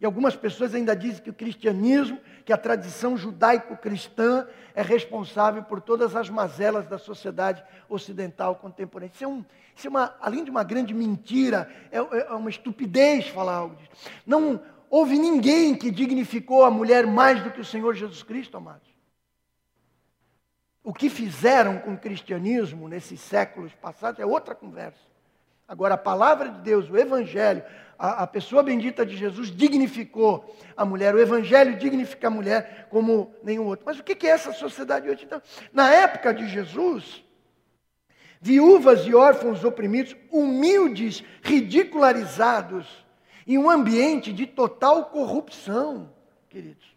E 0.00 0.06
algumas 0.06 0.36
pessoas 0.36 0.74
ainda 0.74 0.94
dizem 0.94 1.22
que 1.22 1.30
o 1.30 1.34
cristianismo, 1.34 2.18
que 2.48 2.52
a 2.54 2.56
tradição 2.56 3.14
judaico-cristã 3.14 4.48
é 4.74 4.80
responsável 4.80 5.62
por 5.62 5.82
todas 5.82 6.16
as 6.16 6.30
mazelas 6.30 6.86
da 6.86 6.96
sociedade 6.96 7.62
ocidental 7.90 8.56
contemporânea. 8.56 9.12
Isso 9.14 9.22
é, 9.22 9.28
um, 9.28 9.44
isso 9.76 9.86
é 9.86 9.90
uma, 9.90 10.16
além 10.18 10.44
de 10.44 10.50
uma 10.50 10.64
grande 10.64 10.94
mentira, 10.94 11.70
é, 11.92 11.98
é 11.98 12.32
uma 12.32 12.48
estupidez 12.48 13.28
falar 13.28 13.52
algo 13.52 13.76
disso. 13.76 13.90
Não 14.24 14.62
houve 14.88 15.18
ninguém 15.18 15.74
que 15.74 15.90
dignificou 15.90 16.64
a 16.64 16.70
mulher 16.70 17.06
mais 17.06 17.44
do 17.44 17.50
que 17.50 17.60
o 17.60 17.64
Senhor 17.66 17.94
Jesus 17.94 18.22
Cristo, 18.22 18.56
amados. 18.56 18.88
O 20.82 20.94
que 20.94 21.10
fizeram 21.10 21.80
com 21.80 21.92
o 21.92 21.98
cristianismo 21.98 22.88
nesses 22.88 23.20
séculos 23.20 23.74
passados 23.74 24.20
é 24.20 24.24
outra 24.24 24.54
conversa. 24.54 25.07
Agora, 25.68 25.94
a 25.94 25.98
palavra 25.98 26.48
de 26.48 26.60
Deus, 26.62 26.88
o 26.88 26.96
Evangelho, 26.96 27.62
a, 27.98 28.22
a, 28.22 28.26
pessoa 28.26 28.62
bendita 28.62 29.04
de 29.04 29.14
Jesus 29.14 29.50
dignificou 29.50 30.56
a 30.74 30.82
mulher, 30.82 31.14
o 31.14 31.20
Evangelho 31.20 31.76
dignifica 31.76 32.28
a 32.28 32.30
mulher 32.30 32.88
como 32.88 33.34
nenhum 33.44 33.66
outro. 33.66 33.84
Mas 33.84 33.98
o 33.98 34.02
que 34.02 34.26
é 34.26 34.30
essa 34.30 34.50
sociedade 34.52 35.10
hoje? 35.10 35.24
Então, 35.26 35.42
na 35.70 35.92
época 35.92 36.32
de 36.32 36.48
Jesus, 36.48 37.22
viúvas 38.40 39.06
e 39.06 39.14
órfãos 39.14 39.62
oprimidos, 39.62 40.16
humildes, 40.30 41.22
ridicularizados, 41.42 42.86
em 43.46 43.58
um 43.58 43.68
ambiente 43.68 44.32
de 44.32 44.46
total 44.46 45.06
corrupção, 45.06 46.10
queridos. 46.48 46.96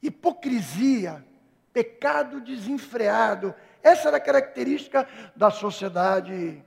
Hipocrisia, 0.00 1.24
pecado 1.72 2.40
desenfreado. 2.40 3.54
Essa 3.82 4.08
era 4.08 4.16
a 4.16 4.20
característica 4.20 5.08
da 5.34 5.50
sociedade 5.50 6.62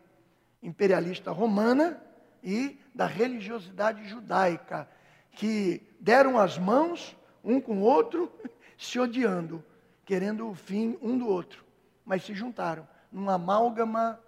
imperialista 0.62 1.32
romana 1.32 2.02
e 2.42 2.80
da 2.94 3.06
religiosidade 3.06 4.08
judaica, 4.08 4.90
que 5.32 5.82
deram 6.00 6.38
as 6.38 6.58
mãos 6.58 7.16
um 7.44 7.60
com 7.60 7.80
o 7.80 7.82
outro, 7.82 8.32
se 8.78 9.00
odiando, 9.00 9.64
querendo 10.06 10.50
o 10.50 10.56
fim 10.56 10.98
um 11.02 11.18
do 11.18 11.28
outro, 11.28 11.64
mas 12.06 12.24
se 12.24 12.34
juntaram 12.34 12.88
num 13.12 13.30
amálgama 13.30 14.20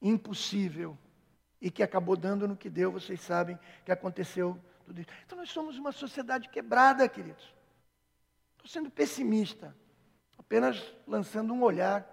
impossível 0.00 0.96
e 1.60 1.70
que 1.70 1.82
acabou 1.82 2.16
dando 2.16 2.48
no 2.48 2.56
que 2.56 2.68
deu, 2.68 2.90
vocês 2.90 3.20
sabem 3.20 3.58
que 3.84 3.92
aconteceu 3.92 4.58
tudo 4.84 5.00
isso. 5.00 5.10
Então 5.24 5.38
nós 5.38 5.50
somos 5.50 5.78
uma 5.78 5.92
sociedade 5.92 6.48
quebrada, 6.48 7.08
queridos. 7.08 7.54
Estou 8.56 8.68
sendo 8.68 8.90
pessimista, 8.90 9.74
apenas 10.52 10.84
lançando 11.08 11.54
um 11.54 11.62
olhar 11.62 12.06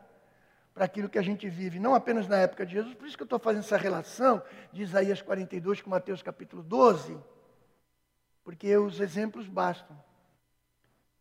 para 0.74 0.86
aquilo 0.86 1.10
que 1.10 1.20
a 1.20 1.22
gente 1.22 1.50
vive, 1.50 1.78
não 1.78 1.94
apenas 1.94 2.26
na 2.26 2.38
época 2.38 2.66
de 2.66 2.72
Jesus, 2.72 2.94
por 2.94 3.06
isso 3.06 3.18
que 3.18 3.24
eu 3.24 3.26
estou 3.26 3.38
fazendo 3.38 3.66
essa 3.66 3.76
relação 3.76 4.42
de 4.72 4.82
Isaías 4.82 5.22
42 5.22 5.82
com 5.82 5.90
Mateus 5.90 6.24
capítulo 6.24 6.64
12, 6.64 7.18
porque 8.42 8.78
os 8.78 9.02
exemplos 9.02 9.46
bastam. 9.50 10.02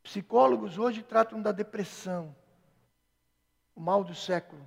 Psicólogos 0.00 0.78
hoje 0.78 1.02
tratam 1.02 1.42
da 1.42 1.50
depressão, 1.50 2.36
o 3.74 3.80
mal 3.80 4.04
do 4.04 4.14
século. 4.14 4.64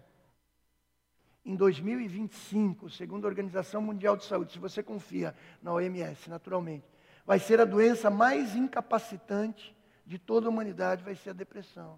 Em 1.45 1.55
2025, 1.55 2.89
segundo 2.89 3.23
a 3.23 3.29
Organização 3.29 3.81
Mundial 3.81 4.17
de 4.17 4.25
Saúde, 4.25 4.51
se 4.51 4.59
você 4.59 4.83
confia 4.83 5.33
na 5.63 5.71
OMS, 5.71 6.29
naturalmente, 6.29 6.85
vai 7.25 7.39
ser 7.39 7.61
a 7.61 7.65
doença 7.65 8.09
mais 8.09 8.57
incapacitante 8.57 9.73
de 10.05 10.19
toda 10.19 10.47
a 10.47 10.49
humanidade 10.49 11.01
vai 11.01 11.15
ser 11.15 11.29
a 11.29 11.33
depressão. 11.33 11.97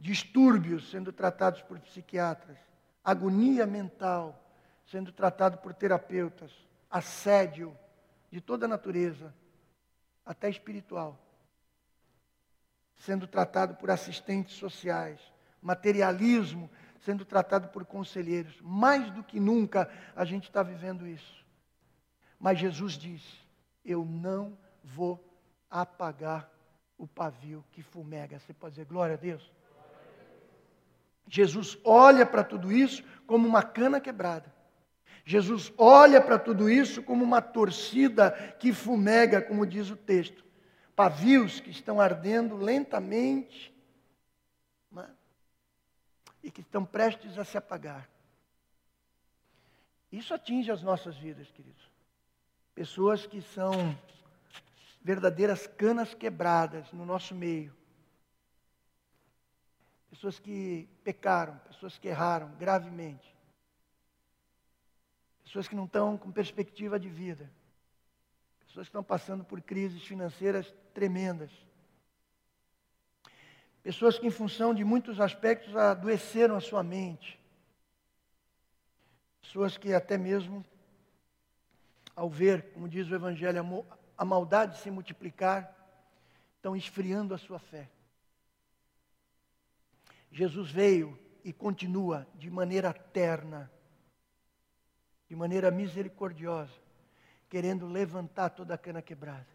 Distúrbios 0.00 0.90
sendo 0.90 1.12
tratados 1.12 1.60
por 1.60 1.78
psiquiatras, 1.78 2.56
agonia 3.04 3.66
mental 3.66 4.42
sendo 4.86 5.12
tratado 5.12 5.58
por 5.58 5.74
terapeutas, 5.74 6.50
assédio 6.90 7.76
de 8.30 8.40
toda 8.40 8.66
natureza, 8.66 9.32
até 10.24 10.48
espiritual, 10.48 11.20
sendo 12.96 13.26
tratado 13.26 13.74
por 13.74 13.90
assistentes 13.90 14.56
sociais, 14.56 15.20
materialismo 15.60 16.70
sendo 17.00 17.24
tratado 17.26 17.68
por 17.68 17.84
conselheiros. 17.84 18.58
Mais 18.62 19.10
do 19.10 19.22
que 19.22 19.38
nunca 19.38 19.90
a 20.16 20.24
gente 20.24 20.44
está 20.44 20.62
vivendo 20.62 21.06
isso. 21.06 21.44
Mas 22.38 22.58
Jesus 22.58 22.94
disse: 22.94 23.38
Eu 23.84 24.04
não 24.04 24.56
vou 24.82 25.22
apagar 25.68 26.50
o 26.96 27.06
pavio 27.06 27.62
que 27.70 27.82
fumega. 27.82 28.38
Você 28.38 28.54
pode 28.54 28.76
dizer 28.76 28.86
glória 28.86 29.14
a 29.14 29.18
Deus? 29.18 29.50
Jesus 31.30 31.78
olha 31.84 32.26
para 32.26 32.42
tudo 32.42 32.72
isso 32.72 33.04
como 33.24 33.46
uma 33.46 33.62
cana 33.62 34.00
quebrada. 34.00 34.52
Jesus 35.24 35.72
olha 35.78 36.20
para 36.20 36.36
tudo 36.40 36.68
isso 36.68 37.04
como 37.04 37.22
uma 37.22 37.40
torcida 37.40 38.32
que 38.58 38.72
fumega, 38.72 39.40
como 39.40 39.64
diz 39.64 39.88
o 39.90 39.96
texto. 39.96 40.44
Pavios 40.96 41.60
que 41.60 41.70
estão 41.70 42.00
ardendo 42.00 42.56
lentamente 42.56 43.72
né? 44.90 45.08
e 46.42 46.50
que 46.50 46.62
estão 46.62 46.84
prestes 46.84 47.38
a 47.38 47.44
se 47.44 47.56
apagar. 47.56 48.10
Isso 50.10 50.34
atinge 50.34 50.72
as 50.72 50.82
nossas 50.82 51.16
vidas, 51.16 51.48
queridos. 51.52 51.88
Pessoas 52.74 53.24
que 53.24 53.40
são 53.40 53.96
verdadeiras 55.00 55.68
canas 55.68 56.12
quebradas 56.12 56.92
no 56.92 57.06
nosso 57.06 57.36
meio. 57.36 57.79
Pessoas 60.10 60.38
que 60.38 60.88
pecaram, 61.04 61.56
pessoas 61.58 61.96
que 61.96 62.08
erraram 62.08 62.50
gravemente. 62.56 63.34
Pessoas 65.44 65.68
que 65.68 65.76
não 65.76 65.84
estão 65.84 66.18
com 66.18 66.30
perspectiva 66.30 66.98
de 66.98 67.08
vida. 67.08 67.50
Pessoas 68.66 68.86
que 68.86 68.90
estão 68.90 69.02
passando 69.02 69.44
por 69.44 69.60
crises 69.62 70.02
financeiras 70.02 70.72
tremendas. 70.92 71.50
Pessoas 73.82 74.18
que, 74.18 74.26
em 74.26 74.30
função 74.30 74.74
de 74.74 74.84
muitos 74.84 75.20
aspectos, 75.20 75.74
adoeceram 75.74 76.56
a 76.56 76.60
sua 76.60 76.82
mente. 76.82 77.40
Pessoas 79.40 79.78
que, 79.78 79.94
até 79.94 80.18
mesmo, 80.18 80.64
ao 82.14 82.28
ver, 82.28 82.72
como 82.72 82.88
diz 82.88 83.08
o 83.08 83.14
Evangelho, 83.14 83.86
a 84.18 84.24
maldade 84.24 84.78
se 84.78 84.90
multiplicar, 84.90 85.74
estão 86.56 86.76
esfriando 86.76 87.32
a 87.32 87.38
sua 87.38 87.58
fé. 87.58 87.88
Jesus 90.30 90.70
veio 90.70 91.18
e 91.44 91.52
continua 91.52 92.26
de 92.34 92.50
maneira 92.50 92.92
terna, 92.92 93.70
de 95.28 95.34
maneira 95.34 95.70
misericordiosa, 95.70 96.72
querendo 97.48 97.86
levantar 97.86 98.50
toda 98.50 98.74
a 98.74 98.78
cana 98.78 99.02
quebrada 99.02 99.46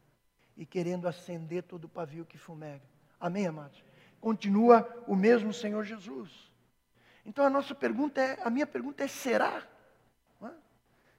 e 0.58 0.66
querendo 0.66 1.08
acender 1.08 1.64
todo 1.64 1.86
o 1.86 1.90
pavio 1.90 2.26
que 2.26 2.38
fumega. 2.38 2.84
Amém, 3.20 3.48
amados? 3.48 3.84
Continua 4.20 4.88
o 5.08 5.16
mesmo 5.16 5.54
Senhor 5.54 5.84
Jesus. 5.84 6.52
Então 7.26 7.46
a 7.46 7.50
nossa 7.50 7.74
pergunta 7.74 8.22
é, 8.22 8.38
a 8.44 8.50
minha 8.50 8.68
pergunta 8.68 9.04
é: 9.04 9.08
será? 9.08 9.64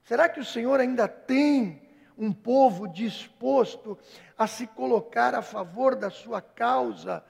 Será 0.07 0.29
que 0.29 0.39
o 0.39 0.45
Senhor 0.45 0.79
ainda 0.79 1.05
tem 1.05 1.81
um 2.17 2.31
povo 2.31 2.87
disposto 2.87 3.97
a 4.37 4.47
se 4.47 4.65
colocar 4.65 5.35
a 5.35 5.41
favor 5.41 5.97
da 5.97 6.09
sua 6.09 6.41
causa? 6.41 7.21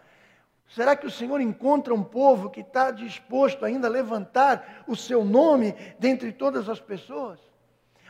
Será 0.70 0.96
que 0.96 1.08
o 1.08 1.12
Senhor 1.12 1.40
encontra 1.40 1.94
um 1.94 2.04
povo 2.04 2.50
que 2.50 2.62
está 2.62 2.92
disposto 2.92 3.64
ainda 3.66 3.88
a 3.88 3.92
levantar 3.92 4.84
o 4.88 4.96
seu 4.96 5.24
nome 5.24 5.74
dentre 5.98 6.32
todas 6.32 6.68
as 6.68 6.80
pessoas? 6.80 7.40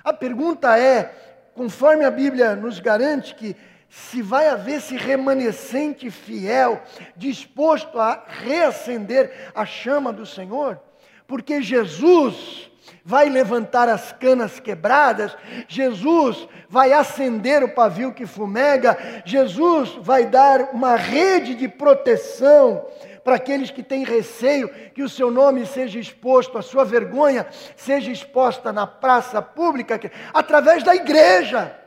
A 0.03 0.11
pergunta 0.11 0.77
é: 0.77 1.05
conforme 1.53 2.03
a 2.03 2.11
Bíblia 2.11 2.55
nos 2.55 2.79
garante 2.79 3.35
que 3.35 3.55
se 3.89 4.21
vai 4.21 4.47
haver 4.47 4.77
esse 4.77 4.97
remanescente 4.97 6.09
fiel, 6.11 6.81
disposto 7.15 7.99
a 7.99 8.25
reacender 8.27 9.51
a 9.55 9.65
chama 9.65 10.11
do 10.11 10.25
Senhor, 10.25 10.79
porque 11.25 11.61
Jesus 11.61 12.69
vai 13.03 13.29
levantar 13.29 13.87
as 13.89 14.11
canas 14.11 14.59
quebradas, 14.59 15.35
Jesus 15.67 16.47
vai 16.69 16.93
acender 16.93 17.63
o 17.63 17.73
pavio 17.73 18.13
que 18.13 18.25
fumega, 18.25 18.97
Jesus 19.25 19.91
vai 20.01 20.25
dar 20.25 20.73
uma 20.73 20.95
rede 20.95 21.55
de 21.55 21.67
proteção 21.67 22.85
para 23.23 23.35
aqueles 23.35 23.69
que 23.69 23.83
têm 23.83 24.05
receio 24.05 24.69
que 24.93 25.03
o 25.03 25.09
seu 25.09 25.29
nome 25.29 25.65
seja 25.65 25.99
exposto, 25.99 26.57
a 26.57 26.61
sua 26.61 26.85
vergonha 26.85 27.45
seja 27.75 28.09
exposta 28.09 28.71
na 28.71 28.87
praça 28.87 29.41
pública, 29.41 29.99
através 30.33 30.81
da 30.81 30.95
igreja, 30.95 31.77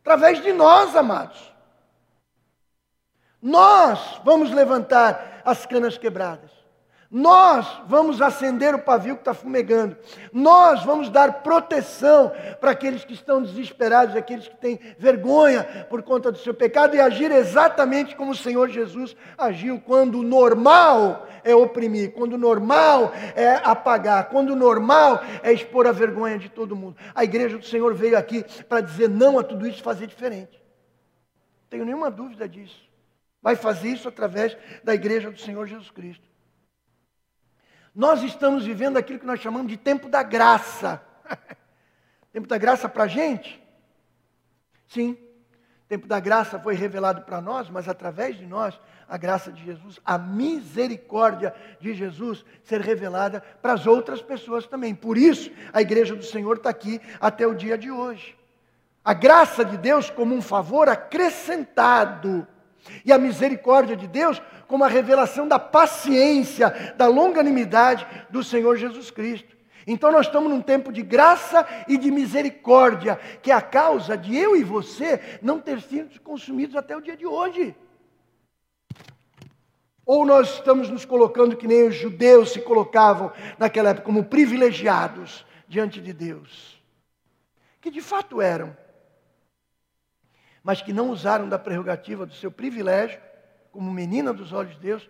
através 0.00 0.42
de 0.42 0.52
nós, 0.52 0.96
amados. 0.96 1.52
Nós 3.42 4.20
vamos 4.24 4.50
levantar 4.50 5.42
as 5.44 5.64
canas 5.64 5.96
quebradas. 5.96 6.57
Nós 7.10 7.66
vamos 7.86 8.20
acender 8.20 8.74
o 8.74 8.78
pavio 8.78 9.14
que 9.14 9.22
está 9.22 9.32
fumegando. 9.32 9.96
Nós 10.30 10.84
vamos 10.84 11.08
dar 11.08 11.42
proteção 11.42 12.30
para 12.60 12.72
aqueles 12.72 13.02
que 13.02 13.14
estão 13.14 13.42
desesperados, 13.42 14.14
aqueles 14.14 14.46
que 14.46 14.56
têm 14.56 14.78
vergonha 14.98 15.86
por 15.88 16.02
conta 16.02 16.30
do 16.30 16.36
seu 16.36 16.52
pecado 16.52 16.94
e 16.94 17.00
agir 17.00 17.30
exatamente 17.30 18.14
como 18.14 18.32
o 18.32 18.36
Senhor 18.36 18.68
Jesus 18.68 19.16
agiu 19.38 19.80
quando 19.80 20.18
o 20.18 20.22
normal 20.22 21.26
é 21.42 21.54
oprimir, 21.54 22.12
quando 22.12 22.34
o 22.34 22.38
normal 22.38 23.10
é 23.34 23.54
apagar, 23.64 24.28
quando 24.28 24.50
o 24.50 24.56
normal 24.56 25.22
é 25.42 25.50
expor 25.50 25.86
a 25.86 25.92
vergonha 25.92 26.38
de 26.38 26.50
todo 26.50 26.76
mundo. 26.76 26.96
A 27.14 27.24
igreja 27.24 27.56
do 27.56 27.64
Senhor 27.64 27.94
veio 27.94 28.18
aqui 28.18 28.44
para 28.64 28.82
dizer 28.82 29.08
não 29.08 29.38
a 29.38 29.42
tudo 29.42 29.66
isso 29.66 29.80
e 29.80 29.82
fazer 29.82 30.06
diferente. 30.06 30.62
Tenho 31.70 31.86
nenhuma 31.86 32.10
dúvida 32.10 32.46
disso. 32.46 32.86
Vai 33.40 33.56
fazer 33.56 33.88
isso 33.88 34.08
através 34.08 34.54
da 34.84 34.94
igreja 34.94 35.30
do 35.30 35.40
Senhor 35.40 35.66
Jesus 35.66 35.90
Cristo. 35.90 36.28
Nós 37.98 38.22
estamos 38.22 38.64
vivendo 38.64 38.96
aquilo 38.96 39.18
que 39.18 39.26
nós 39.26 39.40
chamamos 39.40 39.66
de 39.66 39.76
tempo 39.76 40.08
da 40.08 40.22
graça. 40.22 41.02
tempo 42.32 42.46
da 42.46 42.56
graça 42.56 42.88
para 42.88 43.02
a 43.02 43.08
gente? 43.08 43.60
Sim. 44.86 45.18
Tempo 45.88 46.06
da 46.06 46.20
graça 46.20 46.60
foi 46.60 46.76
revelado 46.76 47.22
para 47.22 47.40
nós, 47.40 47.68
mas 47.68 47.88
através 47.88 48.38
de 48.38 48.46
nós, 48.46 48.80
a 49.08 49.16
graça 49.16 49.50
de 49.50 49.64
Jesus, 49.64 49.98
a 50.04 50.16
misericórdia 50.16 51.52
de 51.80 51.92
Jesus 51.92 52.44
ser 52.62 52.80
revelada 52.80 53.40
para 53.60 53.72
as 53.72 53.84
outras 53.84 54.22
pessoas 54.22 54.64
também. 54.64 54.94
Por 54.94 55.18
isso, 55.18 55.50
a 55.72 55.82
igreja 55.82 56.14
do 56.14 56.24
Senhor 56.24 56.58
está 56.58 56.70
aqui 56.70 57.00
até 57.20 57.48
o 57.48 57.54
dia 57.54 57.76
de 57.76 57.90
hoje. 57.90 58.38
A 59.04 59.12
graça 59.12 59.64
de 59.64 59.76
Deus 59.76 60.08
como 60.08 60.36
um 60.36 60.40
favor 60.40 60.88
acrescentado 60.88 62.46
e 63.04 63.12
a 63.12 63.18
misericórdia 63.18 63.96
de 63.96 64.06
Deus 64.06 64.40
como 64.68 64.84
a 64.84 64.88
revelação 64.88 65.48
da 65.48 65.58
paciência, 65.58 66.94
da 66.96 67.06
longanimidade 67.06 68.06
do 68.30 68.44
Senhor 68.44 68.76
Jesus 68.76 69.10
Cristo. 69.10 69.56
Então 69.86 70.12
nós 70.12 70.26
estamos 70.26 70.50
num 70.50 70.60
tempo 70.60 70.92
de 70.92 71.02
graça 71.02 71.66
e 71.88 71.96
de 71.96 72.10
misericórdia, 72.10 73.18
que 73.42 73.50
é 73.50 73.54
a 73.54 73.62
causa 73.62 74.16
de 74.16 74.36
eu 74.36 74.54
e 74.54 74.62
você 74.62 75.38
não 75.42 75.58
ter 75.58 75.80
sido 75.80 76.20
consumidos 76.20 76.76
até 76.76 76.94
o 76.94 77.00
dia 77.00 77.16
de 77.16 77.26
hoje. 77.26 77.74
Ou 80.04 80.24
nós 80.26 80.54
estamos 80.54 80.90
nos 80.90 81.04
colocando 81.04 81.56
que 81.56 81.66
nem 81.66 81.88
os 81.88 81.94
judeus 81.94 82.52
se 82.52 82.60
colocavam 82.60 83.32
naquela 83.58 83.90
época, 83.90 84.04
como 84.04 84.24
privilegiados 84.24 85.44
diante 85.66 86.00
de 86.00 86.12
Deus, 86.12 86.80
que 87.80 87.90
de 87.90 88.00
fato 88.00 88.40
eram 88.40 88.76
mas 90.68 90.82
que 90.82 90.92
não 90.92 91.08
usaram 91.08 91.48
da 91.48 91.58
prerrogativa 91.58 92.26
do 92.26 92.34
seu 92.34 92.50
privilégio, 92.50 93.18
como 93.78 93.92
menina 93.92 94.32
dos 94.32 94.52
olhos 94.52 94.74
de 94.74 94.80
Deus, 94.80 95.08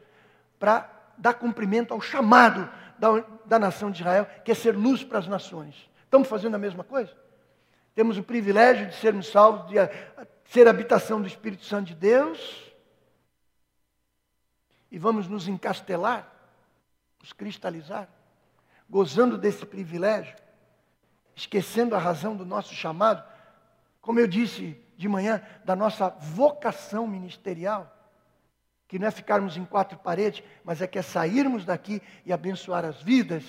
para 0.58 0.90
dar 1.16 1.32
cumprimento 1.32 1.94
ao 1.94 2.02
chamado 2.02 2.70
da, 2.98 3.24
da 3.46 3.58
nação 3.58 3.90
de 3.90 4.02
Israel, 4.02 4.26
que 4.44 4.52
é 4.52 4.54
ser 4.54 4.76
luz 4.76 5.02
para 5.02 5.18
as 5.18 5.26
nações. 5.26 5.90
Estamos 6.04 6.28
fazendo 6.28 6.54
a 6.54 6.58
mesma 6.58 6.84
coisa? 6.84 7.10
Temos 7.94 8.18
o 8.18 8.22
privilégio 8.22 8.86
de 8.86 8.94
sermos 8.96 9.28
salvos, 9.28 9.70
de 9.70 9.76
ser 10.44 10.68
habitação 10.68 11.18
do 11.18 11.26
Espírito 11.26 11.64
Santo 11.64 11.86
de 11.86 11.94
Deus, 11.94 12.70
e 14.90 14.98
vamos 14.98 15.26
nos 15.28 15.48
encastelar, 15.48 16.30
nos 17.22 17.32
cristalizar, 17.32 18.06
gozando 18.86 19.38
desse 19.38 19.64
privilégio, 19.64 20.36
esquecendo 21.34 21.94
a 21.94 21.98
razão 21.98 22.36
do 22.36 22.44
nosso 22.44 22.74
chamado. 22.74 23.26
Como 24.02 24.20
eu 24.20 24.26
disse 24.26 24.78
de 24.94 25.08
manhã 25.08 25.40
da 25.64 25.74
nossa 25.74 26.10
vocação 26.10 27.06
ministerial, 27.06 27.94
que 28.88 28.98
não 28.98 29.06
é 29.06 29.10
ficarmos 29.10 29.56
em 29.56 29.64
quatro 29.64 29.98
paredes, 29.98 30.42
mas 30.64 30.80
é 30.80 30.86
que 30.86 30.98
é 30.98 31.02
sairmos 31.02 31.64
daqui 31.64 32.02
e 32.24 32.32
abençoar 32.32 32.84
as 32.84 33.00
vidas. 33.02 33.44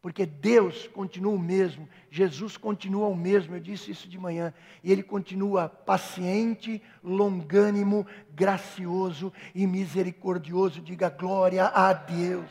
Porque 0.00 0.26
Deus 0.26 0.88
continua 0.88 1.32
o 1.32 1.38
mesmo, 1.38 1.88
Jesus 2.10 2.56
continua 2.56 3.06
o 3.06 3.14
mesmo, 3.14 3.54
eu 3.54 3.60
disse 3.60 3.92
isso 3.92 4.08
de 4.08 4.18
manhã, 4.18 4.52
e 4.82 4.90
Ele 4.90 5.02
continua 5.02 5.68
paciente, 5.68 6.82
longânimo, 7.04 8.04
gracioso 8.30 9.32
e 9.54 9.64
misericordioso. 9.66 10.80
Diga 10.80 11.08
glória 11.08 11.66
a 11.66 11.92
Deus. 11.92 12.50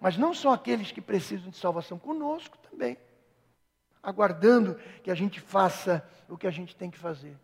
Mas 0.00 0.16
não 0.16 0.32
são 0.32 0.52
aqueles 0.52 0.92
que 0.92 1.00
precisam 1.00 1.50
de 1.50 1.56
salvação, 1.56 1.98
conosco 1.98 2.56
também 2.70 2.96
aguardando 4.04 4.76
que 5.02 5.10
a 5.10 5.14
gente 5.14 5.40
faça 5.40 6.06
o 6.28 6.36
que 6.36 6.46
a 6.46 6.50
gente 6.50 6.76
tem 6.76 6.90
que 6.90 6.98
fazer. 6.98 7.36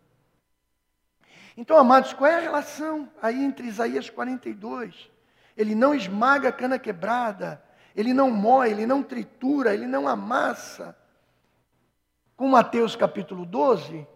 Então, 1.55 1.77
amados, 1.77 2.13
qual 2.13 2.29
é 2.29 2.35
a 2.35 2.41
relação 2.41 3.09
aí 3.21 3.43
entre 3.43 3.67
Isaías 3.67 4.09
42? 4.09 5.11
Ele 5.57 5.75
não 5.75 5.93
esmaga 5.93 6.49
a 6.49 6.51
cana 6.51 6.79
quebrada, 6.79 7.61
ele 7.95 8.13
não 8.13 8.31
moe, 8.31 8.69
ele 8.69 8.85
não 8.85 9.03
tritura, 9.03 9.73
ele 9.73 9.85
não 9.85 10.07
amassa. 10.07 10.95
Com 12.37 12.47
Mateus 12.47 12.95
capítulo 12.95 13.45
12, 13.45 14.07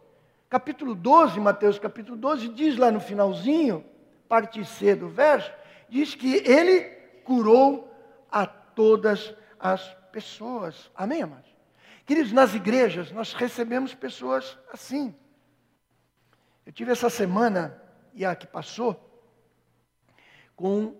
capítulo 0.49 0.95
12, 0.95 1.39
Mateus 1.39 1.77
capítulo 1.77 2.17
12, 2.17 2.49
diz 2.49 2.77
lá 2.77 2.89
no 2.89 2.99
finalzinho, 2.99 3.85
parte 4.29 4.63
C 4.63 4.95
do 4.95 5.09
verso, 5.09 5.51
diz 5.89 6.15
que 6.15 6.37
ele 6.37 6.81
curou 7.23 7.91
a 8.31 8.45
todas 8.45 9.33
as 9.59 9.93
pessoas. 10.11 10.89
Amém, 10.95 11.21
amados? 11.21 11.49
Queridos, 12.05 12.31
nas 12.31 12.55
igrejas 12.55 13.11
nós 13.11 13.33
recebemos 13.33 13.93
pessoas 13.93 14.57
assim. 14.71 15.13
Eu 16.65 16.73
tive 16.73 16.91
essa 16.91 17.09
semana, 17.09 17.79
e 18.13 18.25
a 18.25 18.35
que 18.35 18.47
passou, 18.47 18.99
com 20.55 20.95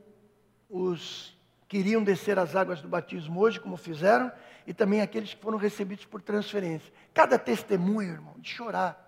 os 0.70 1.36
que 1.68 1.78
iriam 1.78 2.04
descer 2.04 2.38
as 2.38 2.56
águas 2.56 2.82
do 2.82 2.88
batismo 2.88 3.40
hoje, 3.40 3.60
como 3.60 3.76
fizeram, 3.76 4.32
e 4.68 4.74
também 4.74 5.02
aqueles 5.02 5.34
que 5.34 5.42
foram 5.42 5.58
recebidos 5.58 6.06
por 6.06 6.22
transferência. 6.22 6.94
Cada 7.14 7.40
testemunho, 7.40 8.12
irmão, 8.12 8.36
de 8.38 8.50
chorar. 8.50 9.02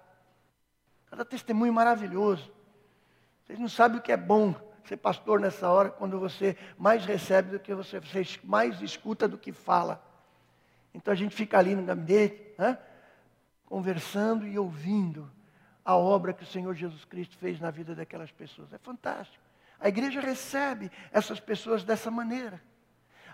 Cada 1.10 1.24
testemunho 1.24 1.74
maravilhoso. 1.74 2.52
Vocês 3.44 3.60
não 3.60 3.70
sabem 3.70 4.00
o 4.00 4.02
que 4.02 4.12
é 4.12 4.18
bom 4.18 4.56
ser 4.84 4.98
pastor 4.98 5.40
nessa 5.40 5.70
hora, 5.70 5.90
quando 5.90 6.20
você 6.20 6.58
mais 6.78 7.06
recebe 7.06 7.52
do 7.52 7.60
que 7.60 7.76
você, 7.76 8.00
você 8.00 8.24
mais 8.44 8.82
escuta 8.82 9.28
do 9.28 9.38
que 9.38 9.52
fala. 9.52 10.02
Então 10.94 11.12
a 11.12 11.16
gente 11.16 11.36
fica 11.36 11.60
ali 11.60 11.76
no 11.76 11.84
gabinete, 11.84 12.56
né, 12.58 12.80
conversando 13.66 14.48
e 14.48 14.58
ouvindo 14.58 15.30
a 15.88 15.96
obra 15.96 16.34
que 16.34 16.44
o 16.44 16.46
Senhor 16.46 16.76
Jesus 16.76 17.06
Cristo 17.06 17.38
fez 17.38 17.62
na 17.62 17.72
vida 17.72 17.96
daquelas 17.96 18.30
pessoas. 18.30 18.74
É 18.74 18.78
fantástico. 18.78 19.42
A 19.80 19.88
igreja 19.88 20.20
recebe 20.20 20.92
essas 21.14 21.40
pessoas 21.40 21.82
dessa 21.82 22.12
maneira. 22.12 22.62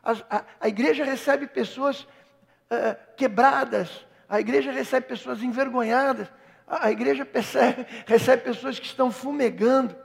A, 0.03 0.11
a, 0.29 0.45
a 0.61 0.67
igreja 0.67 1.03
recebe 1.03 1.47
pessoas 1.47 2.01
uh, 2.03 3.15
quebradas, 3.17 4.05
a 4.29 4.39
igreja 4.39 4.71
recebe 4.71 5.07
pessoas 5.07 5.41
envergonhadas, 5.41 6.31
a, 6.67 6.85
a 6.85 6.91
igreja 6.91 7.25
percebe, 7.25 7.87
recebe 8.05 8.43
pessoas 8.43 8.77
que 8.77 8.85
estão 8.85 9.11
fumegando. 9.11 9.95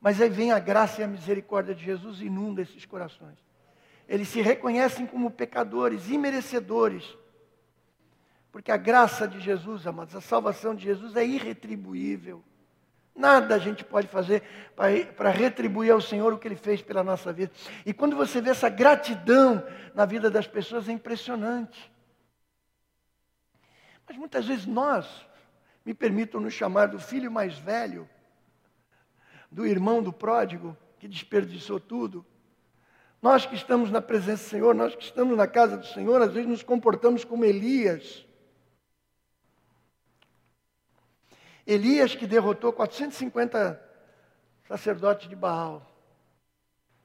Mas 0.00 0.20
aí 0.20 0.30
vem 0.30 0.52
a 0.52 0.60
graça 0.60 1.00
e 1.00 1.04
a 1.04 1.08
misericórdia 1.08 1.74
de 1.74 1.84
Jesus 1.84 2.20
e 2.20 2.26
inunda 2.26 2.62
esses 2.62 2.86
corações. 2.86 3.36
Eles 4.08 4.28
se 4.28 4.40
reconhecem 4.40 5.06
como 5.06 5.28
pecadores, 5.28 6.08
imerecedores 6.08 7.18
porque 8.50 8.72
a 8.72 8.76
graça 8.76 9.28
de 9.28 9.40
Jesus, 9.40 9.86
amados, 9.86 10.14
a 10.16 10.20
salvação 10.20 10.74
de 10.74 10.84
Jesus 10.84 11.16
é 11.16 11.24
irretribuível. 11.24 12.42
Nada 13.14 13.56
a 13.56 13.58
gente 13.58 13.84
pode 13.84 14.06
fazer 14.06 14.42
para 15.16 15.30
retribuir 15.30 15.90
ao 15.90 16.00
Senhor 16.00 16.32
o 16.32 16.38
que 16.38 16.46
Ele 16.46 16.56
fez 16.56 16.80
pela 16.80 17.02
nossa 17.02 17.32
vida. 17.32 17.50
E 17.84 17.92
quando 17.92 18.14
você 18.14 18.40
vê 18.40 18.50
essa 18.50 18.68
gratidão 18.68 19.66
na 19.92 20.06
vida 20.06 20.30
das 20.30 20.46
pessoas, 20.46 20.88
é 20.88 20.92
impressionante. 20.92 21.92
Mas 24.06 24.16
muitas 24.16 24.46
vezes 24.46 24.66
nós, 24.66 25.26
me 25.84 25.92
permitam 25.92 26.40
nos 26.40 26.54
chamar 26.54 26.86
do 26.86 26.98
filho 26.98 27.30
mais 27.30 27.58
velho, 27.58 28.08
do 29.50 29.66
irmão 29.66 30.02
do 30.02 30.12
pródigo, 30.12 30.76
que 31.00 31.08
desperdiçou 31.08 31.80
tudo. 31.80 32.24
Nós 33.20 33.44
que 33.44 33.56
estamos 33.56 33.90
na 33.90 34.00
presença 34.00 34.44
do 34.44 34.50
Senhor, 34.50 34.74
nós 34.74 34.94
que 34.94 35.02
estamos 35.02 35.36
na 35.36 35.48
casa 35.48 35.76
do 35.76 35.86
Senhor, 35.86 36.22
às 36.22 36.32
vezes 36.32 36.48
nos 36.48 36.62
comportamos 36.62 37.24
como 37.24 37.44
Elias 37.44 38.27
Elias 41.68 42.14
que 42.14 42.26
derrotou 42.26 42.72
450 42.72 43.78
sacerdotes 44.66 45.28
de 45.28 45.36
Baal, 45.36 45.86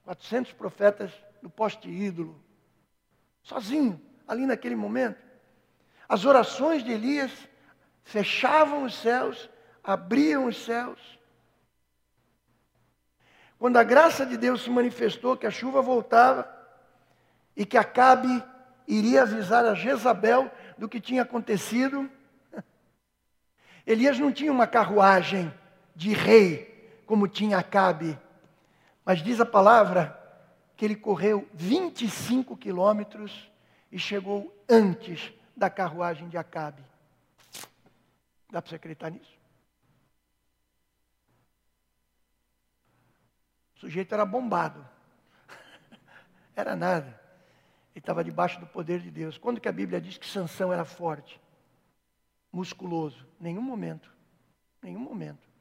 400 0.05 0.53
profetas 0.53 1.11
do 1.41 1.49
poste 1.49 1.89
ídolo, 1.89 2.41
sozinho, 3.41 3.99
ali 4.25 4.45
naquele 4.45 4.77
momento. 4.77 5.21
As 6.07 6.23
orações 6.23 6.81
de 6.81 6.93
Elias 6.93 7.29
fechavam 8.05 8.85
os 8.85 8.95
céus, 8.95 9.49
abriam 9.83 10.45
os 10.45 10.63
céus. 10.63 11.19
Quando 13.59 13.75
a 13.75 13.83
graça 13.83 14.25
de 14.25 14.37
Deus 14.37 14.63
se 14.63 14.69
manifestou, 14.69 15.35
que 15.35 15.45
a 15.45 15.51
chuva 15.51 15.81
voltava 15.81 16.49
e 17.53 17.65
que 17.65 17.77
Acabe 17.77 18.41
iria 18.87 19.23
avisar 19.23 19.65
a 19.65 19.73
Jezabel 19.73 20.49
do 20.77 20.87
que 20.87 21.01
tinha 21.01 21.23
acontecido, 21.23 22.09
Elias 23.85 24.17
não 24.17 24.31
tinha 24.31 24.51
uma 24.51 24.65
carruagem 24.65 25.53
de 25.95 26.13
rei, 26.13 27.01
como 27.05 27.27
tinha 27.27 27.57
Acabe, 27.57 28.17
mas 29.05 29.21
diz 29.21 29.39
a 29.39 29.45
palavra 29.45 30.19
que 30.75 30.85
ele 30.85 30.95
correu 30.95 31.47
25 31.53 32.55
quilômetros 32.57 33.51
e 33.91 33.99
chegou 33.99 34.53
antes 34.69 35.31
da 35.55 35.69
carruagem 35.69 36.29
de 36.29 36.37
Acabe. 36.37 36.83
Dá 38.49 38.61
para 38.61 38.69
você 38.69 38.75
acreditar 38.75 39.09
nisso? 39.09 39.37
O 43.75 43.79
sujeito 43.79 44.13
era 44.13 44.25
bombado. 44.25 44.87
Era 46.55 46.75
nada. 46.75 47.07
Ele 47.93 47.99
estava 47.99 48.23
debaixo 48.23 48.59
do 48.59 48.65
poder 48.65 48.99
de 48.99 49.11
Deus. 49.11 49.37
Quando 49.37 49.59
que 49.59 49.67
a 49.67 49.71
Bíblia 49.71 49.99
diz 49.99 50.17
que 50.17 50.25
Sansão 50.25 50.71
era 50.71 50.85
forte? 50.85 51.39
Musculoso. 52.53 53.25
Nenhum 53.39 53.61
momento. 53.61 54.13
Nenhum 54.81 54.99
momento. 54.99 55.51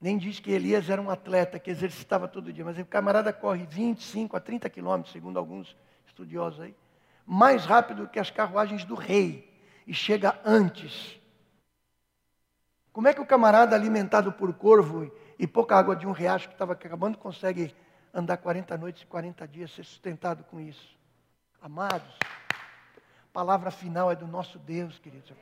Nem 0.00 0.18
diz 0.18 0.40
que 0.40 0.50
Elias 0.50 0.88
era 0.90 1.00
um 1.00 1.10
atleta 1.10 1.58
que 1.58 1.70
exercitava 1.70 2.26
todo 2.26 2.52
dia, 2.52 2.64
mas 2.64 2.78
o 2.78 2.84
camarada 2.84 3.32
corre 3.32 3.66
25 3.66 4.36
a 4.36 4.40
30 4.40 4.68
quilômetros, 4.70 5.12
segundo 5.12 5.38
alguns 5.38 5.76
estudiosos 6.06 6.60
aí, 6.60 6.74
mais 7.26 7.66
rápido 7.66 8.08
que 8.08 8.18
as 8.18 8.30
carruagens 8.30 8.84
do 8.84 8.94
rei 8.94 9.54
e 9.86 9.92
chega 9.92 10.40
antes. 10.44 11.20
Como 12.92 13.08
é 13.08 13.14
que 13.14 13.20
o 13.20 13.26
camarada 13.26 13.76
alimentado 13.76 14.32
por 14.32 14.52
corvo 14.54 15.12
e 15.38 15.46
pouca 15.46 15.76
água 15.76 15.94
de 15.94 16.06
um 16.06 16.12
riacho 16.12 16.48
que 16.48 16.54
estava 16.54 16.72
acabando 16.72 17.18
consegue 17.18 17.74
andar 18.12 18.38
40 18.38 18.76
noites 18.78 19.02
e 19.02 19.06
40 19.06 19.46
dias, 19.46 19.70
ser 19.70 19.84
sustentado 19.84 20.44
com 20.44 20.58
isso? 20.58 20.98
Amados, 21.60 22.14
palavra 23.32 23.70
final 23.70 24.10
é 24.10 24.16
do 24.16 24.26
nosso 24.26 24.58
Deus, 24.58 24.98
queridos. 24.98 25.32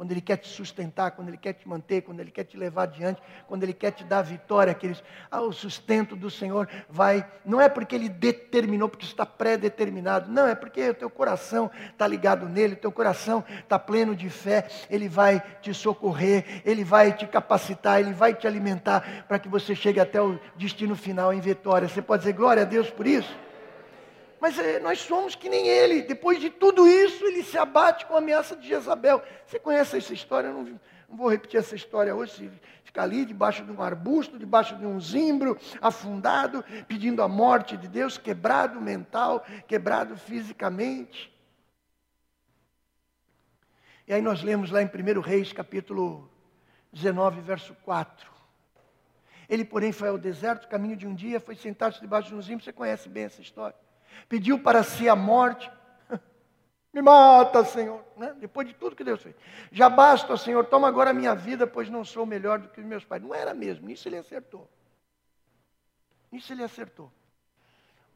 Quando 0.00 0.12
Ele 0.12 0.22
quer 0.22 0.38
te 0.38 0.48
sustentar, 0.48 1.10
quando 1.10 1.28
Ele 1.28 1.36
quer 1.36 1.52
te 1.52 1.68
manter, 1.68 2.00
quando 2.00 2.20
Ele 2.20 2.30
quer 2.30 2.44
te 2.44 2.56
levar 2.56 2.84
adiante, 2.84 3.20
quando 3.46 3.64
Ele 3.64 3.74
quer 3.74 3.90
te 3.90 4.02
dar 4.02 4.22
vitória, 4.22 4.72
queridos. 4.72 5.04
Ah, 5.30 5.42
o 5.42 5.52
sustento 5.52 6.16
do 6.16 6.30
Senhor 6.30 6.66
vai. 6.88 7.30
Não 7.44 7.60
é 7.60 7.68
porque 7.68 7.96
Ele 7.96 8.08
determinou, 8.08 8.88
porque 8.88 9.04
está 9.04 9.26
pré-determinado. 9.26 10.32
Não, 10.32 10.46
é 10.46 10.54
porque 10.54 10.88
o 10.88 10.94
teu 10.94 11.10
coração 11.10 11.70
está 11.90 12.06
ligado 12.06 12.48
nele, 12.48 12.72
o 12.72 12.78
teu 12.78 12.90
coração 12.90 13.44
está 13.58 13.78
pleno 13.78 14.16
de 14.16 14.30
fé. 14.30 14.66
Ele 14.88 15.06
vai 15.06 15.38
te 15.60 15.74
socorrer, 15.74 16.62
Ele 16.64 16.82
vai 16.82 17.12
te 17.12 17.26
capacitar, 17.26 18.00
Ele 18.00 18.14
vai 18.14 18.32
te 18.32 18.46
alimentar 18.46 19.26
para 19.28 19.38
que 19.38 19.50
você 19.50 19.74
chegue 19.74 20.00
até 20.00 20.18
o 20.18 20.40
destino 20.56 20.96
final 20.96 21.30
em 21.30 21.40
vitória. 21.40 21.86
Você 21.86 22.00
pode 22.00 22.22
dizer 22.22 22.32
glória 22.32 22.62
a 22.62 22.66
Deus 22.66 22.88
por 22.88 23.06
isso? 23.06 23.49
Mas 24.40 24.58
é, 24.58 24.80
nós 24.80 25.00
somos 25.00 25.34
que 25.34 25.50
nem 25.50 25.68
ele. 25.68 26.02
Depois 26.02 26.40
de 26.40 26.48
tudo 26.48 26.88
isso, 26.88 27.24
ele 27.26 27.42
se 27.42 27.58
abate 27.58 28.06
com 28.06 28.14
a 28.14 28.18
ameaça 28.18 28.56
de 28.56 28.66
Jezabel. 28.66 29.22
Você 29.46 29.58
conhece 29.58 29.98
essa 29.98 30.14
história? 30.14 30.48
Eu 30.48 30.54
não, 30.54 30.62
não 30.64 31.16
vou 31.16 31.28
repetir 31.28 31.60
essa 31.60 31.76
história 31.76 32.14
hoje. 32.14 32.50
Fica 32.82 33.02
ali 33.02 33.26
debaixo 33.26 33.62
de 33.62 33.70
um 33.70 33.82
arbusto, 33.82 34.38
debaixo 34.38 34.76
de 34.76 34.86
um 34.86 34.98
zimbro, 34.98 35.58
afundado, 35.80 36.64
pedindo 36.88 37.22
a 37.22 37.28
morte 37.28 37.76
de 37.76 37.86
Deus, 37.86 38.16
quebrado 38.16 38.80
mental, 38.80 39.44
quebrado 39.68 40.16
fisicamente. 40.16 41.30
E 44.08 44.14
aí 44.14 44.22
nós 44.22 44.42
lemos 44.42 44.70
lá 44.70 44.82
em 44.82 44.86
1 44.86 45.20
Reis, 45.20 45.52
capítulo 45.52 46.28
19, 46.92 47.42
verso 47.42 47.76
4. 47.84 48.28
Ele, 49.50 49.64
porém, 49.66 49.92
foi 49.92 50.08
ao 50.08 50.16
deserto, 50.16 50.66
caminho 50.66 50.96
de 50.96 51.06
um 51.06 51.14
dia, 51.14 51.38
foi 51.38 51.54
sentar-se 51.54 52.00
debaixo 52.00 52.28
de 52.30 52.34
um 52.34 52.42
zimbro. 52.42 52.64
Você 52.64 52.72
conhece 52.72 53.08
bem 53.08 53.24
essa 53.24 53.42
história 53.42 53.76
pediu 54.28 54.58
para 54.58 54.82
si 54.82 55.08
a 55.08 55.16
morte. 55.16 55.70
Me 56.92 57.02
mata, 57.02 57.64
Senhor. 57.64 58.04
Né? 58.16 58.34
Depois 58.38 58.66
de 58.66 58.74
tudo 58.74 58.96
que 58.96 59.04
Deus 59.04 59.22
fez. 59.22 59.34
Já 59.72 59.88
basta, 59.88 60.36
Senhor, 60.36 60.64
toma 60.66 60.88
agora 60.88 61.10
a 61.10 61.14
minha 61.14 61.34
vida, 61.34 61.66
pois 61.66 61.88
não 61.88 62.04
sou 62.04 62.26
melhor 62.26 62.58
do 62.58 62.68
que 62.68 62.80
os 62.80 62.86
meus 62.86 63.04
pais. 63.04 63.22
Não 63.22 63.34
era 63.34 63.54
mesmo, 63.54 63.86
nisso 63.86 64.08
ele 64.08 64.16
acertou. 64.16 64.70
Nisso 66.30 66.52
ele 66.52 66.62
acertou. 66.62 67.10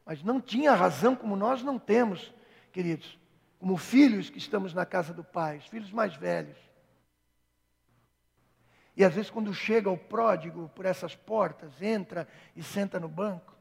Mas 0.05 0.23
não 0.23 0.39
tinha 0.39 0.73
razão 0.73 1.15
como 1.15 1.35
nós 1.35 1.63
não 1.63 1.79
temos, 1.79 2.31
queridos, 2.71 3.17
como 3.59 3.75
filhos 3.77 4.29
que 4.29 4.37
estamos 4.37 4.73
na 4.73 4.85
casa 4.85 5.13
do 5.13 5.23
Pai, 5.23 5.57
os 5.57 5.67
filhos 5.67 5.91
mais 5.91 6.15
velhos. 6.15 6.57
E 8.95 9.03
às 9.03 9.13
vezes, 9.13 9.29
quando 9.29 9.53
chega 9.53 9.89
o 9.89 9.97
pródigo 9.97 10.69
por 10.69 10.85
essas 10.85 11.15
portas, 11.15 11.81
entra 11.81 12.27
e 12.55 12.63
senta 12.63 12.99
no 12.99 13.09
banco, 13.09 13.54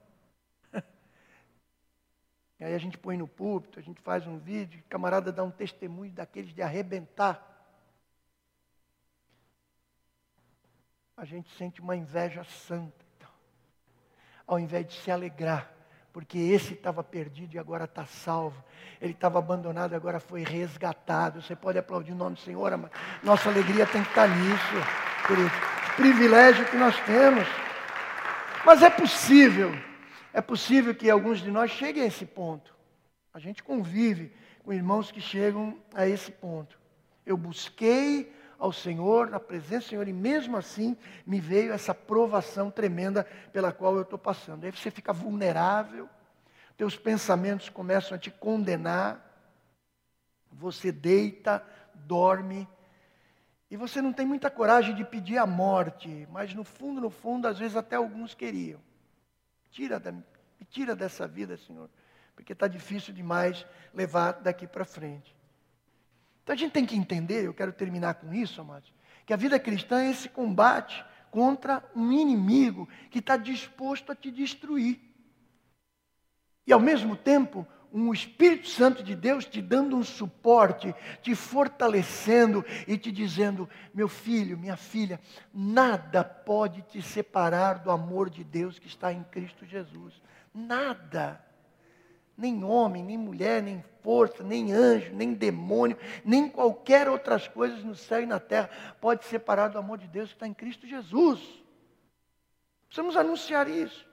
e 2.58 2.64
aí 2.64 2.74
a 2.74 2.78
gente 2.78 2.96
põe 2.96 3.16
no 3.16 3.26
púlpito, 3.26 3.78
a 3.78 3.82
gente 3.82 4.00
faz 4.00 4.26
um 4.26 4.38
vídeo, 4.38 4.80
o 4.80 4.88
camarada 4.88 5.32
dá 5.32 5.42
um 5.42 5.50
testemunho 5.50 6.12
daqueles 6.12 6.54
de 6.54 6.62
arrebentar. 6.62 7.54
a 11.16 11.24
gente 11.24 11.48
sente 11.56 11.80
uma 11.80 11.94
inveja 11.94 12.44
santa. 12.44 13.04
Então, 13.16 13.30
ao 14.46 14.58
invés 14.58 14.86
de 14.86 14.94
se 14.94 15.10
alegrar, 15.10 15.70
porque 16.12 16.38
esse 16.38 16.74
estava 16.74 17.02
perdido 17.02 17.54
e 17.54 17.58
agora 17.58 17.84
está 17.84 18.04
salvo. 18.06 18.62
Ele 19.00 19.12
estava 19.12 19.38
abandonado, 19.38 19.92
e 19.92 19.96
agora 19.96 20.20
foi 20.20 20.44
resgatado. 20.44 21.42
Você 21.42 21.56
pode 21.56 21.78
aplaudir 21.78 22.12
o 22.12 22.16
nome 22.16 22.36
do 22.36 22.40
Senhor, 22.40 22.76
mas 22.76 22.90
nossa 23.22 23.48
alegria 23.48 23.86
tem 23.86 24.02
que 24.02 24.08
estar 24.08 24.28
nisso, 24.28 24.76
esse 25.32 25.96
privilégio 25.96 26.66
que 26.66 26.76
nós 26.76 26.98
temos. 27.04 27.46
Mas 28.64 28.82
é 28.82 28.90
possível, 28.90 29.72
é 30.34 30.40
possível 30.40 30.92
que 30.92 31.08
alguns 31.08 31.38
de 31.38 31.48
nós 31.48 31.70
cheguem 31.70 32.02
a 32.02 32.06
esse 32.06 32.26
ponto. 32.26 32.74
A 33.32 33.38
gente 33.38 33.62
convive 33.62 34.32
com 34.64 34.72
irmãos 34.72 35.12
que 35.12 35.20
chegam 35.20 35.78
a 35.94 36.08
esse 36.08 36.32
ponto. 36.32 36.76
Eu 37.24 37.36
busquei 37.36 38.34
ao 38.58 38.72
Senhor, 38.72 39.30
na 39.30 39.38
presença 39.38 39.86
do 39.86 39.90
Senhor, 39.90 40.08
e 40.08 40.12
mesmo 40.12 40.56
assim 40.56 40.96
me 41.24 41.38
veio 41.38 41.72
essa 41.72 41.94
provação 41.94 42.68
tremenda 42.68 43.24
pela 43.52 43.70
qual 43.70 43.94
eu 43.94 44.02
estou 44.02 44.18
passando. 44.18 44.64
Aí 44.64 44.72
você 44.72 44.90
fica 44.90 45.12
vulnerável, 45.12 46.08
teus 46.76 46.96
pensamentos 46.96 47.68
começam 47.68 48.16
a 48.16 48.18
te 48.18 48.32
condenar, 48.32 49.24
você 50.50 50.90
deita, 50.90 51.64
dorme, 51.94 52.66
e 53.70 53.76
você 53.76 54.02
não 54.02 54.12
tem 54.12 54.26
muita 54.26 54.50
coragem 54.50 54.96
de 54.96 55.04
pedir 55.04 55.38
a 55.38 55.46
morte, 55.46 56.26
mas 56.32 56.52
no 56.54 56.64
fundo, 56.64 57.00
no 57.00 57.10
fundo, 57.10 57.46
às 57.46 57.60
vezes 57.60 57.76
até 57.76 57.94
alguns 57.94 58.34
queriam. 58.34 58.80
Tira 59.74 59.98
da, 59.98 60.12
me 60.12 60.22
tira 60.70 60.94
dessa 60.94 61.26
vida, 61.26 61.56
Senhor, 61.56 61.90
porque 62.36 62.52
está 62.52 62.68
difícil 62.68 63.12
demais 63.12 63.66
levar 63.92 64.34
daqui 64.34 64.68
para 64.68 64.84
frente. 64.84 65.34
Então 66.44 66.54
a 66.54 66.56
gente 66.56 66.70
tem 66.70 66.86
que 66.86 66.94
entender, 66.94 67.44
eu 67.44 67.52
quero 67.52 67.72
terminar 67.72 68.14
com 68.14 68.32
isso, 68.32 68.60
amados, 68.60 68.94
que 69.26 69.32
a 69.32 69.36
vida 69.36 69.58
cristã 69.58 70.00
é 70.00 70.10
esse 70.10 70.28
combate 70.28 71.04
contra 71.28 71.82
um 71.92 72.12
inimigo 72.12 72.88
que 73.10 73.18
está 73.18 73.36
disposto 73.36 74.12
a 74.12 74.14
te 74.14 74.30
destruir. 74.30 75.00
E 76.64 76.72
ao 76.72 76.78
mesmo 76.78 77.16
tempo, 77.16 77.66
um 77.94 78.12
Espírito 78.12 78.68
Santo 78.68 79.04
de 79.04 79.14
Deus 79.14 79.44
te 79.44 79.62
dando 79.62 79.96
um 79.96 80.02
suporte, 80.02 80.92
te 81.22 81.32
fortalecendo 81.36 82.64
e 82.88 82.98
te 82.98 83.12
dizendo: 83.12 83.68
meu 83.94 84.08
filho, 84.08 84.58
minha 84.58 84.76
filha, 84.76 85.20
nada 85.52 86.24
pode 86.24 86.82
te 86.82 87.00
separar 87.00 87.78
do 87.78 87.92
amor 87.92 88.28
de 88.28 88.42
Deus 88.42 88.80
que 88.80 88.88
está 88.88 89.12
em 89.12 89.22
Cristo 89.22 89.64
Jesus. 89.64 90.20
Nada 90.52 91.40
nem 92.36 92.64
homem, 92.64 93.00
nem 93.04 93.16
mulher, 93.16 93.62
nem 93.62 93.82
força, 94.02 94.42
nem 94.42 94.72
anjo, 94.72 95.14
nem 95.14 95.32
demônio, 95.32 95.96
nem 96.24 96.48
qualquer 96.48 97.08
outras 97.08 97.46
coisas 97.46 97.84
no 97.84 97.94
céu 97.94 98.20
e 98.20 98.26
na 98.26 98.40
terra 98.40 98.68
pode 99.00 99.24
separar 99.24 99.68
do 99.68 99.78
amor 99.78 99.98
de 99.98 100.08
Deus 100.08 100.30
que 100.30 100.34
está 100.34 100.48
em 100.48 100.52
Cristo 100.52 100.84
Jesus. 100.84 101.40
Precisamos 102.88 103.16
anunciar 103.16 103.68
isso. 103.68 104.04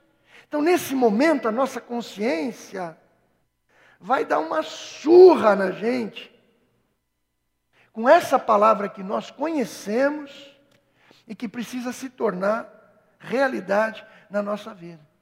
Então, 0.46 0.62
nesse 0.62 0.94
momento, 0.94 1.48
a 1.48 1.52
nossa 1.52 1.80
consciência 1.80 2.96
vai 4.02 4.24
dar 4.24 4.40
uma 4.40 4.62
surra 4.62 5.56
na 5.56 5.70
gente 5.70 6.30
com 7.92 8.08
essa 8.08 8.38
palavra 8.38 8.88
que 8.88 9.02
nós 9.02 9.30
conhecemos 9.30 10.54
e 11.26 11.34
que 11.34 11.48
precisa 11.48 11.92
se 11.92 12.10
tornar 12.10 12.68
realidade 13.18 14.04
na 14.28 14.42
nossa 14.42 14.74
vida 14.74 15.12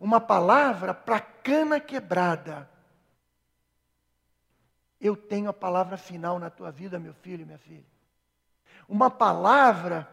uma 0.00 0.18
palavra 0.18 0.94
para 0.94 1.20
cana 1.20 1.78
quebrada. 1.78 2.68
Eu 4.98 5.14
tenho 5.14 5.50
a 5.50 5.52
palavra 5.52 5.98
final 5.98 6.38
na 6.38 6.48
tua 6.48 6.70
vida, 6.70 6.98
meu 6.98 7.12
filho 7.12 7.42
e 7.42 7.44
minha 7.44 7.58
filha. 7.58 7.84
Uma 8.88 9.10
palavra 9.10 10.08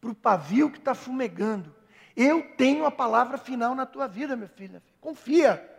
para 0.00 0.10
o 0.10 0.14
pavio 0.14 0.70
que 0.70 0.78
está 0.78 0.94
fumegando. 0.94 1.74
Eu 2.16 2.56
tenho 2.56 2.84
a 2.84 2.90
palavra 2.90 3.38
final 3.38 3.76
na 3.76 3.86
tua 3.86 4.08
vida, 4.08 4.34
meu 4.34 4.48
filho. 4.48 4.82
Confia. 5.00 5.76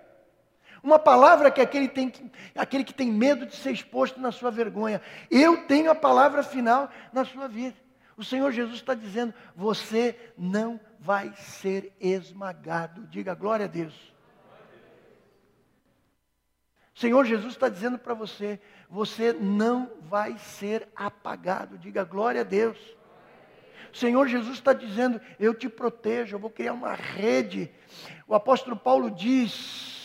Uma 0.81 0.97
palavra 0.97 1.51
que 1.51 1.61
aquele, 1.61 1.87
tem, 1.87 2.11
aquele 2.55 2.83
que 2.83 2.93
tem 2.93 3.11
medo 3.11 3.45
de 3.45 3.55
ser 3.55 3.71
exposto 3.71 4.19
na 4.19 4.31
sua 4.31 4.49
vergonha. 4.49 5.01
Eu 5.29 5.65
tenho 5.65 5.91
a 5.91 5.95
palavra 5.95 6.41
final 6.43 6.89
na 7.11 7.25
sua 7.25 7.47
vida. 7.47 7.75
O 8.15 8.23
Senhor 8.23 8.51
Jesus 8.51 8.75
está 8.75 8.93
dizendo: 8.93 9.33
você 9.55 10.17
não 10.37 10.79
vai 10.99 11.33
ser 11.35 11.95
esmagado. 11.99 13.07
Diga 13.07 13.33
glória 13.33 13.65
a 13.65 13.69
Deus. 13.69 13.93
O 16.95 16.99
Senhor 16.99 17.25
Jesus 17.25 17.53
está 17.53 17.69
dizendo 17.69 17.97
para 17.97 18.13
você: 18.13 18.59
você 18.89 19.31
não 19.31 19.89
vai 20.01 20.37
ser 20.37 20.87
apagado. 20.95 21.77
Diga 21.77 22.03
glória 22.03 22.41
a 22.41 22.43
Deus. 22.43 22.77
O 23.93 23.97
Senhor 23.97 24.27
Jesus 24.27 24.55
está 24.55 24.73
dizendo: 24.73 25.19
eu 25.39 25.53
te 25.53 25.69
protejo, 25.69 26.35
eu 26.35 26.39
vou 26.39 26.49
criar 26.49 26.73
uma 26.73 26.93
rede. 26.93 27.71
O 28.27 28.35
apóstolo 28.35 28.75
Paulo 28.75 29.09
diz, 29.09 29.98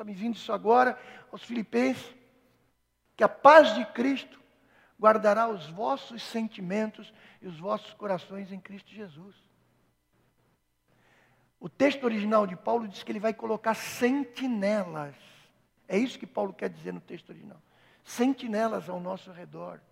está 0.00 0.04
me 0.04 0.14
vindo 0.14 0.34
isso 0.34 0.50
agora, 0.50 0.98
aos 1.30 1.42
Filipenses, 1.42 2.14
que 3.14 3.22
a 3.22 3.28
paz 3.28 3.74
de 3.74 3.84
Cristo 3.84 4.40
guardará 4.98 5.46
os 5.46 5.66
vossos 5.66 6.22
sentimentos 6.22 7.12
e 7.42 7.46
os 7.46 7.58
vossos 7.58 7.92
corações 7.94 8.50
em 8.50 8.58
Cristo 8.58 8.90
Jesus. 8.90 9.36
O 11.58 11.68
texto 11.68 12.04
original 12.04 12.46
de 12.46 12.56
Paulo 12.56 12.88
diz 12.88 13.02
que 13.02 13.12
ele 13.12 13.20
vai 13.20 13.34
colocar 13.34 13.74
sentinelas. 13.74 15.14
É 15.86 15.98
isso 15.98 16.18
que 16.18 16.26
Paulo 16.26 16.54
quer 16.54 16.70
dizer 16.70 16.94
no 16.94 17.00
texto 17.00 17.28
original. 17.28 17.60
Sentinelas 18.02 18.88
ao 18.88 18.98
nosso 18.98 19.30
redor, 19.30 19.82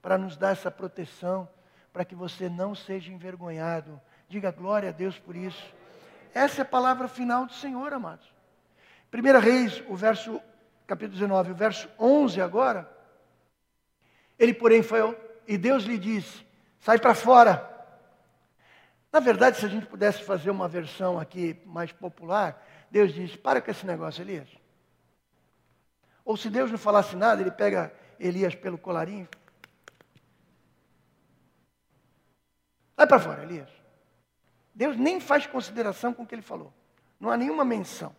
para 0.00 0.18
nos 0.18 0.36
dar 0.36 0.50
essa 0.50 0.72
proteção, 0.72 1.48
para 1.92 2.04
que 2.04 2.16
você 2.16 2.48
não 2.48 2.74
seja 2.74 3.12
envergonhado. 3.12 4.00
Diga 4.28 4.50
glória 4.50 4.88
a 4.88 4.92
Deus 4.92 5.20
por 5.20 5.36
isso. 5.36 5.72
Essa 6.34 6.62
é 6.62 6.64
a 6.64 6.64
palavra 6.64 7.06
final 7.06 7.46
do 7.46 7.52
Senhor, 7.52 7.92
amados. 7.92 8.31
1 9.12 9.40
Reis, 9.40 9.82
o 9.88 9.94
verso, 9.94 10.40
capítulo 10.86 11.18
19, 11.18 11.52
o 11.52 11.54
verso 11.54 11.88
11 11.98 12.40
agora, 12.40 12.90
ele, 14.38 14.54
porém, 14.54 14.82
foi 14.82 15.00
e 15.46 15.58
Deus 15.58 15.84
lhe 15.84 15.98
disse: 15.98 16.44
sai 16.80 16.98
para 16.98 17.14
fora. 17.14 17.70
Na 19.12 19.20
verdade, 19.20 19.58
se 19.58 19.66
a 19.66 19.68
gente 19.68 19.86
pudesse 19.86 20.22
fazer 20.24 20.50
uma 20.50 20.66
versão 20.66 21.18
aqui 21.18 21.60
mais 21.66 21.92
popular, 21.92 22.64
Deus 22.90 23.12
disse: 23.12 23.36
para 23.36 23.60
com 23.60 23.70
esse 23.70 23.86
negócio, 23.86 24.22
Elias. 24.22 24.48
Ou 26.24 26.36
se 26.36 26.48
Deus 26.48 26.70
não 26.70 26.78
falasse 26.78 27.14
nada, 27.14 27.42
ele 27.42 27.50
pega 27.50 27.92
Elias 28.18 28.54
pelo 28.54 28.78
colarinho. 28.78 29.28
Vai 32.96 33.06
para 33.06 33.18
fora, 33.18 33.42
Elias. 33.42 33.68
Deus 34.74 34.96
nem 34.96 35.20
faz 35.20 35.46
consideração 35.46 36.14
com 36.14 36.22
o 36.22 36.26
que 36.26 36.34
ele 36.34 36.42
falou. 36.42 36.72
Não 37.20 37.30
há 37.30 37.36
nenhuma 37.36 37.64
menção. 37.64 38.14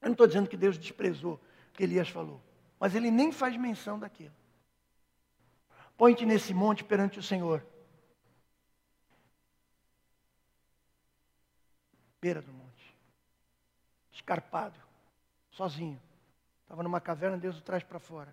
Eu 0.00 0.06
não 0.06 0.12
estou 0.12 0.26
dizendo 0.26 0.48
que 0.48 0.56
Deus 0.56 0.78
desprezou 0.78 1.34
o 1.34 1.72
que 1.72 1.82
Elias 1.82 2.08
falou, 2.08 2.40
mas 2.78 2.94
ele 2.94 3.10
nem 3.10 3.32
faz 3.32 3.56
menção 3.56 3.98
daquilo. 3.98 4.34
Põe-te 5.96 6.24
nesse 6.24 6.54
monte 6.54 6.84
perante 6.84 7.18
o 7.18 7.22
Senhor. 7.22 7.66
Beira 12.20 12.40
do 12.40 12.52
monte. 12.52 12.96
Escarpado. 14.12 14.78
Sozinho. 15.50 16.00
Estava 16.62 16.84
numa 16.84 17.00
caverna, 17.00 17.36
Deus 17.36 17.58
o 17.58 17.62
traz 17.62 17.82
para 17.82 17.98
fora. 17.98 18.32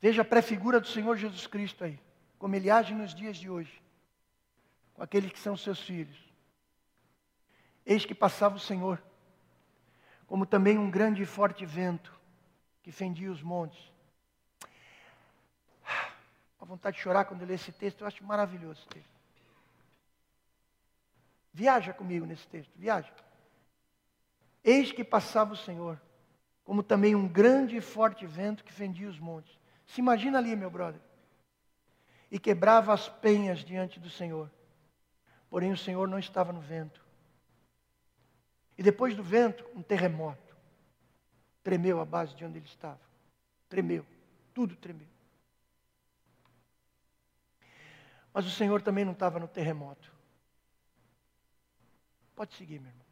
Veja 0.00 0.22
a 0.22 0.24
prefigura 0.24 0.80
do 0.80 0.86
Senhor 0.86 1.16
Jesus 1.16 1.46
Cristo 1.46 1.84
aí. 1.84 1.98
Como 2.38 2.54
ele 2.54 2.70
age 2.70 2.94
nos 2.94 3.14
dias 3.14 3.38
de 3.38 3.48
hoje. 3.48 3.82
Com 4.92 5.02
aqueles 5.02 5.32
que 5.32 5.38
são 5.38 5.56
seus 5.56 5.80
filhos. 5.80 6.29
Eis 7.90 8.06
que 8.06 8.14
passava 8.14 8.56
o 8.56 8.60
Senhor. 8.60 9.02
Como 10.26 10.46
também 10.46 10.78
um 10.78 10.90
grande 10.90 11.22
e 11.22 11.26
forte 11.26 11.66
vento 11.66 12.18
que 12.82 12.90
fendia 12.90 13.30
os 13.30 13.42
montes 13.42 13.90
a 16.60 16.64
vontade 16.64 16.96
de 16.96 17.02
chorar 17.02 17.24
quando 17.24 17.40
eu 17.40 17.46
leio 17.46 17.54
esse 17.54 17.72
texto, 17.72 18.02
eu 18.02 18.06
acho 18.06 18.22
maravilhoso 18.22 18.80
esse 18.80 18.88
texto. 18.88 19.10
Viaja 21.52 21.92
comigo 21.92 22.26
nesse 22.26 22.46
texto, 22.46 22.70
viaja. 22.76 23.10
Eis 24.62 24.92
que 24.92 25.02
passava 25.02 25.54
o 25.54 25.56
Senhor, 25.56 26.00
como 26.62 26.82
também 26.82 27.14
um 27.14 27.26
grande 27.26 27.76
e 27.76 27.80
forte 27.80 28.26
vento 28.26 28.62
que 28.62 28.72
fendia 28.72 29.08
os 29.08 29.18
montes. 29.18 29.58
Se 29.86 30.00
imagina 30.00 30.38
ali, 30.38 30.54
meu 30.54 30.70
brother. 30.70 31.00
E 32.30 32.38
quebrava 32.38 32.92
as 32.92 33.08
penhas 33.08 33.60
diante 33.64 33.98
do 33.98 34.10
Senhor. 34.10 34.50
Porém, 35.48 35.72
o 35.72 35.76
Senhor 35.76 36.06
não 36.06 36.18
estava 36.18 36.52
no 36.52 36.60
vento. 36.60 36.99
E 38.80 38.82
depois 38.82 39.14
do 39.14 39.22
vento, 39.22 39.62
um 39.74 39.82
terremoto. 39.82 40.56
Tremeu 41.62 42.00
a 42.00 42.04
base 42.06 42.34
de 42.34 42.46
onde 42.46 42.56
ele 42.56 42.64
estava. 42.64 42.98
Tremeu. 43.68 44.06
Tudo 44.54 44.74
tremeu. 44.74 45.06
Mas 48.32 48.46
o 48.46 48.50
Senhor 48.50 48.80
também 48.80 49.04
não 49.04 49.12
estava 49.12 49.38
no 49.38 49.46
terremoto. 49.46 50.10
Pode 52.34 52.54
seguir, 52.54 52.80
meu 52.80 52.88
irmão. 52.88 53.04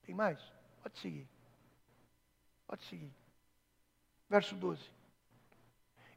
Tem 0.00 0.14
mais? 0.14 0.40
Pode 0.82 0.98
seguir. 0.98 1.28
Pode 2.66 2.82
seguir. 2.84 3.12
Verso 4.30 4.54
12. 4.54 4.82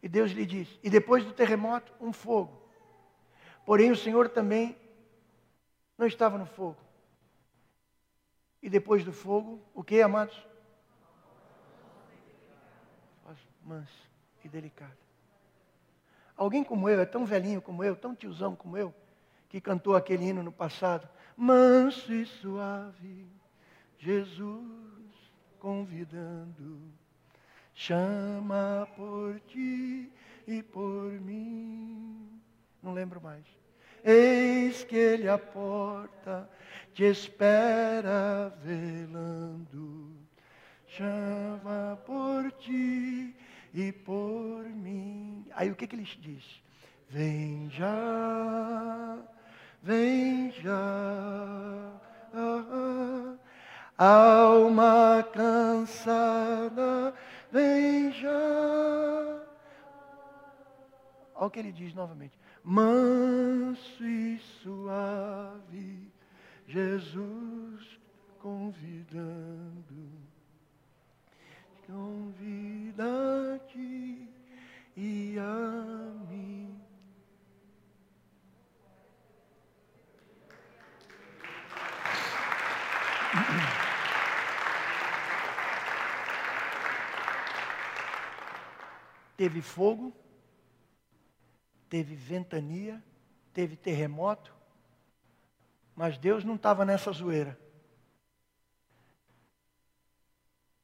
E 0.01 0.07
Deus 0.07 0.31
lhe 0.31 0.45
diz: 0.45 0.79
E 0.81 0.89
depois 0.89 1.25
do 1.25 1.33
terremoto, 1.33 1.93
um 1.99 2.13
fogo. 2.13 2.65
Porém, 3.65 3.91
o 3.91 3.97
Senhor 3.97 4.29
também 4.29 4.79
não 5.97 6.07
estava 6.07 6.37
no 6.37 6.45
fogo. 6.45 6.88
E 8.61 8.69
depois 8.69 9.03
do 9.03 9.13
fogo, 9.13 9.61
o 9.73 9.83
que, 9.83 10.01
amados? 10.01 10.47
Manso 13.63 14.09
e 14.43 14.49
delicado. 14.49 14.97
Alguém 16.35 16.63
como 16.63 16.89
eu, 16.89 16.99
é 16.99 17.05
tão 17.05 17.25
velhinho 17.25 17.61
como 17.61 17.83
eu, 17.83 17.95
tão 17.95 18.15
tiozão 18.15 18.55
como 18.55 18.77
eu, 18.77 18.93
que 19.49 19.61
cantou 19.61 19.95
aquele 19.95 20.25
hino 20.25 20.41
no 20.41 20.51
passado. 20.51 21.07
Manso 21.35 22.13
e 22.13 22.25
suave, 22.25 23.27
Jesus 23.97 24.99
convidando, 25.59 26.81
chama 27.73 28.87
por 28.95 29.39
ti 29.41 30.11
e 30.47 30.63
por 30.63 31.11
mim. 31.11 32.41
Não 32.81 32.93
lembro 32.93 33.21
mais. 33.21 33.45
Eis 34.03 34.83
que 34.83 34.95
ele 34.95 35.27
a 35.27 35.37
porta 35.37 36.49
te 36.93 37.03
espera 37.03 38.53
velando, 38.63 40.15
chama 40.87 41.99
por 42.05 42.51
ti 42.53 43.35
e 43.73 43.91
por 43.91 44.63
mim. 44.63 45.45
Aí 45.53 45.69
o 45.69 45.75
que, 45.75 45.87
que 45.87 45.95
ele 45.95 46.03
diz? 46.03 46.61
Vem 47.09 47.69
já, 47.71 49.17
vem 49.81 50.51
já, 50.51 51.91
alma 53.97 55.27
cansada, 55.33 57.13
vem 57.51 58.11
já. 58.13 58.29
Olha 61.35 61.47
o 61.47 61.49
que 61.49 61.59
ele 61.59 61.71
diz 61.71 61.93
novamente. 61.93 62.38
Manso 62.63 64.03
e 64.03 64.39
suave, 64.61 66.11
Jesus 66.67 67.99
convidando 68.39 70.19
convida-te 71.89 73.09
e 74.95 75.37
a 75.39 76.13
mim. 76.29 76.79
Teve 89.35 89.61
fogo, 89.61 90.13
teve 91.89 92.15
ventania, 92.15 93.03
teve 93.53 93.75
terremoto, 93.75 94.53
mas 95.95 96.17
Deus 96.17 96.43
não 96.43 96.55
estava 96.55 96.85
nessa 96.85 97.11
zoeira. 97.11 97.59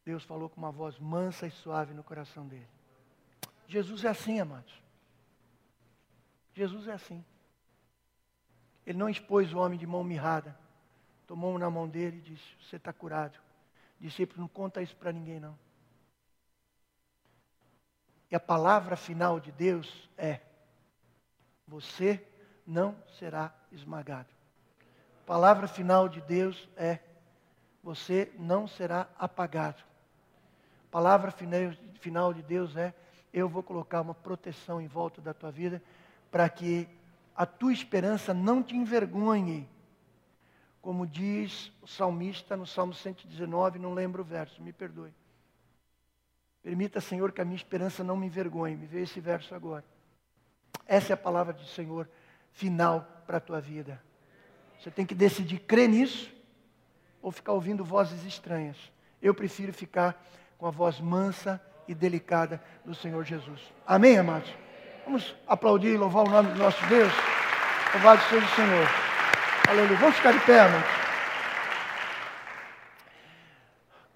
Deus 0.03 0.23
falou 0.23 0.49
com 0.49 0.57
uma 0.57 0.71
voz 0.71 0.99
mansa 0.99 1.47
e 1.47 1.51
suave 1.51 1.93
no 1.93 2.03
coração 2.03 2.47
dele. 2.47 2.67
Jesus 3.67 4.03
é 4.03 4.09
assim, 4.09 4.39
amados. 4.39 4.73
Jesus 6.53 6.87
é 6.87 6.93
assim. 6.93 7.23
Ele 8.85 8.97
não 8.97 9.09
expôs 9.09 9.51
o 9.51 9.57
homem 9.57 9.79
de 9.79 9.87
mão 9.87 10.03
mirrada. 10.03 10.57
Tomou 11.25 11.57
na 11.57 11.69
mão 11.69 11.87
dele 11.87 12.17
e 12.17 12.21
disse: 12.21 12.45
Você 12.61 12.75
está 12.75 12.93
curado. 12.93 13.39
Discípulo, 13.99 14.41
não 14.41 14.47
conta 14.47 14.81
isso 14.81 14.95
para 14.95 15.11
ninguém, 15.11 15.39
não. 15.39 15.57
E 18.29 18.35
a 18.35 18.39
palavra 18.39 18.95
final 18.95 19.39
de 19.39 19.51
Deus 19.51 20.09
é: 20.17 20.41
Você 21.67 22.25
não 22.65 22.95
será 23.19 23.53
esmagado. 23.71 24.29
A 25.23 25.25
palavra 25.25 25.67
final 25.67 26.07
de 26.07 26.21
Deus 26.21 26.69
é: 26.75 26.99
Você 27.83 28.31
não 28.37 28.67
será 28.67 29.07
apagado 29.17 29.83
palavra 30.95 31.29
final 31.99 32.33
de 32.33 32.41
Deus 32.41 32.73
é: 32.77 32.93
eu 33.33 33.49
vou 33.49 33.61
colocar 33.61 33.99
uma 33.99 34.15
proteção 34.15 34.79
em 34.79 34.87
volta 34.87 35.19
da 35.19 35.33
tua 35.33 35.51
vida 35.51 35.83
para 36.31 36.47
que 36.47 36.87
a 37.35 37.45
tua 37.45 37.73
esperança 37.73 38.33
não 38.33 38.63
te 38.63 38.77
envergonhe. 38.77 39.67
Como 40.81 41.05
diz 41.05 41.69
o 41.81 41.87
salmista 41.87 42.55
no 42.55 42.65
Salmo 42.65 42.93
119, 42.93 43.77
não 43.77 43.93
lembro 43.93 44.21
o 44.21 44.25
verso, 44.25 44.63
me 44.63 44.71
perdoe. 44.71 45.13
Permita, 46.63 47.01
Senhor, 47.01 47.33
que 47.33 47.41
a 47.41 47.45
minha 47.45 47.57
esperança 47.57 48.01
não 48.01 48.15
me 48.15 48.27
envergonhe. 48.27 48.77
Me 48.77 48.85
veio 48.85 49.03
esse 49.03 49.19
verso 49.19 49.53
agora. 49.53 49.83
Essa 50.87 51.13
é 51.13 51.15
a 51.15 51.17
palavra 51.17 51.53
do 51.53 51.65
Senhor 51.65 52.07
final 52.51 53.07
para 53.25 53.37
a 53.37 53.41
tua 53.41 53.59
vida. 53.59 54.01
Você 54.79 54.91
tem 54.91 55.05
que 55.05 55.15
decidir 55.15 55.59
crer 55.59 55.89
nisso 55.89 56.31
ou 57.21 57.31
ficar 57.31 57.53
ouvindo 57.53 57.83
vozes 57.83 58.23
estranhas. 58.23 58.77
Eu 59.21 59.33
prefiro 59.33 59.73
ficar 59.73 60.23
com 60.57 60.67
a 60.67 60.71
voz 60.71 60.99
mansa 60.99 61.61
e 61.87 61.93
delicada 61.93 62.61
do 62.83 62.93
Senhor 62.93 63.23
Jesus. 63.23 63.61
Amém, 63.85 64.17
amados? 64.17 64.51
Vamos 65.05 65.35
aplaudir 65.47 65.89
e 65.89 65.97
louvar 65.97 66.25
o 66.25 66.29
nome 66.29 66.51
do 66.51 66.59
nosso 66.59 66.83
Deus. 66.87 67.11
Louvado 67.93 68.21
seja 68.23 68.45
o 68.45 68.49
Senhor. 68.49 68.87
Aleluia. 69.67 69.97
Vamos 69.97 70.15
ficar 70.15 70.33
de 70.33 70.39
pé, 70.41 70.61
amados. 70.61 71.04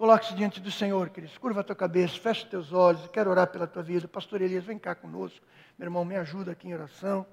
Coloque-se 0.09 0.33
diante 0.33 0.59
do 0.59 0.71
Senhor, 0.71 1.11
queridos. 1.11 1.37
Curva 1.37 1.61
a 1.61 1.63
tua 1.63 1.75
cabeça, 1.75 2.17
fecha 2.19 2.43
os 2.43 2.49
teus 2.49 2.73
olhos. 2.73 3.07
quero 3.09 3.29
orar 3.29 3.45
pela 3.45 3.67
tua 3.67 3.83
vida. 3.83 4.07
Pastor 4.07 4.41
Elias, 4.41 4.63
vem 4.63 4.79
cá 4.79 4.95
conosco. 4.95 5.45
Meu 5.77 5.85
irmão, 5.85 6.03
me 6.03 6.15
ajuda 6.15 6.53
aqui 6.53 6.67
em 6.67 6.73
oração. 6.73 7.27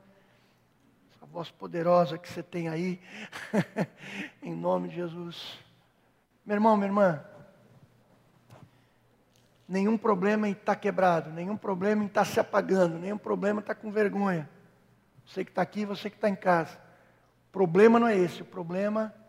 Essa 1.10 1.24
voz 1.24 1.50
poderosa 1.50 2.18
que 2.18 2.28
você 2.28 2.42
tem 2.42 2.68
aí. 2.68 3.00
em 4.42 4.54
nome 4.54 4.90
de 4.90 4.96
Jesus. 4.96 5.58
Meu 6.44 6.56
irmão, 6.56 6.76
minha 6.76 6.88
irmã, 6.88 7.24
nenhum 9.66 9.96
problema 9.96 10.46
em 10.46 10.52
estar 10.52 10.74
tá 10.74 10.76
quebrado, 10.76 11.30
nenhum 11.30 11.56
problema 11.56 12.04
em 12.04 12.08
estar 12.08 12.26
tá 12.26 12.30
se 12.30 12.38
apagando, 12.38 12.98
nenhum 12.98 13.16
problema 13.16 13.60
em 13.60 13.62
estar 13.62 13.74
tá 13.74 13.80
com 13.80 13.90
vergonha. 13.90 14.50
Você 15.24 15.46
que 15.46 15.50
está 15.50 15.62
aqui, 15.62 15.86
você 15.86 16.10
que 16.10 16.16
está 16.16 16.28
em 16.28 16.36
casa. 16.36 16.76
O 17.48 17.52
problema 17.52 17.98
não 17.98 18.06
é 18.06 18.18
esse, 18.18 18.42
o 18.42 18.44
problema 18.44 19.14
é 19.22 19.25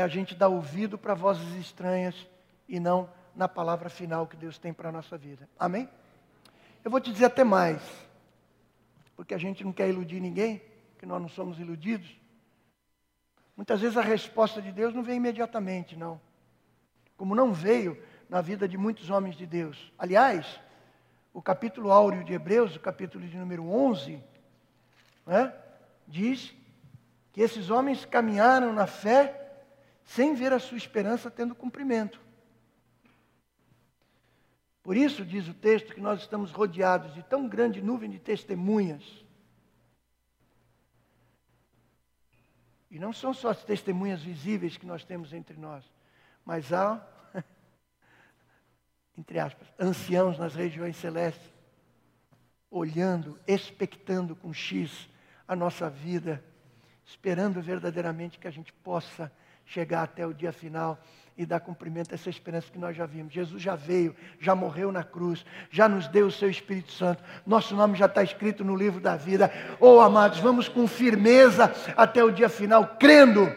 a 0.00 0.08
gente 0.08 0.34
dar 0.34 0.48
ouvido 0.48 0.96
para 0.96 1.12
vozes 1.12 1.54
estranhas 1.56 2.14
e 2.68 2.80
não 2.80 3.10
na 3.34 3.48
palavra 3.48 3.90
final 3.90 4.26
que 4.26 4.36
Deus 4.36 4.58
tem 4.58 4.72
para 4.72 4.88
a 4.88 4.92
nossa 4.92 5.18
vida. 5.18 5.48
Amém? 5.58 5.88
Eu 6.84 6.90
vou 6.90 7.00
te 7.00 7.12
dizer 7.12 7.26
até 7.26 7.44
mais, 7.44 7.82
porque 9.14 9.34
a 9.34 9.38
gente 9.38 9.62
não 9.62 9.72
quer 9.72 9.88
iludir 9.88 10.20
ninguém, 10.20 10.62
que 10.98 11.04
nós 11.04 11.20
não 11.20 11.28
somos 11.28 11.58
iludidos. 11.58 12.08
Muitas 13.56 13.80
vezes 13.80 13.96
a 13.96 14.02
resposta 14.02 14.62
de 14.62 14.72
Deus 14.72 14.94
não 14.94 15.02
vem 15.02 15.16
imediatamente, 15.16 15.96
não. 15.96 16.20
Como 17.16 17.34
não 17.34 17.52
veio 17.52 18.00
na 18.28 18.40
vida 18.40 18.66
de 18.66 18.78
muitos 18.78 19.10
homens 19.10 19.36
de 19.36 19.46
Deus. 19.46 19.92
Aliás, 19.98 20.58
o 21.34 21.42
capítulo 21.42 21.90
áureo 21.92 22.24
de 22.24 22.32
Hebreus, 22.32 22.74
o 22.74 22.80
capítulo 22.80 23.26
de 23.26 23.36
número 23.36 23.68
11, 23.68 24.22
né, 25.26 25.52
diz 26.08 26.54
que 27.32 27.40
esses 27.40 27.70
homens 27.70 28.04
caminharam 28.04 28.72
na 28.72 28.86
fé 28.86 29.41
sem 30.04 30.34
ver 30.34 30.52
a 30.52 30.58
sua 30.58 30.76
esperança 30.76 31.30
tendo 31.30 31.54
cumprimento. 31.54 32.20
Por 34.82 34.96
isso, 34.96 35.24
diz 35.24 35.46
o 35.48 35.54
texto, 35.54 35.94
que 35.94 36.00
nós 36.00 36.20
estamos 36.20 36.50
rodeados 36.50 37.14
de 37.14 37.22
tão 37.22 37.48
grande 37.48 37.80
nuvem 37.80 38.10
de 38.10 38.18
testemunhas. 38.18 39.04
E 42.90 42.98
não 42.98 43.12
são 43.12 43.32
só 43.32 43.50
as 43.50 43.64
testemunhas 43.64 44.22
visíveis 44.22 44.76
que 44.76 44.84
nós 44.84 45.04
temos 45.04 45.32
entre 45.32 45.56
nós, 45.56 45.84
mas 46.44 46.72
há 46.72 47.00
entre 49.16 49.38
aspas, 49.38 49.66
anciãos 49.78 50.38
nas 50.38 50.54
regiões 50.54 50.96
celestes, 50.96 51.52
olhando, 52.70 53.38
expectando 53.46 54.34
com 54.34 54.52
X 54.52 55.08
a 55.46 55.54
nossa 55.54 55.88
vida, 55.88 56.42
esperando 57.04 57.62
verdadeiramente 57.62 58.38
que 58.38 58.48
a 58.48 58.50
gente 58.50 58.72
possa 58.72 59.30
chegar 59.72 60.02
até 60.02 60.26
o 60.26 60.34
dia 60.34 60.52
final 60.52 60.98
e 61.36 61.46
dar 61.46 61.60
cumprimento 61.60 62.12
a 62.12 62.14
essa 62.14 62.28
esperança 62.28 62.70
que 62.70 62.78
nós 62.78 62.94
já 62.94 63.06
vimos. 63.06 63.32
Jesus 63.32 63.62
já 63.62 63.74
veio, 63.74 64.14
já 64.38 64.54
morreu 64.54 64.92
na 64.92 65.02
cruz, 65.02 65.46
já 65.70 65.88
nos 65.88 66.06
deu 66.08 66.26
o 66.26 66.30
seu 66.30 66.50
Espírito 66.50 66.92
Santo, 66.92 67.22
nosso 67.46 67.74
nome 67.74 67.96
já 67.96 68.04
está 68.04 68.22
escrito 68.22 68.62
no 68.62 68.76
livro 68.76 69.00
da 69.00 69.16
vida. 69.16 69.50
Oh, 69.80 70.00
amados, 70.00 70.38
vamos 70.40 70.68
com 70.68 70.86
firmeza 70.86 71.72
até 71.96 72.22
o 72.22 72.30
dia 72.30 72.50
final, 72.50 72.96
crendo, 73.00 73.50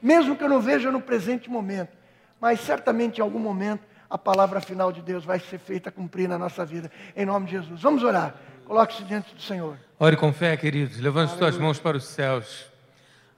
mesmo 0.00 0.36
que 0.36 0.42
eu 0.42 0.48
não 0.48 0.60
veja 0.60 0.90
no 0.90 1.02
presente 1.02 1.50
momento, 1.50 1.96
mas 2.40 2.60
certamente 2.60 3.18
em 3.18 3.22
algum 3.22 3.38
momento 3.38 3.86
a 4.08 4.16
palavra 4.16 4.60
final 4.60 4.90
de 4.90 5.02
Deus 5.02 5.22
vai 5.22 5.38
ser 5.38 5.58
feita 5.58 5.90
cumprir 5.90 6.28
na 6.28 6.38
nossa 6.38 6.64
vida. 6.64 6.90
Em 7.14 7.26
nome 7.26 7.44
de 7.44 7.52
Jesus. 7.52 7.82
Vamos 7.82 8.02
orar. 8.02 8.34
Coloque-se 8.64 9.04
diante 9.04 9.34
do 9.34 9.42
Senhor. 9.42 9.76
Ore 9.98 10.16
com 10.16 10.32
fé, 10.32 10.56
queridos. 10.56 10.98
Levante 10.98 11.32
as 11.32 11.38
tuas 11.38 11.58
mãos 11.58 11.78
para 11.78 11.98
os 11.98 12.04
céus. 12.04 12.77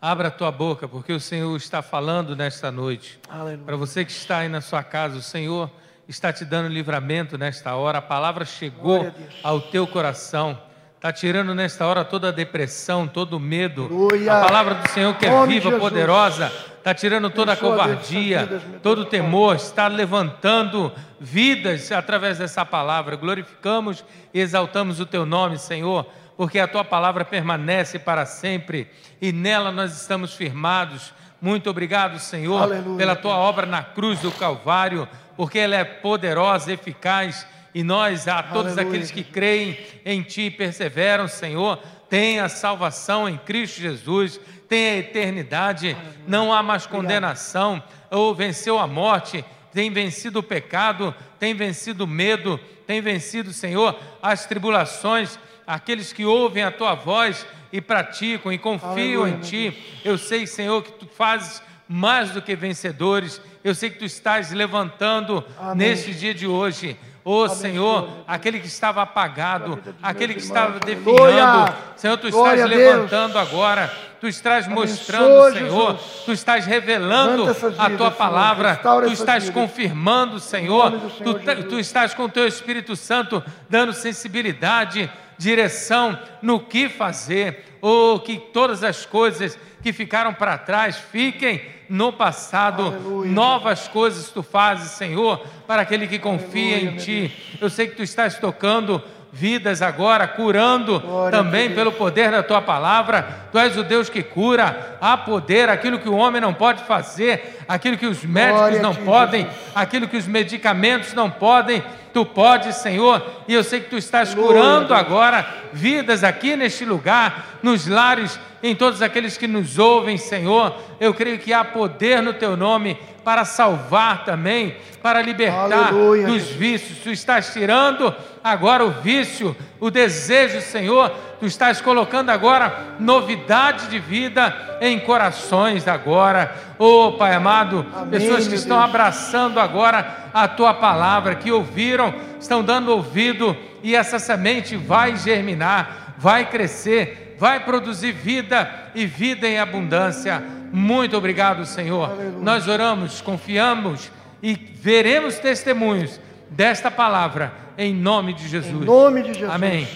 Abra 0.02 0.28
a 0.28 0.30
tua 0.30 0.50
boca, 0.50 0.88
porque 0.88 1.12
o 1.12 1.20
Senhor 1.20 1.54
está 1.58 1.82
falando 1.82 2.34
nesta 2.34 2.72
noite. 2.72 3.20
Para 3.66 3.76
você 3.76 4.02
que 4.02 4.10
está 4.10 4.38
aí 4.38 4.48
na 4.48 4.62
sua 4.62 4.82
casa, 4.82 5.18
o 5.18 5.22
Senhor 5.22 5.70
está 6.08 6.32
te 6.32 6.42
dando 6.42 6.68
livramento 6.68 7.36
nesta 7.36 7.74
hora. 7.74 7.98
A 7.98 8.02
palavra 8.02 8.46
chegou 8.46 9.00
Glória 9.00 9.14
a 9.44 9.48
ao 9.48 9.60
teu 9.60 9.86
coração. 9.86 10.58
Está 10.96 11.12
tirando 11.12 11.54
nesta 11.54 11.86
hora 11.86 12.02
toda 12.02 12.28
a 12.28 12.32
depressão, 12.32 13.06
todo 13.06 13.36
o 13.36 13.40
medo. 13.40 13.84
Aleluia. 13.84 14.38
A 14.38 14.40
palavra 14.42 14.74
do 14.76 14.88
Senhor 14.88 15.14
que 15.18 15.26
é 15.26 15.30
Nome 15.30 15.60
viva, 15.60 15.78
poderosa, 15.78 16.50
está 16.78 16.94
tirando 16.94 17.28
toda 17.28 17.52
a 17.52 17.54
Deus, 17.54 17.70
covardia, 17.70 18.62
todo 18.82 19.02
o 19.02 19.04
temor, 19.04 19.56
está 19.56 19.86
levantando 19.86 20.90
vidas 21.20 21.92
através 21.92 22.38
dessa 22.38 22.64
palavra. 22.64 23.16
Glorificamos 23.16 24.02
e 24.32 24.40
exaltamos 24.40 24.98
o 24.98 25.04
teu 25.04 25.26
nome, 25.26 25.58
Senhor, 25.58 26.06
porque 26.40 26.58
a 26.58 26.66
tua 26.66 26.82
palavra 26.82 27.22
permanece 27.22 27.98
para 27.98 28.24
sempre 28.24 28.88
e 29.20 29.30
nela 29.30 29.70
nós 29.70 29.94
estamos 30.00 30.32
firmados. 30.32 31.12
Muito 31.38 31.68
obrigado, 31.68 32.18
Senhor, 32.18 32.62
Aleluia, 32.62 32.96
pela 32.96 33.14
tua 33.14 33.36
obra 33.36 33.66
na 33.66 33.82
cruz 33.82 34.20
do 34.20 34.32
Calvário, 34.32 35.06
porque 35.36 35.58
ela 35.58 35.76
é 35.76 35.84
poderosa, 35.84 36.72
eficaz. 36.72 37.46
E 37.74 37.82
nós, 37.82 38.26
a 38.26 38.42
todos 38.42 38.72
Aleluia, 38.72 38.88
aqueles 38.88 39.10
que 39.10 39.22
creem 39.22 39.78
em 40.02 40.22
Ti 40.22 40.44
e 40.44 40.50
perseveram, 40.50 41.28
Senhor, 41.28 41.76
têm 42.08 42.40
a 42.40 42.48
salvação 42.48 43.28
em 43.28 43.36
Cristo 43.36 43.82
Jesus, 43.82 44.40
têm 44.66 44.92
a 44.92 44.96
eternidade, 44.96 45.94
não 46.26 46.54
há 46.54 46.62
mais 46.62 46.86
condenação, 46.86 47.82
ou 48.10 48.34
venceu 48.34 48.78
a 48.78 48.86
morte, 48.86 49.44
tem 49.74 49.90
vencido 49.90 50.38
o 50.38 50.42
pecado, 50.42 51.14
tem 51.38 51.52
vencido 51.52 52.04
o 52.04 52.08
medo, 52.08 52.58
tem 52.86 53.02
vencido, 53.02 53.52
Senhor, 53.52 53.94
as 54.22 54.46
tribulações, 54.46 55.38
aqueles 55.74 56.12
que 56.12 56.24
ouvem 56.24 56.62
a 56.62 56.70
Tua 56.70 56.94
voz 56.94 57.46
e 57.72 57.80
praticam 57.80 58.52
e 58.52 58.58
confiam 58.58 59.22
Aleluia, 59.22 59.30
em 59.30 59.40
Ti. 59.40 60.00
Eu 60.04 60.18
sei, 60.18 60.46
Senhor, 60.46 60.82
que 60.82 60.92
Tu 60.92 61.06
fazes 61.06 61.62
mais 61.88 62.30
do 62.30 62.40
que 62.42 62.54
vencedores, 62.54 63.40
eu 63.64 63.74
sei 63.74 63.90
que 63.90 63.98
Tu 63.98 64.04
estás 64.04 64.52
levantando 64.52 65.44
Amém. 65.58 65.88
neste 65.88 66.12
dia 66.14 66.34
de 66.34 66.46
hoje. 66.46 66.96
Ô 67.22 67.48
Senhor, 67.48 68.08
aquele 68.26 68.58
que 68.58 68.66
estava 68.66 69.02
apagado, 69.02 69.78
aquele 70.02 70.32
que 70.32 70.40
estava 70.40 70.80
definhando. 70.80 71.74
Senhor, 71.94 72.16
tu 72.16 72.30
Glória 72.30 72.62
estás 72.64 72.70
levantando 72.70 73.38
agora, 73.38 73.92
tu 74.18 74.26
estás 74.26 74.64
Abençoa, 74.64 74.86
mostrando, 74.86 75.52
Senhor, 75.52 75.92
Jesus. 75.98 76.22
tu 76.24 76.32
estás 76.32 76.64
revelando 76.64 77.48
essas 77.50 77.78
a 77.78 77.84
vidas, 77.84 77.98
tua 77.98 78.10
palavra, 78.10 78.76
tu 78.76 79.12
estás 79.12 79.44
vidas. 79.44 79.54
confirmando, 79.54 80.40
Senhor, 80.40 80.92
tu, 80.92 81.10
Senhor 81.10 81.40
Jesus. 81.40 81.66
tu 81.68 81.78
estás 81.78 82.14
com 82.14 82.24
o 82.24 82.28
teu 82.28 82.46
Espírito 82.48 82.96
Santo 82.96 83.42
dando 83.68 83.92
sensibilidade, 83.92 85.10
direção 85.40 86.18
no 86.42 86.60
que 86.60 86.90
fazer, 86.90 87.64
ou 87.80 88.20
que 88.20 88.36
todas 88.36 88.84
as 88.84 89.06
coisas 89.06 89.58
que 89.82 89.90
ficaram 89.90 90.34
para 90.34 90.58
trás 90.58 90.98
fiquem 90.98 91.62
no 91.88 92.12
passado, 92.12 92.82
Aleluia. 92.82 93.32
novas 93.32 93.88
coisas 93.88 94.28
tu 94.28 94.42
fazes, 94.42 94.90
Senhor, 94.92 95.42
para 95.66 95.80
aquele 95.80 96.06
que 96.06 96.18
confia 96.18 96.76
Aleluia, 96.76 96.90
em 96.90 96.96
Ti. 96.98 97.56
Eu 97.58 97.70
sei 97.70 97.88
que 97.88 97.96
Tu 97.96 98.02
estás 98.02 98.38
tocando 98.38 99.02
vidas 99.32 99.80
agora, 99.80 100.28
curando 100.28 101.00
Glória 101.00 101.38
também 101.38 101.72
pelo 101.74 101.92
poder 101.92 102.30
da 102.30 102.42
Tua 102.42 102.60
palavra. 102.60 103.48
Tu 103.50 103.58
és 103.58 103.76
o 103.78 103.82
Deus 103.82 104.10
que 104.10 104.22
cura, 104.22 104.98
há 105.00 105.16
poder, 105.16 105.70
aquilo 105.70 105.98
que 105.98 106.08
o 106.08 106.16
homem 106.16 106.40
não 106.40 106.52
pode 106.52 106.84
fazer, 106.84 107.60
aquilo 107.66 107.96
que 107.96 108.06
os 108.06 108.22
médicos 108.24 108.58
Glória 108.58 108.82
não 108.82 108.94
podem, 108.94 109.46
aquilo 109.74 110.06
que 110.06 110.18
os 110.18 110.26
medicamentos 110.26 111.14
não 111.14 111.30
podem. 111.30 111.82
Tu 112.12 112.24
podes, 112.26 112.76
Senhor, 112.76 113.24
e 113.46 113.54
eu 113.54 113.62
sei 113.62 113.80
que 113.80 113.90
Tu 113.90 113.96
estás 113.96 114.34
Glória 114.34 114.60
curando 114.60 114.94
agora 114.94 115.46
vidas 115.72 116.24
aqui 116.24 116.56
neste 116.56 116.84
lugar, 116.84 117.58
nos 117.62 117.86
lares, 117.86 118.38
em 118.62 118.74
todos 118.74 119.00
aqueles 119.00 119.36
que 119.36 119.46
nos 119.46 119.78
ouvem, 119.78 120.16
Senhor. 120.16 120.76
Eu 120.98 121.14
creio 121.14 121.38
que 121.38 121.52
há 121.52 121.64
poder 121.64 122.22
no 122.22 122.34
Teu 122.34 122.56
nome 122.56 122.98
para 123.24 123.44
salvar 123.44 124.24
também, 124.24 124.76
para 125.02 125.22
libertar 125.22 125.88
Aleluia, 125.88 126.26
dos 126.26 126.48
vícios. 126.48 126.98
Tu 126.98 127.10
estás 127.10 127.52
tirando 127.52 128.14
agora 128.42 128.84
o 128.84 128.90
vício, 128.90 129.56
o 129.78 129.90
desejo, 129.90 130.60
Senhor. 130.60 131.12
Tu 131.40 131.46
estás 131.46 131.80
colocando 131.80 132.28
agora 132.28 132.96
novidade 133.00 133.88
de 133.88 133.98
vida 133.98 134.78
em 134.78 135.00
corações 135.00 135.88
agora. 135.88 136.54
Oh, 136.78 137.12
Pai 137.12 137.34
amado, 137.34 137.86
Amém, 137.94 138.10
pessoas 138.10 138.46
que 138.46 138.54
estão 138.54 138.76
Deus. 138.76 138.90
abraçando 138.90 139.58
agora 139.58 140.28
a 140.34 140.46
tua 140.46 140.74
palavra, 140.74 141.34
que 141.34 141.50
ouviram, 141.50 142.14
estão 142.38 142.62
dando 142.62 142.90
ouvido 142.90 143.56
e 143.82 143.96
essa 143.96 144.18
semente 144.18 144.76
vai 144.76 145.16
germinar, 145.16 146.14
vai 146.18 146.44
crescer, 146.44 147.36
vai 147.38 147.60
produzir 147.60 148.12
vida 148.12 148.70
e 148.94 149.06
vida 149.06 149.48
em 149.48 149.58
abundância. 149.58 150.42
Muito 150.70 151.16
obrigado, 151.16 151.64
Senhor. 151.64 152.10
Aleluia. 152.10 152.38
Nós 152.42 152.68
oramos, 152.68 153.22
confiamos 153.22 154.12
e 154.42 154.52
veremos 154.54 155.38
testemunhos 155.38 156.20
desta 156.50 156.90
palavra 156.90 157.50
em 157.78 157.94
nome 157.94 158.34
de 158.34 158.46
Jesus. 158.46 158.82
Em 158.82 158.84
nome 158.84 159.22
de 159.22 159.32
Jesus. 159.32 159.50
Amém. 159.50 159.88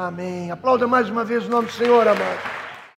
Amém. 0.00 0.50
Aplauda 0.50 0.86
mais 0.86 1.10
uma 1.10 1.22
vez 1.22 1.44
o 1.46 1.50
nome 1.50 1.66
do 1.66 1.72
Senhor, 1.74 2.08
amado. 2.08 2.69